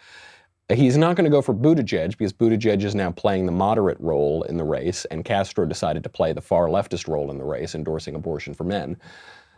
He's 0.72 0.98
not 0.98 1.16
going 1.16 1.26
to 1.26 1.32
go 1.32 1.42
for 1.42 1.54
Buttigieg 1.54 2.12
because 2.12 2.32
Buttigieg 2.32 2.84
is 2.84 2.96
now 2.96 3.12
playing 3.12 3.46
the 3.46 3.52
moderate 3.52 4.00
role 4.00 4.44
in 4.44 4.58
the 4.58 4.64
race, 4.64 5.06
and 5.06 5.26
Castro 5.26 5.66
decided 5.66 6.04
to 6.04 6.10
play 6.10 6.32
the 6.32 6.42
far 6.42 6.68
leftist 6.68 7.08
role 7.08 7.30
in 7.30 7.38
the 7.38 7.44
race, 7.44 7.76
endorsing 7.76 8.16
abortion 8.16 8.54
for 8.54 8.64
men. 8.64 8.98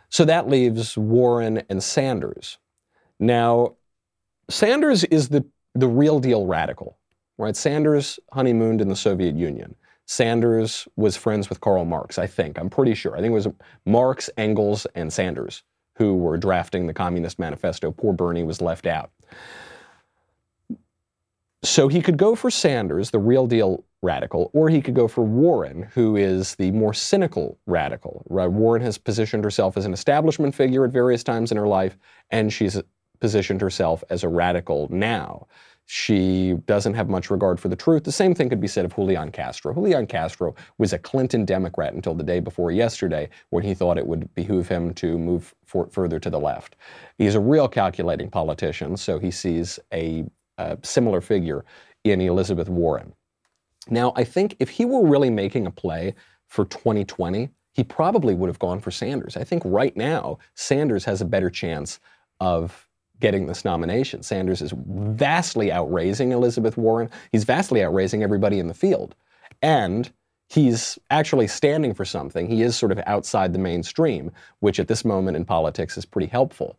So 0.10 0.26
that 0.26 0.50
leaves 0.50 0.98
Warren 0.98 1.62
and 1.70 1.84
Sanders. 1.84 2.58
Now, 3.20 3.76
Sanders 4.50 5.04
is 5.06 5.30
the, 5.30 5.46
the 5.74 5.88
real 5.88 6.20
deal 6.20 6.48
radical, 6.48 6.98
right? 7.38 7.56
Sanders 7.56 8.20
honeymooned 8.34 8.82
in 8.82 8.90
the 8.90 8.96
Soviet 8.96 9.36
Union. 9.36 9.76
Sanders 10.08 10.88
was 10.96 11.16
friends 11.16 11.50
with 11.50 11.62
Karl 11.62 11.86
Marx, 11.86 12.18
I 12.18 12.28
think. 12.28 12.60
I'm 12.60 12.70
pretty 12.70 12.94
sure. 12.94 13.16
I 13.16 13.22
think 13.22 13.32
it 13.32 13.34
was 13.34 13.48
Marx, 13.86 14.30
Engels, 14.38 14.86
and 14.96 15.12
Sanders 15.12 15.64
who 15.98 16.16
were 16.16 16.38
drafting 16.38 16.88
the 16.88 16.94
Communist 16.94 17.40
Manifesto. 17.40 17.92
Poor 17.92 18.14
Bernie 18.14 18.44
was 18.44 18.62
left 18.62 18.86
out. 18.86 19.12
So 21.66 21.88
he 21.88 22.00
could 22.00 22.18
go 22.18 22.36
for 22.36 22.52
Sanders, 22.52 23.10
the 23.10 23.18
real 23.18 23.48
deal 23.48 23.84
radical, 24.04 24.52
or 24.54 24.70
he 24.70 24.82
could 24.82 24.94
go 24.94 25.08
for 25.08 25.24
Warren, 25.24 25.90
who 25.94 26.16
is 26.16 26.54
the 26.56 26.70
more 26.72 26.94
cynical 26.94 27.58
radical. 27.66 28.24
Warren 28.30 28.84
has 28.84 29.00
positioned 29.00 29.44
herself 29.44 29.76
as 29.76 29.86
an 29.86 29.92
establishment 29.92 30.54
figure 30.54 30.86
at 30.86 30.92
various 30.92 31.24
times 31.24 31.52
in 31.52 31.58
her 31.58 31.68
life, 31.68 31.98
and 32.30 32.54
she's 32.54 32.80
positioned 33.20 33.62
herself 33.62 34.04
as 34.12 34.24
a 34.24 34.30
radical 34.30 34.88
now. 34.92 35.48
She 35.88 36.54
doesn't 36.68 36.94
have 36.94 37.10
much 37.10 37.32
regard 37.32 37.60
for 37.60 37.68
the 37.68 37.76
truth. 37.76 38.04
The 38.04 38.12
same 38.12 38.36
thing 38.36 38.50
could 38.50 38.62
be 38.62 38.68
said 38.68 38.86
of 38.86 38.96
Julian 38.96 39.32
Castro. 39.32 39.74
Julian 39.74 40.06
Castro 40.06 40.54
was 40.78 40.94
a 40.94 41.00
Clinton 41.00 41.46
Democrat 41.46 41.94
until 41.94 42.14
the 42.14 42.24
day 42.24 42.40
before 42.40 42.72
yesterday 42.72 43.30
when 43.50 43.64
he 43.64 43.74
thought 43.74 43.98
it 43.98 44.06
would 44.06 44.32
behoove 44.36 44.68
him 44.68 44.94
to 44.96 45.18
move 45.18 45.56
for, 45.66 45.88
further 45.88 46.20
to 46.20 46.30
the 46.30 46.40
left. 46.40 46.76
He's 47.18 47.36
a 47.36 47.40
real 47.40 47.68
calculating 47.68 48.30
politician, 48.30 48.98
so 48.98 49.18
he 49.18 49.32
sees 49.32 49.80
a, 49.92 50.26
a 50.58 50.78
similar 50.84 51.22
figure 51.22 51.66
in 52.04 52.22
Elizabeth 52.22 52.70
Warren. 52.70 53.14
Now, 53.90 54.14
I 54.16 54.24
think 54.24 54.56
if 54.60 54.70
he 54.70 54.86
were 54.86 55.06
really 55.06 55.30
making 55.30 55.68
a 55.68 55.72
play 55.72 56.16
for 56.48 56.66
2020, 56.66 57.50
he 57.74 57.84
probably 57.84 58.34
would 58.34 58.48
have 58.48 58.60
gone 58.60 58.80
for 58.80 58.92
Sanders. 58.92 59.36
I 59.36 59.44
think 59.44 59.62
right 59.66 59.96
now, 59.98 60.38
Sanders 60.56 61.04
has 61.06 61.22
a 61.22 61.26
better 61.26 61.50
chance 61.50 62.00
of 62.40 62.88
getting 63.20 63.48
this 63.48 63.66
nomination. 63.66 64.24
Sanders 64.24 64.62
is 64.62 64.74
vastly 64.76 65.72
outraising 65.72 66.32
Elizabeth 66.32 66.78
Warren. 66.78 67.10
He's 67.32 67.44
vastly 67.44 67.82
outraising 67.82 68.24
everybody 68.24 68.60
in 68.60 68.68
the 68.68 68.74
field. 68.74 69.16
And 69.62 70.12
he's 70.48 71.00
actually 71.10 71.48
standing 71.48 71.94
for 71.94 72.06
something. 72.06 72.48
He 72.48 72.62
is 72.62 72.76
sort 72.76 72.92
of 72.92 73.00
outside 73.06 73.54
the 73.54 73.60
mainstream, 73.60 74.32
which 74.60 74.80
at 74.80 74.88
this 74.88 75.06
moment 75.06 75.38
in 75.38 75.46
politics 75.46 75.98
is 75.98 76.06
pretty 76.06 76.28
helpful. 76.28 76.78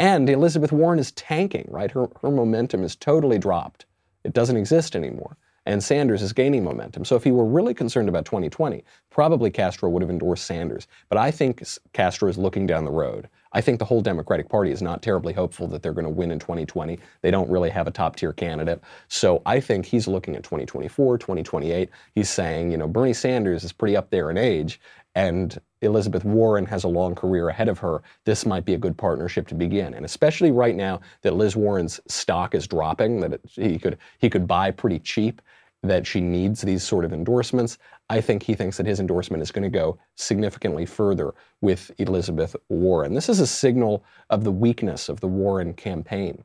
And 0.00 0.30
Elizabeth 0.30 0.72
Warren 0.72 0.98
is 0.98 1.12
tanking, 1.12 1.66
right? 1.68 1.90
Her, 1.90 2.08
her 2.22 2.30
momentum 2.30 2.82
is 2.84 2.96
totally 2.96 3.38
dropped. 3.38 3.84
It 4.24 4.32
doesn't 4.32 4.56
exist 4.56 4.96
anymore. 4.96 5.36
And 5.66 5.84
Sanders 5.84 6.22
is 6.22 6.32
gaining 6.32 6.64
momentum. 6.64 7.04
So 7.04 7.16
if 7.16 7.24
he 7.24 7.30
were 7.30 7.44
really 7.44 7.74
concerned 7.74 8.08
about 8.08 8.24
2020, 8.24 8.82
probably 9.10 9.50
Castro 9.50 9.90
would 9.90 10.00
have 10.00 10.10
endorsed 10.10 10.46
Sanders. 10.46 10.86
But 11.10 11.18
I 11.18 11.30
think 11.30 11.62
Castro 11.92 12.30
is 12.30 12.38
looking 12.38 12.66
down 12.66 12.86
the 12.86 12.90
road. 12.90 13.28
I 13.52 13.60
think 13.60 13.78
the 13.78 13.84
whole 13.84 14.00
Democratic 14.00 14.48
Party 14.48 14.70
is 14.70 14.80
not 14.80 15.02
terribly 15.02 15.34
hopeful 15.34 15.66
that 15.68 15.82
they're 15.82 15.92
going 15.92 16.04
to 16.06 16.10
win 16.10 16.30
in 16.30 16.38
2020. 16.38 16.98
They 17.20 17.30
don't 17.30 17.50
really 17.50 17.68
have 17.68 17.86
a 17.86 17.90
top 17.90 18.16
tier 18.16 18.32
candidate. 18.32 18.80
So 19.08 19.42
I 19.44 19.60
think 19.60 19.84
he's 19.84 20.08
looking 20.08 20.34
at 20.34 20.44
2024, 20.44 21.18
2028. 21.18 21.90
He's 22.14 22.30
saying, 22.30 22.70
you 22.70 22.78
know, 22.78 22.88
Bernie 22.88 23.12
Sanders 23.12 23.64
is 23.64 23.72
pretty 23.72 23.98
up 23.98 24.08
there 24.08 24.30
in 24.30 24.38
age, 24.38 24.80
and 25.14 25.60
Elizabeth 25.82 26.24
Warren 26.24 26.66
has 26.66 26.84
a 26.84 26.88
long 26.88 27.14
career 27.14 27.48
ahead 27.48 27.68
of 27.68 27.78
her. 27.78 28.02
This 28.24 28.44
might 28.44 28.64
be 28.64 28.74
a 28.74 28.78
good 28.78 28.96
partnership 28.96 29.46
to 29.48 29.54
begin. 29.54 29.94
And 29.94 30.04
especially 30.04 30.50
right 30.50 30.76
now 30.76 31.00
that 31.22 31.34
Liz 31.34 31.56
Warren's 31.56 32.00
stock 32.06 32.54
is 32.54 32.66
dropping, 32.66 33.20
that 33.20 33.32
it, 33.32 33.40
he 33.46 33.78
could 33.78 33.98
he 34.18 34.30
could 34.30 34.46
buy 34.46 34.70
pretty 34.70 34.98
cheap 34.98 35.40
that 35.82 36.06
she 36.06 36.20
needs 36.20 36.60
these 36.60 36.82
sort 36.82 37.04
of 37.04 37.12
endorsements. 37.12 37.78
I 38.10 38.20
think 38.20 38.42
he 38.42 38.54
thinks 38.54 38.76
that 38.76 38.86
his 38.86 39.00
endorsement 39.00 39.42
is 39.42 39.50
going 39.50 39.62
to 39.62 39.78
go 39.78 39.98
significantly 40.14 40.84
further 40.84 41.32
with 41.62 41.90
Elizabeth 41.98 42.54
Warren. 42.68 43.14
This 43.14 43.30
is 43.30 43.40
a 43.40 43.46
signal 43.46 44.04
of 44.28 44.44
the 44.44 44.52
weakness 44.52 45.08
of 45.08 45.20
the 45.20 45.28
Warren 45.28 45.72
campaign. 45.72 46.44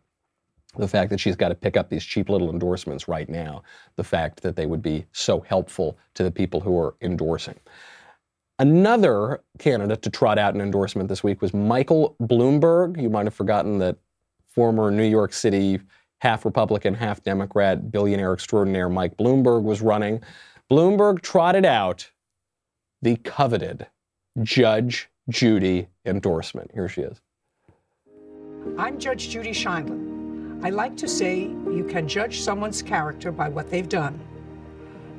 The 0.77 0.87
fact 0.87 1.09
that 1.09 1.19
she's 1.19 1.35
got 1.35 1.49
to 1.49 1.55
pick 1.55 1.77
up 1.77 1.89
these 1.89 2.03
cheap 2.03 2.29
little 2.29 2.49
endorsements 2.49 3.07
right 3.07 3.27
now, 3.27 3.63
the 3.95 4.03
fact 4.03 4.41
that 4.41 4.55
they 4.55 4.65
would 4.65 4.81
be 4.81 5.05
so 5.11 5.41
helpful 5.41 5.97
to 6.13 6.23
the 6.23 6.31
people 6.31 6.61
who 6.61 6.77
are 6.77 6.95
endorsing. 7.01 7.59
Another 8.57 9.43
candidate 9.59 10.01
to 10.03 10.09
trot 10.09 10.39
out 10.39 10.53
an 10.53 10.61
endorsement 10.61 11.09
this 11.09 11.23
week 11.23 11.41
was 11.41 11.53
Michael 11.53 12.15
Bloomberg. 12.21 13.01
You 13.01 13.09
might 13.09 13.25
have 13.25 13.33
forgotten 13.33 13.79
that 13.79 13.97
former 14.47 14.89
New 14.89 15.03
York 15.03 15.33
City 15.33 15.81
half 16.19 16.45
Republican, 16.45 16.93
half 16.93 17.21
Democrat 17.21 17.91
billionaire 17.91 18.31
extraordinaire 18.31 18.87
Mike 18.87 19.17
Bloomberg 19.17 19.63
was 19.63 19.81
running. 19.81 20.21
Bloomberg 20.71 21.21
trotted 21.21 21.65
out 21.65 22.09
the 23.01 23.17
coveted 23.17 23.87
Judge 24.41 25.09
Judy 25.27 25.87
endorsement. 26.05 26.71
Here 26.73 26.87
she 26.87 27.01
is. 27.01 27.19
I'm 28.77 28.97
Judge 28.97 29.29
Judy 29.29 29.51
Sheindlin. 29.51 30.63
I 30.63 30.69
like 30.69 30.95
to 30.97 31.09
say 31.09 31.39
you 31.41 31.85
can 31.89 32.07
judge 32.07 32.39
someone's 32.39 32.81
character 32.81 33.33
by 33.33 33.49
what 33.49 33.69
they've 33.69 33.89
done. 33.89 34.17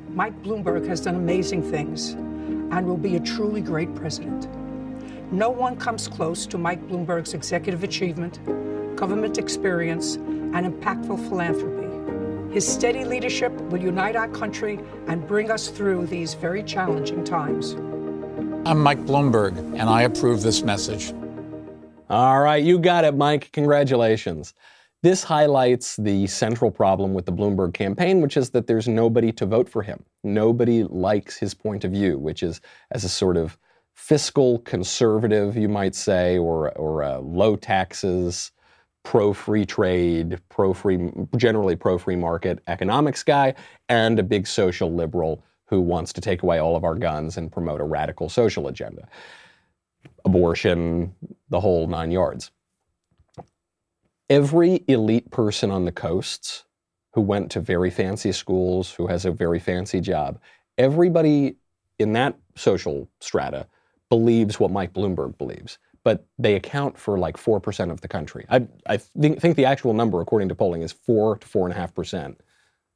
Mike 0.09 0.41
Bloomberg 0.41 0.87
has 0.87 1.01
done 1.01 1.15
amazing 1.15 1.61
things 1.61 2.15
and 2.71 2.85
will 2.85 2.97
be 2.97 3.15
a 3.15 3.19
truly 3.19 3.61
great 3.61 3.93
president. 3.95 4.47
No 5.31 5.49
one 5.49 5.75
comes 5.75 6.07
close 6.07 6.45
to 6.47 6.57
Mike 6.57 6.81
Bloomberg's 6.87 7.33
executive 7.33 7.83
achievement, 7.83 8.39
government 8.95 9.37
experience, 9.37 10.15
and 10.15 10.65
impactful 10.65 11.27
philanthropy. 11.27 11.87
His 12.53 12.67
steady 12.67 13.03
leadership 13.03 13.51
will 13.69 13.81
unite 13.81 14.15
our 14.15 14.29
country 14.29 14.79
and 15.07 15.27
bring 15.27 15.51
us 15.51 15.67
through 15.67 16.07
these 16.07 16.33
very 16.33 16.63
challenging 16.63 17.23
times. 17.23 17.73
I'm 18.65 18.81
Mike 18.81 18.99
Bloomberg, 19.05 19.57
and 19.57 19.89
I 19.89 20.03
approve 20.03 20.41
this 20.41 20.63
message. 20.63 21.13
All 22.09 22.39
right, 22.39 22.63
you 22.63 22.79
got 22.79 23.03
it, 23.03 23.15
Mike. 23.15 23.51
Congratulations. 23.51 24.53
This 25.03 25.23
highlights 25.23 25.97
the 25.97 26.25
central 26.27 26.71
problem 26.71 27.13
with 27.13 27.25
the 27.25 27.31
Bloomberg 27.31 27.73
campaign, 27.73 28.21
which 28.21 28.37
is 28.37 28.49
that 28.51 28.65
there's 28.65 28.87
nobody 28.87 29.31
to 29.33 29.45
vote 29.45 29.69
for 29.69 29.83
him. 29.83 30.03
Nobody 30.33 30.83
likes 30.83 31.37
his 31.37 31.53
point 31.53 31.83
of 31.83 31.91
view, 31.91 32.17
which 32.17 32.43
is 32.43 32.61
as 32.91 33.03
a 33.03 33.09
sort 33.09 33.37
of 33.37 33.57
fiscal 33.95 34.59
conservative, 34.59 35.57
you 35.57 35.69
might 35.69 35.95
say, 35.95 36.37
or, 36.37 36.71
or 36.77 37.03
uh, 37.03 37.17
low 37.19 37.55
taxes, 37.55 38.51
pro 39.03 39.33
free 39.33 39.65
trade, 39.65 40.39
pro 40.49 40.73
free, 40.73 41.11
generally 41.37 41.75
pro 41.75 41.97
free 41.97 42.15
market 42.15 42.59
economics 42.67 43.23
guy, 43.23 43.53
and 43.89 44.19
a 44.19 44.23
big 44.23 44.45
social 44.45 44.93
liberal 44.93 45.43
who 45.65 45.81
wants 45.81 46.13
to 46.13 46.21
take 46.21 46.43
away 46.43 46.59
all 46.59 46.75
of 46.75 46.83
our 46.83 46.95
guns 46.95 47.37
and 47.37 47.51
promote 47.51 47.81
a 47.81 47.85
radical 47.85 48.29
social 48.29 48.67
agenda. 48.67 49.07
Abortion, 50.25 51.15
the 51.49 51.59
whole 51.59 51.87
nine 51.87 52.11
yards. 52.11 52.51
Every 54.29 54.83
elite 54.87 55.31
person 55.31 55.71
on 55.71 55.85
the 55.85 55.91
coasts 55.91 56.65
who 57.17 57.21
went 57.21 57.49
to 57.49 57.59
very 57.59 57.89
fancy 57.89 58.31
schools, 58.31 58.91
who 58.91 59.07
has 59.07 59.25
a 59.25 59.31
very 59.31 59.57
fancy 59.57 59.99
job, 59.99 60.39
everybody 60.77 61.55
in 61.97 62.13
that 62.13 62.37
social 62.53 63.09
strata 63.21 63.65
believes 64.07 64.59
what 64.59 64.69
Mike 64.69 64.93
Bloomberg 64.93 65.35
believes 65.39 65.79
but 66.03 66.25
they 66.39 66.55
account 66.55 66.97
for 66.97 67.17
like 67.17 67.35
4% 67.35 67.91
of 67.91 67.99
the 67.99 68.07
country. 68.07 68.45
I, 68.49 68.65
I 68.85 68.95
think, 68.95 69.41
think 69.41 69.57
the 69.57 69.65
actual 69.65 69.93
number, 69.93 70.21
according 70.21 70.47
to 70.47 70.55
polling, 70.55 70.81
is 70.81 70.93
4 70.93 71.39
to 71.39 71.47
4.5% 71.47 72.37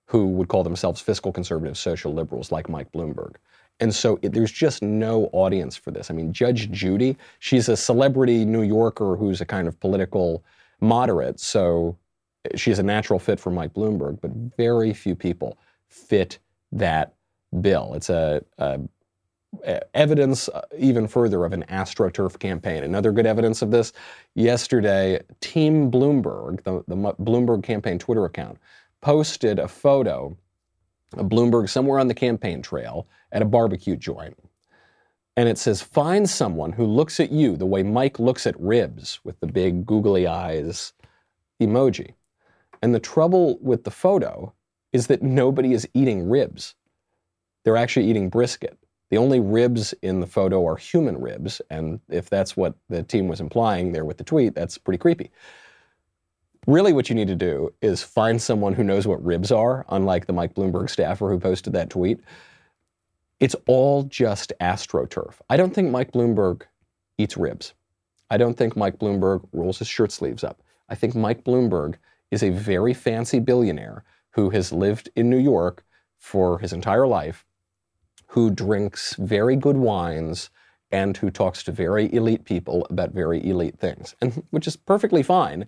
who 0.06 0.28
would 0.28 0.48
call 0.48 0.64
themselves 0.64 1.02
fiscal 1.02 1.34
conservative 1.34 1.78
social 1.78 2.14
liberals 2.14 2.54
like 2.54 2.70
Mike 2.70 2.90
Bloomberg. 2.94 3.36
And 3.82 3.94
so 3.94 4.18
it, 4.22 4.32
there's 4.32 4.52
just 4.52 4.82
no 4.82 5.30
audience 5.34 5.76
for 5.76 5.92
this. 5.92 6.10
I 6.10 6.14
mean, 6.14 6.32
Judge 6.32 6.72
Judy, 6.72 7.18
she's 7.40 7.68
a 7.68 7.76
celebrity 7.76 8.46
New 8.46 8.62
Yorker 8.62 9.18
who's 9.18 9.42
a 9.42 9.46
kind 9.46 9.68
of 9.68 9.78
political 9.82 10.42
moderate. 10.80 11.40
So 11.42 11.98
she's 12.56 12.80
a 12.80 12.84
natural 12.84 13.20
fit 13.20 13.40
for 13.40 13.52
Mike 13.52 13.74
Bloomberg, 13.74 14.20
but 14.22 14.32
very 14.58 14.94
few 14.94 15.16
people 15.16 15.58
fit 15.88 16.40
that 16.72 17.14
bill. 17.62 17.94
It's 17.96 18.10
a, 18.10 18.44
a 18.58 18.80
evidence 19.94 20.50
uh, 20.50 20.62
even 20.78 21.08
further 21.08 21.46
of 21.46 21.54
an 21.54 21.64
astroturf 21.70 22.40
campaign. 22.40 22.84
Another 22.84 23.12
good 23.12 23.26
evidence 23.26 23.62
of 23.62 23.72
this 23.72 23.94
yesterday, 24.36 25.22
Team 25.42 25.92
Bloomberg, 25.92 26.64
the, 26.64 26.84
the 26.88 26.96
Bloomberg 26.96 27.64
campaign 27.64 28.00
Twitter 28.00 28.26
account, 28.26 28.58
posted 29.02 29.60
a 29.60 29.68
photo 29.68 30.36
of 31.18 31.28
Bloomberg 31.28 31.70
somewhere 31.70 32.00
on 32.00 32.08
the 32.08 32.14
campaign 32.14 32.62
trail 32.62 33.08
at 33.32 33.42
a 33.42 33.46
barbecue 33.46 33.96
joint. 33.96 34.38
And 35.36 35.48
it 35.50 35.58
says, 35.58 35.82
Find 35.82 36.30
someone 36.30 36.74
who 36.74 36.86
looks 36.86 37.20
at 37.20 37.32
you 37.32 37.58
the 37.58 37.66
way 37.66 37.84
Mike 37.84 38.20
looks 38.20 38.46
at 38.48 38.60
ribs 38.60 39.20
with 39.24 39.40
the 39.40 39.48
big 39.48 39.86
googly 39.86 40.28
eyes 40.28 40.94
emoji. 41.62 42.14
And 42.82 42.96
the 42.96 43.00
trouble 43.00 43.58
with 43.62 43.84
the 43.84 43.92
photo 43.92 44.54
is 44.92 45.08
that 45.08 45.22
nobody 45.22 45.74
is 45.74 45.88
eating 45.94 46.30
ribs. 46.30 46.76
They're 47.64 47.78
actually 47.78 48.10
eating 48.10 48.30
brisket. 48.30 48.78
The 49.10 49.18
only 49.18 49.40
ribs 49.40 49.94
in 50.02 50.22
the 50.22 50.28
photo 50.28 50.66
are 50.66 50.78
human 50.78 51.20
ribs, 51.20 51.62
and 51.70 52.00
if 52.10 52.30
that's 52.30 52.56
what 52.56 52.76
the 52.88 53.04
team 53.04 53.28
was 53.28 53.42
implying 53.42 53.92
there 53.92 54.06
with 54.06 54.18
the 54.18 54.24
tweet, 54.24 54.56
that's 54.56 54.78
pretty 54.78 54.98
creepy. 54.98 55.32
Really, 56.66 56.94
what 56.94 57.10
you 57.10 57.16
need 57.16 57.28
to 57.28 57.36
do 57.36 57.74
is 57.82 58.04
find 58.04 58.42
someone 58.42 58.74
who 58.74 58.84
knows 58.84 59.08
what 59.08 59.24
ribs 59.24 59.52
are, 59.52 59.86
unlike 59.90 60.28
the 60.28 60.34
Mike 60.34 60.54
Bloomberg 60.54 60.90
staffer 60.90 61.30
who 61.30 61.40
posted 61.40 61.74
that 61.74 61.90
tweet. 61.90 62.22
It's 63.40 63.56
all 63.68 64.04
just 64.04 64.54
astroturf. 64.62 65.34
I 65.50 65.58
don't 65.58 65.74
think 65.74 65.90
Mike 65.90 66.12
Bloomberg 66.12 66.62
eats 67.18 67.36
ribs. 67.36 67.74
I 68.30 68.38
don't 68.38 68.56
think 68.56 68.78
Mike 68.78 68.98
Bloomberg 68.98 69.46
rolls 69.52 69.80
his 69.80 69.88
shirt 69.88 70.12
sleeves 70.12 70.44
up. 70.44 70.62
I 70.88 70.96
think 70.96 71.16
Mike 71.16 71.44
Bloomberg 71.44 71.96
is 72.32 72.42
a 72.42 72.50
very 72.50 72.94
fancy 72.94 73.40
billionaire 73.40 74.04
who 74.32 74.50
has 74.50 74.72
lived 74.72 75.10
in 75.16 75.30
New 75.30 75.38
York 75.38 75.84
for 76.18 76.60
his 76.60 76.74
entire 76.74 77.06
life, 77.06 77.46
who 78.28 78.50
drinks 78.50 79.16
very 79.16 79.56
good 79.56 79.78
wines, 79.78 80.50
and 80.92 81.18
who 81.18 81.30
talks 81.30 81.64
to 81.64 81.72
very 81.72 82.14
elite 82.14 82.46
people 82.46 82.88
about 82.90 83.12
very 83.12 83.46
elite 83.46 83.78
things, 83.80 84.16
and 84.22 84.44
which 84.52 84.68
is 84.68 84.76
perfectly 84.76 85.24
fine. 85.24 85.66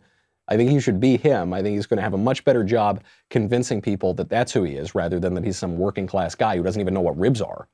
I 0.49 0.57
think 0.57 0.69
he 0.69 0.81
should 0.81 0.99
be 0.99 1.15
him. 1.15 1.53
I 1.53 1.61
think 1.61 1.75
he's 1.75 1.85
going 1.85 1.97
to 1.97 2.03
have 2.03 2.13
a 2.13 2.17
much 2.17 2.43
better 2.43 2.65
job 2.65 3.01
convincing 3.29 3.81
people 3.81 4.13
that 4.15 4.29
that's 4.29 4.51
who 4.51 4.63
he 4.63 4.75
is 4.75 4.93
rather 4.93 5.17
than 5.17 5.33
that 5.35 5.45
he's 5.45 5.57
some 5.57 5.77
working 5.77 6.05
class 6.05 6.35
guy 6.35 6.57
who 6.57 6.63
doesn't 6.63 6.81
even 6.81 6.93
know 6.93 7.01
what 7.01 7.17
ribs 7.17 7.41
are. 7.41 7.69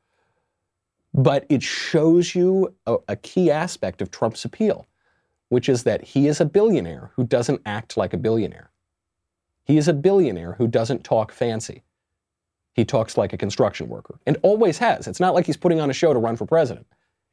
But 1.11 1.47
it 1.49 1.63
shows 1.63 2.35
you 2.35 2.75
a, 2.85 2.97
a 3.07 3.15
key 3.15 3.49
aspect 3.49 4.03
of 4.03 4.11
Trump's 4.11 4.45
appeal, 4.45 4.87
which 5.49 5.67
is 5.67 5.81
that 5.83 6.03
he 6.03 6.27
is 6.27 6.39
a 6.39 6.45
billionaire 6.45 7.11
who 7.15 7.23
doesn't 7.23 7.61
act 7.65 7.97
like 7.97 8.13
a 8.13 8.17
billionaire. 8.17 8.69
He 9.69 9.77
is 9.77 9.87
a 9.87 9.93
billionaire 9.93 10.53
who 10.53 10.67
doesn't 10.67 11.03
talk 11.03 11.31
fancy. 11.31 11.83
He 12.73 12.83
talks 12.83 13.17
like 13.17 13.33
a 13.33 13.37
construction 13.37 13.87
worker 13.87 14.19
and 14.25 14.35
always 14.41 14.79
has. 14.79 15.07
It's 15.07 15.19
not 15.19 15.35
like 15.35 15.45
he's 15.45 15.57
putting 15.57 15.79
on 15.79 15.91
a 15.91 15.93
show 15.93 16.11
to 16.11 16.17
run 16.17 16.37
for 16.37 16.47
president. 16.47 16.87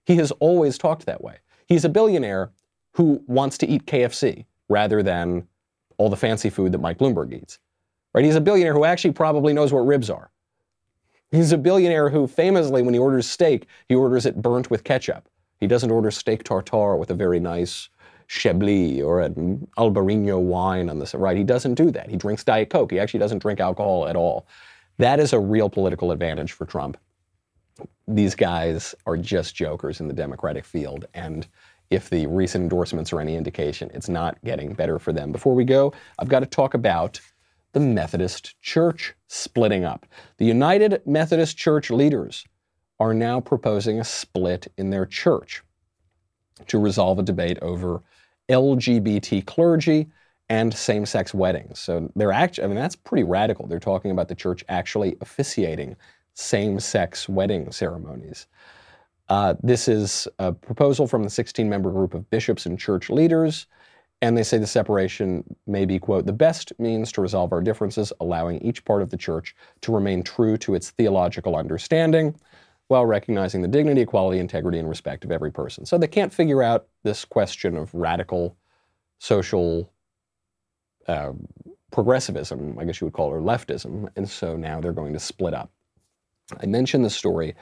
He 0.04 0.16
has 0.16 0.32
always 0.32 0.76
talked 0.76 1.06
that 1.06 1.24
way. 1.24 1.38
He's 1.66 1.86
a 1.86 1.88
billionaire 1.88 2.50
who 2.92 3.22
wants 3.26 3.56
to 3.56 3.66
eat 3.66 3.86
KFC 3.86 4.44
rather 4.68 5.02
than 5.02 5.48
all 5.96 6.10
the 6.10 6.16
fancy 6.18 6.50
food 6.50 6.72
that 6.72 6.78
Mike 6.82 6.98
Bloomberg 6.98 7.32
eats. 7.32 7.58
Right? 8.12 8.26
He's 8.26 8.36
a 8.36 8.40
billionaire 8.42 8.74
who 8.74 8.84
actually 8.84 9.14
probably 9.14 9.54
knows 9.54 9.72
what 9.72 9.86
ribs 9.86 10.10
are. 10.10 10.30
He's 11.30 11.52
a 11.52 11.58
billionaire 11.58 12.10
who 12.10 12.26
famously, 12.26 12.82
when 12.82 12.92
he 12.92 13.00
orders 13.00 13.26
steak, 13.26 13.66
he 13.88 13.94
orders 13.94 14.26
it 14.26 14.42
burnt 14.42 14.70
with 14.70 14.84
ketchup. 14.84 15.26
He 15.58 15.66
doesn't 15.66 15.90
order 15.90 16.10
steak 16.10 16.44
tartare 16.44 16.96
with 16.96 17.10
a 17.10 17.14
very 17.14 17.40
nice 17.40 17.88
Chablis 18.28 19.02
or 19.02 19.20
an 19.20 19.66
Albarino 19.78 20.40
wine 20.40 20.90
on 20.90 20.98
this, 20.98 21.14
right? 21.14 21.36
He 21.36 21.44
doesn't 21.44 21.74
do 21.74 21.90
that. 21.92 22.10
He 22.10 22.16
drinks 22.16 22.44
Diet 22.44 22.70
Coke. 22.70 22.90
He 22.90 22.98
actually 22.98 23.20
doesn't 23.20 23.38
drink 23.38 23.60
alcohol 23.60 24.08
at 24.08 24.16
all. 24.16 24.46
That 24.98 25.20
is 25.20 25.32
a 25.32 25.38
real 25.38 25.68
political 25.68 26.10
advantage 26.12 26.52
for 26.52 26.64
Trump. 26.64 26.96
These 28.08 28.34
guys 28.34 28.94
are 29.06 29.16
just 29.16 29.54
jokers 29.54 30.00
in 30.00 30.08
the 30.08 30.14
Democratic 30.14 30.64
field. 30.64 31.04
And 31.14 31.46
if 31.90 32.10
the 32.10 32.26
recent 32.26 32.62
endorsements 32.62 33.12
are 33.12 33.20
any 33.20 33.36
indication, 33.36 33.90
it's 33.94 34.08
not 34.08 34.42
getting 34.44 34.72
better 34.72 34.98
for 34.98 35.12
them. 35.12 35.32
Before 35.32 35.54
we 35.54 35.64
go, 35.64 35.92
I've 36.18 36.28
got 36.28 36.40
to 36.40 36.46
talk 36.46 36.74
about 36.74 37.20
the 37.72 37.80
Methodist 37.80 38.60
Church 38.62 39.14
splitting 39.28 39.84
up. 39.84 40.06
The 40.38 40.46
United 40.46 41.02
Methodist 41.06 41.56
Church 41.56 41.90
leaders 41.90 42.44
are 42.98 43.12
now 43.12 43.40
proposing 43.40 44.00
a 44.00 44.04
split 44.04 44.72
in 44.78 44.90
their 44.90 45.04
church 45.04 45.62
to 46.68 46.78
resolve 46.78 47.18
a 47.18 47.22
debate 47.22 47.58
over 47.60 48.02
LGBT 48.48 49.44
clergy 49.46 50.08
and 50.48 50.72
same-sex 50.72 51.34
weddings. 51.34 51.80
So 51.80 52.10
they're 52.14 52.32
actually, 52.32 52.64
I 52.64 52.66
mean, 52.68 52.76
that's 52.76 52.96
pretty 52.96 53.24
radical. 53.24 53.66
They're 53.66 53.80
talking 53.80 54.10
about 54.10 54.28
the 54.28 54.34
church 54.34 54.64
actually 54.68 55.16
officiating 55.20 55.96
same-sex 56.34 57.28
wedding 57.28 57.72
ceremonies. 57.72 58.46
Uh, 59.28 59.54
this 59.62 59.88
is 59.88 60.28
a 60.38 60.52
proposal 60.52 61.06
from 61.06 61.24
the 61.24 61.30
16 61.30 61.68
member 61.68 61.90
group 61.90 62.14
of 62.14 62.30
bishops 62.30 62.66
and 62.66 62.78
church 62.78 63.10
leaders. 63.10 63.66
And 64.22 64.36
they 64.36 64.44
say 64.44 64.58
the 64.58 64.66
separation 64.66 65.44
may 65.66 65.84
be, 65.84 65.98
quote, 65.98 66.26
the 66.26 66.32
best 66.32 66.72
means 66.78 67.12
to 67.12 67.20
resolve 67.20 67.52
our 67.52 67.60
differences, 67.60 68.12
allowing 68.20 68.62
each 68.62 68.84
part 68.84 69.02
of 69.02 69.10
the 69.10 69.16
church 69.16 69.54
to 69.82 69.92
remain 69.92 70.22
true 70.22 70.56
to 70.58 70.74
its 70.74 70.90
theological 70.90 71.56
understanding 71.56 72.34
while 72.88 73.04
recognizing 73.04 73.62
the 73.62 73.68
dignity, 73.68 74.00
equality, 74.00 74.38
integrity, 74.38 74.78
and 74.78 74.88
respect 74.88 75.24
of 75.24 75.32
every 75.32 75.50
person. 75.50 75.84
So 75.84 75.98
they 75.98 76.06
can't 76.06 76.32
figure 76.32 76.62
out 76.62 76.86
this 77.02 77.24
question 77.24 77.76
of 77.76 77.92
radical 77.92 78.56
social 79.18 79.92
uh, 81.08 81.32
progressivism, 81.90 82.78
I 82.78 82.84
guess 82.84 83.00
you 83.00 83.06
would 83.06 83.14
call 83.14 83.32
it, 83.32 83.36
or 83.36 83.40
leftism. 83.40 84.08
And 84.16 84.28
so 84.28 84.56
now 84.56 84.80
they're 84.80 84.92
going 84.92 85.12
to 85.14 85.18
split 85.18 85.54
up. 85.54 85.70
I 86.60 86.66
mentioned 86.66 87.04
this 87.04 87.16
story 87.16 87.54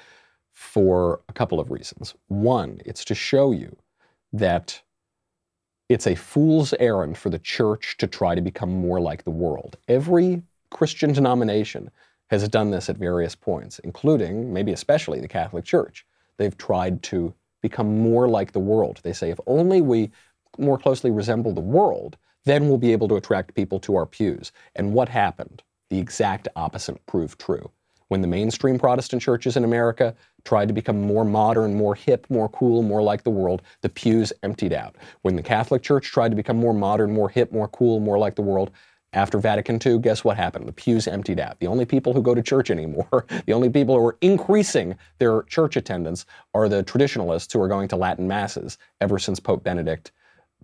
for 0.53 1.20
a 1.29 1.33
couple 1.33 1.59
of 1.59 1.70
reasons. 1.70 2.14
One, 2.29 2.81
it's 2.85 3.05
to 3.07 3.14
show 3.14 3.53
you 3.53 3.77
that 4.33 4.83
it's 5.89 6.07
a 6.07 6.14
fool's 6.14 6.75
errand 6.75 7.16
for 7.18 7.31
the 7.31 7.39
church 7.39 7.97
to 7.99 8.07
try 8.07 8.35
to 8.35 8.41
become 8.41 8.70
more 8.70 9.01
like 9.01 9.25
the 9.25 9.31
world. 9.31 9.77
Every 9.89 10.43
Christian 10.70 11.12
denomination 11.12 11.91
has 12.31 12.49
done 12.49 12.70
this 12.70 12.89
at 12.89 12.97
various 12.97 13.35
points, 13.35 13.79
including, 13.81 14.53
maybe 14.53 14.72
especially, 14.72 15.20
the 15.20 15.29
Catholic 15.29 15.64
Church. 15.64 16.07
They've 16.37 16.57
tried 16.57 17.03
to 17.05 17.35
become 17.62 17.99
more 17.99 18.29
like 18.29 18.53
the 18.53 18.61
world. 18.61 19.01
They 19.03 19.12
say 19.12 19.31
if 19.31 19.41
only 19.47 19.81
we 19.81 20.11
more 20.59 20.79
closely 20.79 21.11
resemble 21.11 21.53
the 21.53 21.61
world, 21.61 22.16
then 22.45 22.68
we'll 22.68 22.79
be 22.79 22.93
able 22.93 23.09
to 23.09 23.16
attract 23.16 23.55
people 23.55 23.81
to 23.81 23.97
our 23.97 24.07
pews. 24.07 24.53
And 24.75 24.93
what 24.93 25.09
happened? 25.09 25.62
The 25.91 25.99
exact 25.99 26.49
opposite 26.57 27.05
proved 27.07 27.41
true. 27.41 27.70
When 28.09 28.20
the 28.20 28.29
mainstream 28.29 28.79
Protestant 28.79 29.22
churches 29.22 29.57
in 29.57 29.64
America 29.64 30.14
tried 30.45 30.68
to 30.68 30.75
become 30.75 31.01
more 31.01 31.25
modern, 31.25 31.75
more 31.75 31.95
hip, 31.95 32.27
more 32.29 32.49
cool, 32.51 32.83
more 32.83 33.03
like 33.03 33.25
the 33.25 33.31
world, 33.31 33.62
the 33.81 33.89
pews 33.89 34.33
emptied 34.43 34.75
out. 34.75 34.97
When 35.22 35.37
the 35.37 35.43
Catholic 35.43 35.83
Church 35.83 36.09
tried 36.09 36.29
to 36.29 36.37
become 36.37 36.59
more 36.59 36.75
modern, 36.75 37.12
more 37.12 37.31
hip, 37.31 37.51
more 37.51 37.68
cool, 37.68 38.01
more 38.01 38.18
like 38.18 38.35
the 38.35 38.43
world, 38.43 38.70
after 39.15 39.39
Vatican 39.39 39.79
II, 39.85 39.99
guess 39.99 40.25
what 40.25 40.37
happened? 40.37 40.69
The 40.69 40.73
pews 40.73 41.07
emptied 41.07 41.41
out. 41.41 41.59
The 41.61 41.67
only 41.67 41.85
people 41.85 42.12
who 42.12 42.23
go 42.23 42.35
to 42.35 42.43
church 42.43 42.71
anymore, 42.71 43.27
the 43.47 43.53
only 43.53 43.71
people 43.71 43.97
who 43.97 44.07
are 44.07 44.19
increasing 44.21 44.97
their 45.19 45.43
church 45.45 45.77
attendance 45.77 46.27
are 46.53 46.69
the 46.69 46.83
traditionalists 46.83 47.53
who 47.53 47.62
are 47.62 47.69
going 47.69 47.89
to 47.89 47.97
Latin 47.97 48.27
masses 48.29 48.77
ever 49.01 49.19
since 49.19 49.41
Pope 49.41 49.65
Benedict 49.65 50.12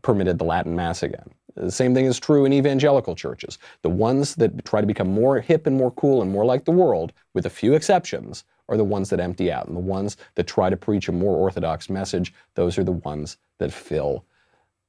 permitted 0.03 0.38
the 0.38 0.44
Latin 0.44 0.74
Mass 0.74 1.03
again. 1.03 1.30
The 1.57 1.70
same 1.70 1.94
thing 1.94 2.07
is 2.07 2.18
true 2.18 2.44
in 2.44 2.53
evangelical 2.53 3.14
churches. 3.14 3.59
The 3.82 3.90
ones 3.90 4.34
that 4.36 4.64
try 4.64 4.80
to 4.80 4.86
become 4.86 5.09
more 5.09 5.40
hip 5.40 5.66
and 5.66 5.76
more 5.76 5.90
cool 5.90 6.22
and 6.22 6.30
more 6.30 6.44
like 6.44 6.64
the 6.64 6.70
world, 6.70 7.12
with 7.34 7.46
a 7.46 7.51
few 7.51 7.74
exceptions, 7.74 8.44
are 8.68 8.76
the 8.76 8.84
ones 8.84 9.11
that 9.11 9.20
empty 9.20 9.51
out. 9.51 9.66
And 9.66 9.76
the 9.76 9.80
ones 9.80 10.16
that 10.36 10.46
try 10.46 10.70
to 10.70 10.76
preach 10.76 11.09
a 11.09 11.12
more 11.12 11.36
orthodox 11.36 11.90
message, 11.90 12.32
those 12.55 12.78
are 12.78 12.84
the 12.84 12.92
ones 12.92 13.36
that 13.59 13.72
fill 13.72 14.24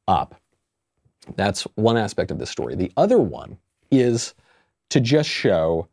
up. 0.07 0.41
That's 1.36 1.63
one 1.76 1.97
aspect 1.97 2.32
of 2.32 2.39
this 2.39 2.49
story. 2.49 2.76
The 2.76 2.91
other 2.97 3.19
one 3.19 3.57
is 3.91 4.34
to 4.89 4.99
just 4.99 5.30
show 5.30 5.88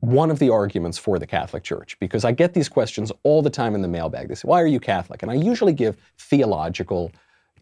one 0.00 0.30
of 0.30 0.38
the 0.38 0.50
arguments 0.50 0.98
for 0.98 1.18
the 1.18 1.26
Catholic 1.26 1.62
Church, 1.62 1.98
because 1.98 2.24
I 2.24 2.32
get 2.32 2.54
these 2.54 2.68
questions 2.68 3.10
all 3.22 3.42
the 3.42 3.50
time 3.50 3.74
in 3.74 3.82
the 3.82 3.88
mailbag. 3.88 4.28
They 4.28 4.34
say, 4.34 4.46
Why 4.46 4.60
are 4.62 4.66
you 4.66 4.78
Catholic? 4.78 5.22
And 5.22 5.30
I 5.30 5.34
usually 5.34 5.72
give 5.72 5.96
theological 6.18 7.10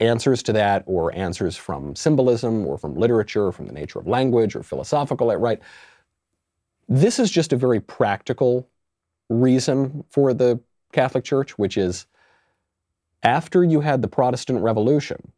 answers 0.01 0.43
to 0.43 0.53
that, 0.53 0.83
or 0.87 1.15
answers 1.15 1.57
from 1.57 1.95
symbolism, 1.95 2.67
or 2.67 2.77
from 2.77 2.97
literature, 2.97 3.47
or 3.47 3.53
from 3.53 3.67
the 3.67 3.73
nature 3.73 4.01
of 4.01 4.07
language, 4.09 4.57
or 4.57 4.63
philosophical, 4.63 5.35
right? 5.37 5.61
This 6.89 7.19
is 7.19 7.31
just 7.31 7.53
a 7.53 7.57
very 7.57 7.81
practical 7.81 8.69
reason 9.31 10.05
for 10.11 10.35
the 10.35 10.61
Catholic 10.93 11.25
Church, 11.25 11.57
which 11.57 11.79
is 11.79 12.07
after 13.23 13.65
you 13.65 13.81
had 13.81 14.03
the 14.03 14.09
Protestant 14.09 14.61
Revolution, 14.61 15.33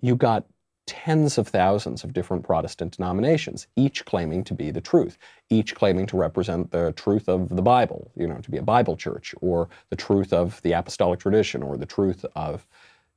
you 0.00 0.16
got 0.16 0.46
tens 0.86 1.38
of 1.38 1.46
thousands 1.46 2.02
of 2.02 2.12
different 2.12 2.42
Protestant 2.42 2.96
denominations, 2.96 3.68
each 3.76 4.04
claiming 4.04 4.42
to 4.42 4.54
be 4.54 4.72
the 4.72 4.80
truth, 4.80 5.16
each 5.48 5.74
claiming 5.74 6.04
to 6.06 6.16
represent 6.16 6.72
the 6.72 6.92
truth 6.92 7.28
of 7.28 7.48
the 7.48 7.62
Bible, 7.62 8.10
you 8.16 8.26
know, 8.26 8.38
to 8.38 8.50
be 8.50 8.56
a 8.56 8.62
Bible 8.62 8.96
church, 8.96 9.34
or 9.40 9.68
the 9.90 9.96
truth 9.96 10.32
of 10.32 10.60
the 10.62 10.72
apostolic 10.72 11.20
tradition, 11.20 11.62
or 11.62 11.76
the 11.76 11.86
truth 11.86 12.24
of 12.34 12.66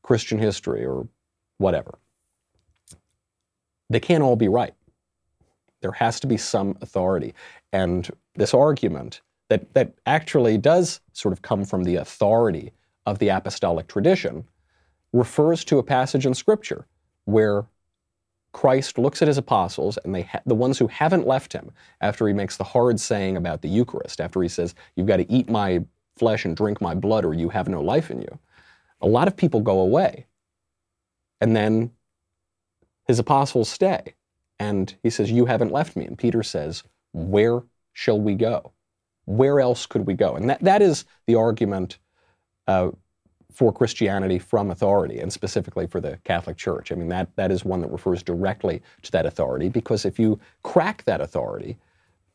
Christian 0.04 0.38
history, 0.38 0.86
or 0.86 1.08
whatever. 1.58 1.98
They 3.90 4.00
can't 4.00 4.24
all 4.24 4.36
be 4.36 4.48
right. 4.48 4.76
There 5.82 5.94
has 5.94 6.20
to 6.20 6.28
be 6.28 6.38
some 6.38 6.78
authority. 6.82 7.34
And 7.72 8.10
this 8.36 8.54
argument 8.54 9.22
that, 9.50 9.74
that 9.74 9.94
actually 10.06 10.58
does 10.58 11.02
sort 11.14 11.32
of 11.32 11.42
come 11.42 11.66
from 11.66 11.84
the 11.86 11.96
authority 11.96 12.72
of 13.06 13.20
the 13.20 13.30
apostolic 13.30 13.88
tradition 13.88 14.46
refers 15.14 15.64
to 15.66 15.78
a 15.78 15.84
passage 15.84 16.26
in 16.26 16.34
Scripture 16.34 16.86
where 17.26 17.66
Christ 18.52 18.98
looks 18.98 19.22
at 19.22 19.28
his 19.28 19.38
apostles 19.38 19.98
and 20.04 20.14
they 20.14 20.24
ha- 20.24 20.42
the 20.46 20.56
ones 20.56 20.78
who 20.78 20.88
haven't 20.88 21.28
left 21.28 21.54
him 21.54 21.72
after 22.02 22.28
he 22.28 22.34
makes 22.34 22.58
the 22.58 22.64
hard 22.64 23.00
saying 23.00 23.38
about 23.38 23.62
the 23.62 23.70
Eucharist, 23.70 24.20
after 24.20 24.42
he 24.42 24.50
says, 24.50 24.76
You've 24.96 25.08
got 25.08 25.18
to 25.18 25.32
eat 25.32 25.50
my 25.50 25.84
flesh 26.18 26.46
and 26.46 26.56
drink 26.56 26.82
my 26.82 26.94
blood 26.94 27.26
or 27.26 27.34
you 27.34 27.50
have 27.50 27.68
no 27.68 27.82
life 27.82 28.12
in 28.12 28.22
you. 28.22 28.40
A 29.02 29.08
lot 29.08 29.28
of 29.28 29.36
people 29.36 29.62
go 29.62 29.80
away. 29.80 30.28
And 31.42 31.56
then 31.56 31.92
his 33.06 33.20
apostles 33.20 33.70
stay. 33.70 34.14
And 34.60 34.96
he 35.04 35.10
says, 35.10 35.32
You 35.32 35.46
haven't 35.46 35.72
left 35.72 35.96
me. 35.96 36.06
And 36.06 36.18
Peter 36.18 36.44
says, 36.44 36.84
Where 37.12 37.64
shall 37.94 38.20
we 38.20 38.36
go? 38.36 38.72
Where 39.26 39.60
else 39.60 39.86
could 39.86 40.06
we 40.06 40.14
go? 40.14 40.36
And 40.36 40.50
that, 40.50 40.60
that 40.62 40.82
is 40.82 41.06
the 41.28 41.36
argument 41.36 41.98
uh, 42.68 42.92
for 43.54 43.72
Christianity 43.72 44.40
from 44.40 44.72
authority, 44.72 45.20
and 45.20 45.32
specifically 45.32 45.88
for 45.88 46.02
the 46.02 46.18
Catholic 46.24 46.58
Church. 46.58 46.92
I 46.92 46.96
mean, 46.96 47.10
that, 47.10 47.34
that 47.36 47.52
is 47.52 47.64
one 47.64 47.82
that 47.82 47.92
refers 47.92 48.24
directly 48.24 48.82
to 49.04 49.12
that 49.12 49.26
authority, 49.26 49.70
because 49.70 50.06
if 50.06 50.20
you 50.20 50.40
crack 50.64 51.04
that 51.06 51.22
authority, 51.22 51.78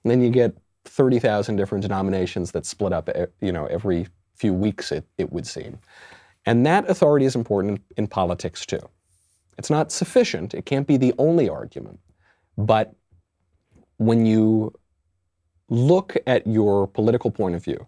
then 0.05 0.23
you 0.23 0.31
get 0.31 0.57
30,000 0.85 1.57
different 1.57 1.83
denominations 1.83 2.53
that 2.53 2.65
split 2.65 2.93
up, 2.93 3.09
you 3.41 3.53
know, 3.53 3.67
every 3.67 4.07
few 4.35 4.55
weeks, 4.55 4.93
it, 4.93 5.05
it 5.19 5.33
would 5.33 5.47
seem. 5.47 5.79
And 6.47 6.65
that 6.65 6.89
authority 6.89 7.27
is 7.27 7.35
important 7.35 7.81
in, 7.97 8.05
in 8.05 8.07
politics 8.07 8.65
too. 8.65 8.81
It's 9.59 9.71
not 9.71 9.91
sufficient, 9.91 10.55
it 10.55 10.65
can't 10.67 10.87
be 10.87 10.97
the 10.97 11.13
only 11.19 11.49
argument, 11.49 11.99
but 12.57 12.95
when 13.97 14.25
you 14.25 14.73
look 15.69 16.17
at 16.27 16.47
your 16.47 16.87
political 16.87 17.31
point 17.31 17.57
of 17.57 17.65
view 17.65 17.87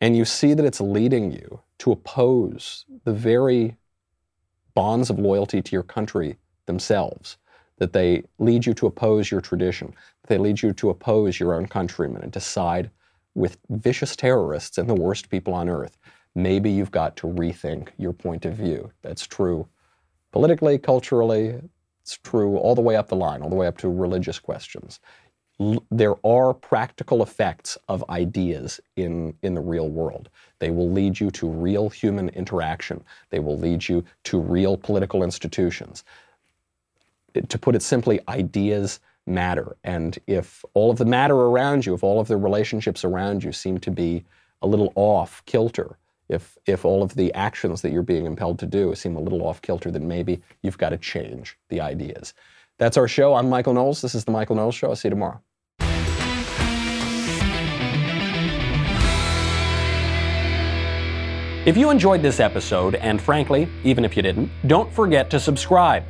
and 0.00 0.16
you 0.16 0.24
see 0.24 0.54
that 0.54 0.64
it's 0.64 0.80
leading 0.80 1.32
you 1.32 1.60
to 1.78 1.92
oppose 1.92 2.84
the 3.04 3.12
very 3.12 3.76
bonds 4.74 5.10
of 5.10 5.18
loyalty 5.18 5.62
to 5.62 5.72
your 5.72 5.82
country 5.82 6.36
themselves, 6.66 7.36
that 7.78 7.92
they 7.92 8.22
lead 8.38 8.66
you 8.66 8.74
to 8.74 8.86
oppose 8.86 9.30
your 9.30 9.40
tradition, 9.40 9.94
that 10.22 10.28
they 10.28 10.38
lead 10.38 10.62
you 10.62 10.72
to 10.72 10.90
oppose 10.90 11.38
your 11.38 11.54
own 11.54 11.66
countrymen 11.66 12.22
and 12.22 12.32
to 12.32 12.40
side 12.40 12.90
with 13.34 13.58
vicious 13.70 14.14
terrorists 14.16 14.78
and 14.78 14.88
the 14.88 14.94
worst 14.94 15.28
people 15.28 15.54
on 15.54 15.68
earth, 15.68 15.98
maybe 16.34 16.70
you've 16.70 16.90
got 16.90 17.16
to 17.16 17.26
rethink 17.26 17.88
your 17.98 18.12
point 18.12 18.44
of 18.44 18.54
view. 18.54 18.90
That's 19.02 19.26
true 19.26 19.68
politically, 20.34 20.76
culturally, 20.78 21.60
it's 22.02 22.18
true 22.24 22.56
all 22.56 22.74
the 22.74 22.80
way 22.80 22.96
up 22.96 23.06
the 23.06 23.14
line, 23.14 23.40
all 23.40 23.48
the 23.48 23.54
way 23.54 23.68
up 23.68 23.78
to 23.78 23.88
religious 23.88 24.40
questions. 24.40 24.98
There 25.90 26.14
are 26.26 26.52
practical 26.52 27.22
effects 27.22 27.78
of 27.88 28.04
ideas 28.10 28.80
in, 28.96 29.34
in 29.42 29.54
the 29.54 29.60
real 29.60 29.88
world. 29.88 30.28
They 30.58 30.70
will 30.70 30.90
lead 30.90 31.20
you 31.20 31.30
to 31.32 31.48
real 31.48 31.88
human 31.90 32.28
interaction. 32.30 33.04
They 33.30 33.38
will 33.38 33.58
lead 33.58 33.88
you 33.88 34.04
to 34.24 34.40
real 34.40 34.76
political 34.76 35.22
institutions. 35.22 36.02
To 37.48 37.58
put 37.58 37.76
it 37.76 37.82
simply, 37.82 38.20
ideas 38.28 38.98
matter. 39.26 39.76
And 39.84 40.18
if 40.26 40.64
all 40.74 40.90
of 40.90 40.98
the 40.98 41.04
matter 41.04 41.36
around 41.36 41.86
you, 41.86 41.94
if 41.94 42.02
all 42.02 42.20
of 42.20 42.28
the 42.28 42.36
relationships 42.36 43.04
around 43.04 43.44
you 43.44 43.52
seem 43.52 43.78
to 43.80 43.90
be 43.90 44.24
a 44.60 44.66
little 44.66 44.92
off 44.96 45.42
kilter, 45.46 45.96
if, 46.28 46.58
if 46.66 46.84
all 46.84 47.02
of 47.02 47.14
the 47.14 47.32
actions 47.34 47.82
that 47.82 47.92
you're 47.92 48.02
being 48.02 48.26
impelled 48.26 48.58
to 48.58 48.66
do 48.66 48.94
seem 48.94 49.16
a 49.16 49.20
little 49.20 49.46
off 49.46 49.62
kilter, 49.62 49.90
then 49.90 50.08
maybe 50.08 50.42
you've 50.62 50.78
got 50.78 50.90
to 50.90 50.98
change 50.98 51.58
the 51.68 51.80
ideas. 51.80 52.34
That's 52.78 52.96
our 52.96 53.06
show. 53.06 53.34
I'm 53.34 53.48
Michael 53.48 53.72
Knowles. 53.72 54.00
This 54.00 54.14
is 54.14 54.24
The 54.24 54.32
Michael 54.32 54.56
Knowles 54.56 54.74
Show. 54.74 54.88
I'll 54.88 54.96
see 54.96 55.06
you 55.08 55.10
tomorrow. 55.10 55.40
If 61.66 61.76
you 61.78 61.90
enjoyed 61.90 62.20
this 62.20 62.40
episode, 62.40 62.96
and 62.96 63.22
frankly, 63.22 63.68
even 63.84 64.04
if 64.04 64.16
you 64.16 64.22
didn't, 64.22 64.50
don't 64.66 64.92
forget 64.92 65.30
to 65.30 65.40
subscribe. 65.40 66.04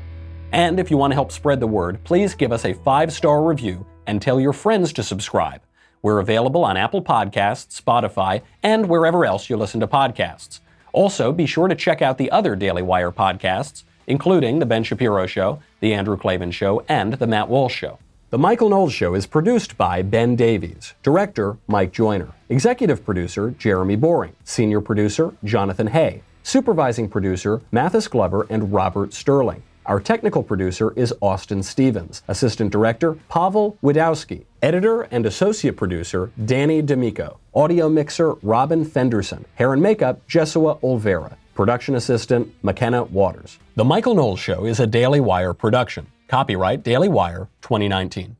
And 0.53 0.81
if 0.81 0.91
you 0.91 0.97
want 0.97 1.11
to 1.11 1.15
help 1.15 1.31
spread 1.31 1.61
the 1.61 1.67
word, 1.67 2.03
please 2.03 2.35
give 2.35 2.51
us 2.51 2.65
a 2.65 2.73
five 2.73 3.13
star 3.13 3.43
review 3.43 3.85
and 4.07 4.21
tell 4.21 4.41
your 4.41 4.53
friends 4.53 4.93
to 4.95 5.03
subscribe. 5.03 5.61
We're 6.03 6.19
available 6.19 6.65
on 6.65 6.77
Apple 6.77 7.03
Podcasts, 7.03 7.81
Spotify, 7.81 8.43
and 8.63 8.89
wherever 8.89 9.25
else 9.25 9.49
you 9.49 9.57
listen 9.57 9.81
to 9.81 9.87
podcasts. 9.87 10.61
Also, 10.93 11.33
be 11.33 11.47
sure 11.47 11.69
to 11.69 11.75
check 11.75 12.03
out 12.03 12.19
the 12.19 12.31
other 12.31 12.57
Daily 12.57 12.83
Wire 12.83 13.13
podcasts, 13.13 13.85
including 14.07 14.59
The 14.59 14.67
Ben 14.67 14.85
Shapiro 14.85 15.27
Show, 15.27 15.61
The 15.85 15.93
Andrew 15.93 16.17
Klavan 16.17 16.51
Show, 16.51 16.83
and 16.89 17.13
The 17.13 17.27
Matt 17.27 17.51
Walsh 17.51 17.75
Show. 17.75 17.99
The 18.31 18.39
Michael 18.39 18.71
Knowles 18.71 18.95
Show 18.95 19.13
is 19.13 19.27
produced 19.27 19.77
by 19.77 20.01
Ben 20.01 20.35
Davies, 20.35 20.95
director 21.03 21.59
Mike 21.67 21.93
Joyner, 21.93 22.33
executive 22.49 23.05
producer 23.05 23.51
Jeremy 23.59 23.95
Boring, 23.95 24.35
senior 24.45 24.81
producer 24.81 25.35
Jonathan 25.45 25.89
Hay, 25.89 26.23
supervising 26.43 27.11
producer 27.11 27.61
Mathis 27.71 28.09
Glover 28.09 28.47
and 28.49 28.73
Robert 28.73 29.13
Sterling. 29.13 29.63
Our 29.85 30.01
technical 30.01 30.43
producer 30.43 30.95
is 30.97 31.13
Austin 31.21 31.63
Stevens, 31.63 32.23
assistant 32.29 32.73
director 32.73 33.19
Pavel 33.29 33.77
Widowski, 33.83 34.47
editor 34.63 35.03
and 35.03 35.27
associate 35.27 35.77
producer 35.77 36.33
Danny 36.47 36.81
D'Amico, 36.81 37.39
audio 37.55 37.91
mixer 37.91 38.33
Robin 38.37 38.87
Fenderson, 38.87 39.45
hair 39.57 39.75
and 39.75 39.83
makeup 39.83 40.27
Jessua 40.27 40.81
Olvera, 40.81 41.37
production 41.55 41.95
assistant 41.95 42.53
McKenna 42.63 43.05
Waters. 43.05 43.59
The 43.77 43.85
Michael 43.85 44.15
Knowles 44.15 44.41
Show 44.41 44.65
is 44.65 44.81
a 44.81 44.87
Daily 44.87 45.21
Wire 45.21 45.55
production. 45.55 46.07
Copyright 46.29 46.83
Daily 46.83 47.09
Wire 47.09 47.49
2019. 47.63 48.37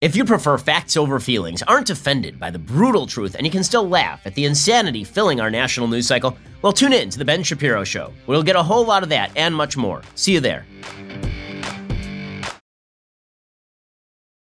If 0.00 0.14
you 0.14 0.24
prefer 0.24 0.58
facts 0.58 0.96
over 0.96 1.18
feelings, 1.18 1.62
aren't 1.64 1.90
offended 1.90 2.38
by 2.38 2.52
the 2.52 2.58
brutal 2.58 3.06
truth, 3.06 3.34
and 3.34 3.44
you 3.44 3.50
can 3.50 3.64
still 3.64 3.88
laugh 3.88 4.24
at 4.26 4.34
the 4.34 4.44
insanity 4.44 5.02
filling 5.02 5.40
our 5.40 5.50
national 5.50 5.88
news 5.88 6.06
cycle, 6.06 6.36
well, 6.62 6.72
tune 6.72 6.92
in 6.92 7.10
to 7.10 7.18
The 7.18 7.24
Ben 7.24 7.42
Shapiro 7.42 7.82
Show. 7.82 8.12
We'll 8.28 8.44
get 8.44 8.54
a 8.54 8.62
whole 8.62 8.84
lot 8.84 9.02
of 9.02 9.08
that 9.08 9.32
and 9.34 9.54
much 9.54 9.76
more. 9.76 10.02
See 10.14 10.32
you 10.32 10.40
there. 10.40 10.64